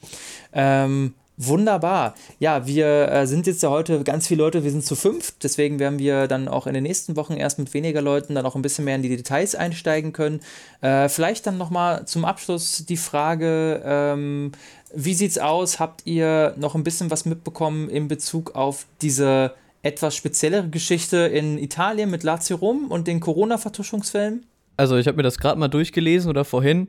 Ähm, 0.52 1.14
Wunderbar. 1.42 2.16
Ja, 2.40 2.68
wir 2.68 3.10
äh, 3.10 3.26
sind 3.26 3.48
jetzt 3.48 3.64
ja 3.64 3.70
heute 3.70 4.04
ganz 4.04 4.28
viele 4.28 4.44
Leute, 4.44 4.66
wir 4.66 4.72
sind 4.72 4.84
zu 4.84 4.98
fünf, 4.98 5.34
deswegen 5.42 5.80
werden 5.80 5.98
wir 5.98 6.28
dann 6.28 6.50
auch 6.50 6.68
in 6.68 6.74
den 6.74 6.84
nächsten 6.84 7.16
Wochen 7.16 7.38
erst 7.38 7.60
mit 7.60 7.74
weniger 7.74 8.02
Leuten 8.02 8.36
dann 8.36 8.46
auch 8.46 8.58
ein 8.58 8.62
bisschen 8.62 8.84
mehr 8.84 8.98
in 8.98 9.04
die 9.04 9.16
Details 9.16 9.56
einsteigen 9.56 10.12
können. 10.12 10.42
Äh, 10.82 11.08
vielleicht 11.08 11.48
dann 11.48 11.58
nochmal 11.58 12.06
zum 12.06 12.26
Abschluss 12.26 12.84
die 12.86 12.98
Frage, 12.98 13.82
ähm, 13.86 14.52
wie 14.94 15.14
sieht's 15.14 15.38
aus? 15.38 15.80
Habt 15.80 16.06
ihr 16.06 16.56
noch 16.58 16.76
ein 16.76 16.84
bisschen 16.84 17.10
was 17.10 17.24
mitbekommen 17.24 17.88
in 17.88 18.10
Bezug 18.10 18.56
auf 18.56 18.86
diese 19.02 19.54
etwas 19.82 20.18
speziellere 20.18 20.68
Geschichte 20.68 21.20
in 21.20 21.58
Italien 21.58 22.10
mit 22.10 22.24
Lazio 22.24 22.58
Rom 22.58 22.88
und 22.92 23.08
den 23.08 23.22
Corona-Vertuschungsfällen? 23.22 24.46
Also 24.76 24.98
ich 24.98 25.08
habe 25.08 25.16
mir 25.16 25.24
das 25.24 25.38
gerade 25.38 25.58
mal 25.58 25.70
durchgelesen 25.70 26.30
oder 26.30 26.44
vorhin. 26.44 26.88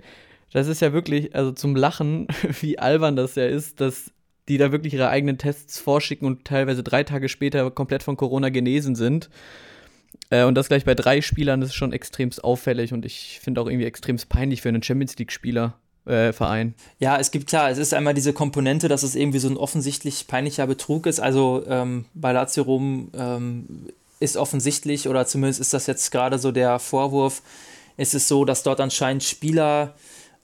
Das 0.52 0.66
ist 0.66 0.80
ja 0.80 0.92
wirklich, 0.92 1.36
also 1.36 1.52
zum 1.52 1.76
Lachen, 1.76 2.26
wie 2.60 2.80
albern 2.80 3.14
das 3.14 3.36
ja 3.36 3.46
ist, 3.46 3.80
dass 3.80 4.10
die 4.50 4.58
da 4.58 4.72
wirklich 4.72 4.94
ihre 4.94 5.08
eigenen 5.08 5.38
Tests 5.38 5.78
vorschicken 5.78 6.26
und 6.26 6.44
teilweise 6.44 6.82
drei 6.82 7.04
Tage 7.04 7.28
später 7.28 7.70
komplett 7.70 8.02
von 8.02 8.16
Corona 8.16 8.48
genesen 8.48 8.96
sind. 8.96 9.30
Äh, 10.28 10.44
und 10.44 10.56
das 10.56 10.66
gleich 10.66 10.84
bei 10.84 10.94
drei 10.94 11.20
Spielern, 11.20 11.60
das 11.60 11.70
ist 11.70 11.76
schon 11.76 11.92
extremst 11.92 12.42
auffällig 12.42 12.92
und 12.92 13.06
ich 13.06 13.38
finde 13.40 13.60
auch 13.60 13.68
irgendwie 13.68 13.86
extremst 13.86 14.28
peinlich 14.28 14.60
für 14.60 14.68
einen 14.68 14.82
Champions 14.82 15.16
League-Spieler. 15.16 15.74
Äh, 16.06 16.32
Verein. 16.32 16.74
Ja, 16.98 17.18
es 17.18 17.30
gibt 17.30 17.46
klar, 17.46 17.70
es 17.70 17.76
ist 17.76 17.92
einmal 17.92 18.14
diese 18.14 18.32
Komponente, 18.32 18.88
dass 18.88 19.02
es 19.02 19.14
irgendwie 19.14 19.38
so 19.38 19.48
ein 19.48 19.58
offensichtlich 19.58 20.26
peinlicher 20.26 20.66
Betrug 20.66 21.04
ist. 21.04 21.20
Also 21.20 21.62
ähm, 21.68 22.06
bei 22.14 22.32
Lazio 22.32 22.64
Rom 22.64 23.10
ähm, 23.14 23.66
ist 24.18 24.38
offensichtlich, 24.38 25.08
oder 25.08 25.26
zumindest 25.26 25.60
ist 25.60 25.74
das 25.74 25.86
jetzt 25.86 26.10
gerade 26.10 26.38
so 26.38 26.52
der 26.52 26.78
Vorwurf, 26.78 27.42
ist 27.98 28.14
es 28.14 28.28
so, 28.28 28.46
dass 28.46 28.62
dort 28.62 28.80
anscheinend 28.80 29.22
Spieler 29.22 29.94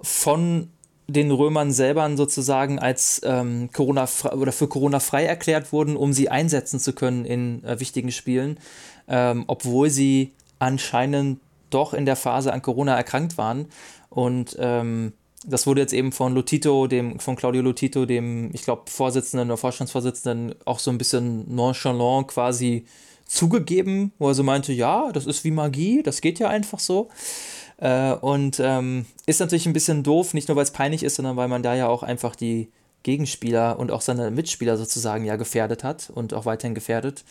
von 0.02 0.68
den 1.08 1.30
Römern 1.30 1.72
selber 1.72 2.16
sozusagen 2.16 2.78
als 2.78 3.20
ähm, 3.24 3.70
Corona 3.72 4.08
oder 4.32 4.52
für 4.52 4.68
Corona 4.68 5.00
frei 5.00 5.24
erklärt 5.24 5.72
wurden, 5.72 5.96
um 5.96 6.12
sie 6.12 6.28
einsetzen 6.28 6.80
zu 6.80 6.92
können 6.92 7.24
in 7.24 7.62
äh, 7.64 7.78
wichtigen 7.78 8.10
Spielen, 8.10 8.58
ähm, 9.08 9.44
obwohl 9.46 9.88
sie 9.90 10.32
anscheinend 10.58 11.38
doch 11.70 11.94
in 11.94 12.06
der 12.06 12.16
Phase 12.16 12.52
an 12.52 12.62
Corona 12.62 12.96
erkrankt 12.96 13.38
waren. 13.38 13.66
Und 14.10 14.56
ähm, 14.58 15.12
das 15.44 15.66
wurde 15.66 15.80
jetzt 15.80 15.92
eben 15.92 16.10
von 16.10 16.34
Lotito, 16.34 16.86
dem, 16.86 17.20
von 17.20 17.36
Claudio 17.36 17.62
Lotito, 17.62 18.04
dem, 18.06 18.50
ich 18.52 18.62
glaube, 18.62 18.90
Vorsitzenden 18.90 19.48
oder 19.48 19.56
Vorstandsvorsitzenden, 19.56 20.54
auch 20.64 20.80
so 20.80 20.90
ein 20.90 20.98
bisschen 20.98 21.54
nonchalant 21.54 22.28
quasi 22.28 22.86
zugegeben, 23.26 24.12
wo 24.18 24.28
er 24.28 24.34
so 24.34 24.42
meinte, 24.42 24.72
ja, 24.72 25.10
das 25.12 25.26
ist 25.26 25.44
wie 25.44 25.50
Magie, 25.50 26.02
das 26.02 26.20
geht 26.20 26.38
ja 26.38 26.48
einfach 26.48 26.80
so. 26.80 27.08
Äh, 27.78 28.12
und 28.12 28.60
ähm, 28.60 29.06
ist 29.26 29.40
natürlich 29.40 29.66
ein 29.66 29.72
bisschen 29.72 30.02
doof, 30.02 30.34
nicht 30.34 30.48
nur 30.48 30.56
weil 30.56 30.64
es 30.64 30.70
peinlich 30.70 31.02
ist, 31.02 31.16
sondern 31.16 31.36
weil 31.36 31.48
man 31.48 31.62
da 31.62 31.74
ja 31.74 31.88
auch 31.88 32.02
einfach 32.02 32.36
die 32.36 32.70
Gegenspieler 33.02 33.78
und 33.78 33.92
auch 33.92 34.00
seine 34.00 34.30
Mitspieler 34.30 34.76
sozusagen 34.76 35.24
ja 35.24 35.36
gefährdet 35.36 35.84
hat 35.84 36.10
und 36.12 36.34
auch 36.34 36.44
weiterhin 36.46 36.74
gefährdet. 36.74 37.24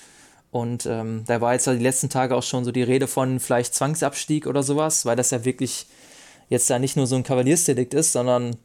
Und 0.52 0.86
ähm, 0.86 1.24
da 1.28 1.42
war 1.42 1.54
jetzt 1.54 1.68
ja 1.68 1.74
die 1.74 1.84
letzten 1.84 2.10
Tage 2.10 2.36
auch 2.36 2.44
schon 2.44 2.64
so 2.64 2.72
die 2.72 2.84
Rede 2.84 3.08
von 3.08 3.40
vielleicht 3.40 3.76
Zwangsabstieg 3.76 4.48
oder 4.48 4.64
sowas, 4.64 5.06
weil 5.06 5.18
das 5.18 5.32
ja 5.32 5.44
wirklich 5.44 5.88
jetzt 6.48 6.70
da 6.70 6.80
nicht 6.80 6.96
nur 6.96 7.08
so 7.08 7.16
ein 7.16 7.24
Kavaliersdelikt 7.24 7.94
ist, 7.94 8.14
sondern 8.14 8.56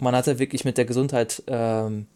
man 0.00 0.16
hat 0.16 0.26
ja 0.26 0.38
wirklich 0.38 0.64
mit 0.64 0.78
der 0.78 0.84
Gesundheit 0.84 1.42
ähm, 1.46 2.06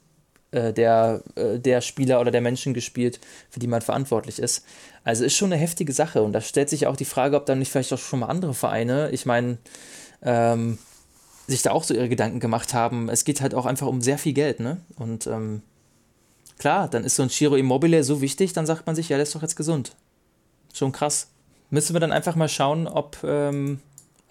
äh, 0.52 0.72
der, 0.72 1.22
äh, 1.34 1.58
der 1.58 1.80
Spieler 1.80 2.20
oder 2.20 2.30
der 2.30 2.40
Menschen 2.40 2.74
gespielt, 2.74 3.20
für 3.50 3.58
die 3.58 3.66
man 3.66 3.82
verantwortlich 3.82 4.38
ist. 4.38 4.64
Also 5.04 5.24
ist 5.24 5.36
schon 5.36 5.52
eine 5.52 5.60
heftige 5.60 5.92
Sache 5.92 6.22
und 6.22 6.32
da 6.32 6.40
stellt 6.40 6.68
sich 6.70 6.86
auch 6.86 6.96
die 6.96 7.04
Frage, 7.04 7.36
ob 7.36 7.46
dann 7.46 7.58
nicht 7.58 7.72
vielleicht 7.72 7.92
auch 7.92 7.98
schon 7.98 8.20
mal 8.20 8.26
andere 8.26 8.54
Vereine, 8.54 9.10
ich 9.10 9.26
meine, 9.26 9.58
ähm, 10.22 10.78
sich 11.48 11.62
da 11.62 11.72
auch 11.72 11.84
so 11.84 11.94
ihre 11.94 12.08
Gedanken 12.08 12.40
gemacht 12.40 12.72
haben. 12.74 13.08
Es 13.08 13.24
geht 13.24 13.40
halt 13.40 13.54
auch 13.54 13.66
einfach 13.66 13.86
um 13.86 14.00
sehr 14.00 14.18
viel 14.18 14.32
Geld, 14.32 14.60
ne? 14.60 14.80
Und 14.96 15.26
ähm, 15.26 15.62
klar, 16.58 16.88
dann 16.88 17.04
ist 17.04 17.16
so 17.16 17.22
ein 17.22 17.28
Giro 17.28 17.56
Immobile 17.56 18.04
so 18.04 18.20
wichtig, 18.20 18.52
dann 18.52 18.66
sagt 18.66 18.86
man 18.86 18.94
sich, 18.94 19.08
ja, 19.08 19.16
der 19.16 19.24
ist 19.24 19.34
doch 19.34 19.42
jetzt 19.42 19.56
gesund. 19.56 19.96
Schon 20.72 20.92
krass. 20.92 21.28
Müssen 21.70 21.94
wir 21.94 22.00
dann 22.00 22.12
einfach 22.12 22.36
mal 22.36 22.48
schauen, 22.48 22.86
ob, 22.86 23.18
ähm, 23.24 23.80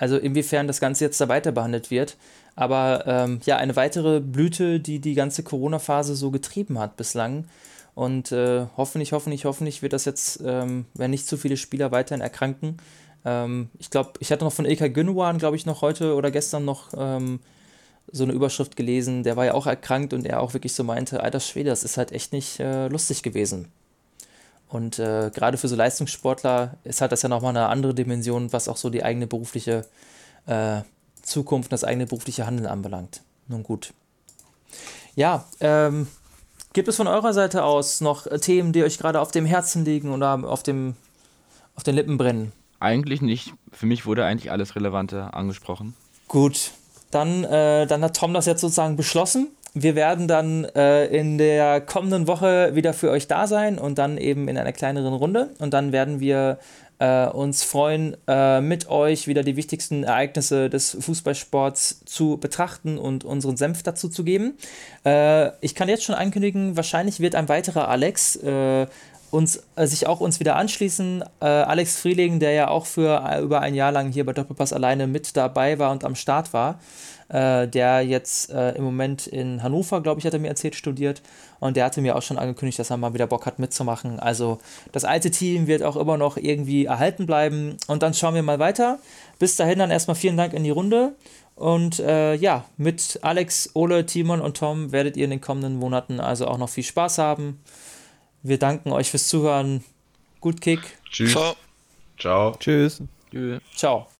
also 0.02 0.18
inwiefern 0.18 0.66
das 0.66 0.80
Ganze 0.80 1.06
jetzt 1.06 1.22
da 1.22 1.30
weiter 1.30 1.52
behandelt 1.52 1.92
wird. 1.92 2.18
Aber 2.56 3.04
ähm, 3.06 3.40
ja, 3.46 3.58
eine 3.58 3.76
weitere 3.76 4.20
Blüte, 4.20 4.80
die 4.80 4.98
die 4.98 5.14
ganze 5.14 5.44
Corona-Phase 5.44 6.16
so 6.16 6.32
getrieben 6.32 6.80
hat 6.80 6.98
bislang. 6.98 7.46
Und 7.94 8.32
äh, 8.32 8.66
hoffentlich, 8.78 9.14
hoffentlich, 9.14 9.46
hoffentlich 9.46 9.84
wird 9.84 9.94
das 9.94 10.06
jetzt, 10.06 10.42
ähm, 10.44 10.86
wenn 10.96 11.12
nicht 11.12 11.28
zu 11.28 11.38
viele 11.38 11.56
Spieler 11.56 11.92
weiterhin 11.92 12.22
erkranken. 12.22 12.78
Ähm, 13.26 13.70
ich 13.78 13.92
glaube, 13.92 14.14
ich 14.20 14.32
hatte 14.32 14.44
noch 14.44 14.54
von 14.54 14.66
Ilkay 14.66 14.90
Gündogan, 14.90 15.38
glaube 15.38 15.56
ich, 15.56 15.68
noch 15.68 15.84
heute 15.84 16.16
oder 16.16 16.32
gestern 16.32 16.66
noch 16.66 16.90
ähm, 16.98 17.40
so 18.12 18.24
eine 18.24 18.34
Überschrift 18.34 18.76
gelesen. 18.76 19.22
Der 19.22 19.38
war 19.38 19.46
ja 19.46 19.54
auch 19.54 19.68
erkrankt 19.68 20.14
und 20.14 20.26
er 20.26 20.42
auch 20.42 20.56
wirklich 20.56 20.74
so 20.74 20.84
meinte, 20.84 21.22
alter 21.22 21.40
Schwede, 21.40 21.70
das 21.70 21.84
ist 21.84 21.98
halt 21.98 22.12
echt 22.12 22.34
nicht 22.34 22.60
äh, 22.60 22.88
lustig 22.88 23.22
gewesen. 23.22 23.68
Und 24.72 25.00
äh, 25.00 25.32
gerade 25.34 25.58
für 25.58 25.68
so 25.68 25.76
Leistungssportler 25.76 26.78
ist 26.86 27.02
halt 27.02 27.12
das 27.12 27.22
ja 27.22 27.30
nochmal 27.30 27.50
eine 27.50 27.68
andere 27.68 27.94
Dimension, 27.94 28.54
was 28.54 28.70
auch 28.70 28.78
so 28.78 28.90
die 28.90 29.04
eigene 29.04 29.28
berufliche 29.28 29.86
äh, 30.46 30.82
Zukunft, 31.22 31.74
das 31.74 31.84
eigene 31.84 32.06
berufliche 32.06 32.46
Handeln 32.46 32.68
anbelangt. 32.68 33.22
Nun 33.48 33.64
gut. 33.64 33.94
Ja, 35.16 35.46
ähm, 35.60 36.08
gibt 36.72 36.88
es 36.88 36.96
von 36.96 37.08
eurer 37.08 37.34
Seite 37.34 37.66
aus 37.66 38.00
noch 38.00 38.28
Themen, 38.40 38.72
die 38.72 38.84
euch 38.84 38.98
gerade 38.98 39.20
auf 39.20 39.32
dem 39.32 39.46
Herzen 39.46 39.84
liegen 39.84 40.14
oder 40.14 40.42
auf, 40.46 40.64
dem, 40.64 40.96
auf 41.76 41.84
den 41.84 41.96
Lippen 41.96 42.18
brennen? 42.18 42.54
Eigentlich 42.80 43.22
nicht. 43.22 43.54
Für 43.74 43.86
mich 43.86 44.06
wurde 44.06 44.26
eigentlich 44.26 44.52
alles 44.52 44.78
Relevante 44.78 45.34
angesprochen. 45.34 45.96
Gut, 46.30 46.72
dann, 47.12 47.44
äh, 47.44 47.86
dann 47.88 48.04
hat 48.04 48.16
Tom 48.16 48.34
das 48.34 48.46
jetzt 48.46 48.62
sozusagen 48.62 48.96
beschlossen. 48.96 49.50
Wir 49.74 49.96
werden 49.96 50.28
dann 50.28 50.66
äh, 50.66 51.06
in 51.06 51.38
der 51.38 51.80
kommenden 51.80 52.28
Woche 52.28 52.76
wieder 52.76 52.94
für 52.94 53.10
euch 53.10 53.28
da 53.28 53.48
sein 53.48 53.80
und 53.80 53.98
dann 53.98 54.18
eben 54.18 54.50
in 54.50 54.58
einer 54.58 54.74
kleineren 54.74 55.14
Runde. 55.14 55.52
Und 55.60 55.74
dann 55.74 55.94
werden 55.94 56.20
wir 56.20 56.60
äh, 57.02 57.26
uns 57.28 57.64
freuen, 57.64 58.16
äh, 58.28 58.62
mit 58.62 58.90
euch 58.90 59.28
wieder 59.28 59.44
die 59.44 59.56
wichtigsten 59.56 60.04
Ereignisse 60.04 60.70
des 60.70 60.96
Fußballsports 61.00 62.06
zu 62.06 62.38
betrachten 62.38 63.00
und 63.00 63.24
unseren 63.24 63.58
Senf 63.58 63.82
dazu 63.82 64.08
zu 64.08 64.24
geben. 64.24 64.54
Äh, 65.04 65.50
ich 65.62 65.74
kann 65.74 65.90
jetzt 65.90 66.04
schon 66.04 66.16
ankündigen, 66.16 66.78
wahrscheinlich 66.78 67.20
wird 67.20 67.34
ein 67.34 67.50
weiterer 67.50 67.88
Alex 67.88 68.36
äh, 68.36 68.86
uns, 69.32 69.64
äh, 69.76 69.88
sich 69.88 70.08
auch 70.08 70.20
uns 70.20 70.40
wieder 70.40 70.56
anschließen. 70.56 71.24
Äh, 71.42 71.46
Alex 71.46 71.98
Frieling, 71.98 72.40
der 72.40 72.52
ja 72.52 72.68
auch 72.68 72.86
für 72.86 73.24
über 73.42 73.62
ein 73.62 73.74
Jahr 73.74 73.92
lang 73.92 74.12
hier 74.12 74.26
bei 74.26 74.34
Doppelpass 74.34 74.74
alleine 74.74 75.08
mit 75.08 75.36
dabei 75.36 75.80
war 75.80 75.92
und 75.92 76.04
am 76.04 76.16
Start 76.16 76.54
war 76.54 76.80
äh, 77.32 77.68
der 77.68 78.02
jetzt 78.02 78.52
äh, 78.52 78.72
im 78.72 78.84
Moment 78.84 79.26
in 79.28 79.64
Hannover, 79.64 80.02
glaube 80.02 80.20
ich, 80.20 80.26
hat 80.26 80.34
er 80.34 80.40
mir 80.40 80.50
erzählt, 80.50 80.76
studiert. 80.76 81.22
Und 81.60 81.78
der 81.78 81.86
hatte 81.86 82.02
mir 82.02 82.16
auch 82.16 82.22
schon 82.22 82.38
angekündigt, 82.38 82.80
dass 82.80 82.90
er 82.90 82.98
mal 82.98 83.14
wieder 83.14 83.28
Bock 83.28 83.46
hat 83.46 83.58
mitzumachen. 83.58 84.20
Also 84.20 84.60
das 84.92 85.06
alte 85.06 85.32
Team 85.32 85.68
wird 85.68 85.82
auch 85.84 85.96
immer 85.96 86.18
noch 86.18 86.36
irgendwie 86.36 86.86
erhalten 86.86 87.26
bleiben. 87.26 87.78
Und 87.88 88.04
dann 88.04 88.14
schauen 88.14 88.36
wir 88.36 88.44
mal 88.44 88.60
weiter. 88.60 89.00
Bis 89.40 89.56
dahin 89.56 89.80
dann 89.80 89.92
erstmal 89.92 90.16
vielen 90.16 90.38
Dank 90.38 90.54
in 90.54 90.64
die 90.64 90.72
Runde. 90.72 91.16
Und 91.56 92.00
äh, 92.00 92.34
ja, 92.36 92.66
mit 92.78 93.20
Alex, 93.22 93.70
Ole, 93.76 94.06
Timon 94.06 94.42
und 94.42 94.58
Tom 94.58 94.92
werdet 94.92 95.16
ihr 95.16 95.26
in 95.26 95.30
den 95.30 95.42
kommenden 95.42 95.78
Monaten 95.78 96.20
also 96.20 96.48
auch 96.48 96.58
noch 96.58 96.70
viel 96.70 96.84
Spaß 96.84 97.18
haben. 97.18 97.62
Wir 98.44 98.58
danken 98.58 98.92
euch 98.92 99.10
fürs 99.10 99.28
Zuhören. 99.28 99.84
Gut 100.40 100.62
Kick. 100.62 100.82
Tschüss. 101.12 101.32
Ciao. 101.32 101.56
Ciao. 102.18 102.56
Tschüss. 102.60 103.02
Ciao. 103.76 104.08